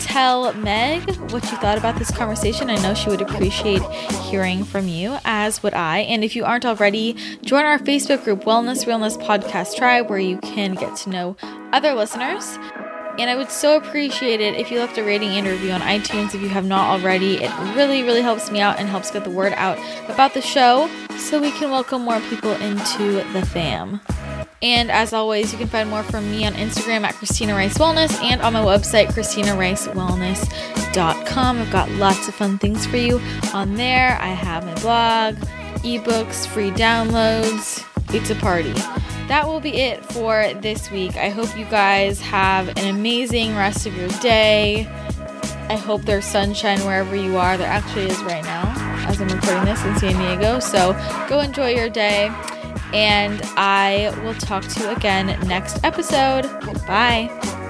[0.00, 2.70] tell Meg what you thought about this conversation.
[2.70, 3.82] I know she would appreciate
[4.30, 6.00] hearing from you, as would I.
[6.00, 10.38] And if you aren't already, join our Facebook group, Wellness Realness Podcast Tribe, where you
[10.38, 11.36] can get to know
[11.72, 12.58] other listeners.
[13.18, 16.34] And I would so appreciate it if you left a rating and review on iTunes
[16.34, 17.42] if you have not already.
[17.42, 19.78] It really, really helps me out and helps get the word out
[20.08, 20.88] about the show
[21.18, 24.00] so we can welcome more people into the fam.
[24.62, 28.14] And as always, you can find more from me on Instagram at Christina Rice Wellness
[28.22, 31.58] and on my website, ChristinaRiceWellness.com.
[31.58, 33.20] I've got lots of fun things for you
[33.52, 34.16] on there.
[34.20, 35.34] I have my blog,
[35.82, 37.84] ebooks, free downloads.
[38.14, 38.74] It's a party.
[39.26, 41.16] That will be it for this week.
[41.16, 44.86] I hope you guys have an amazing rest of your day.
[45.68, 47.56] I hope there's sunshine wherever you are.
[47.56, 48.72] There actually is right now
[49.08, 50.60] as I'm recording this in San Diego.
[50.60, 50.92] So
[51.28, 52.30] go enjoy your day
[52.92, 56.42] and I will talk to you again next episode.
[56.86, 57.60] Bye.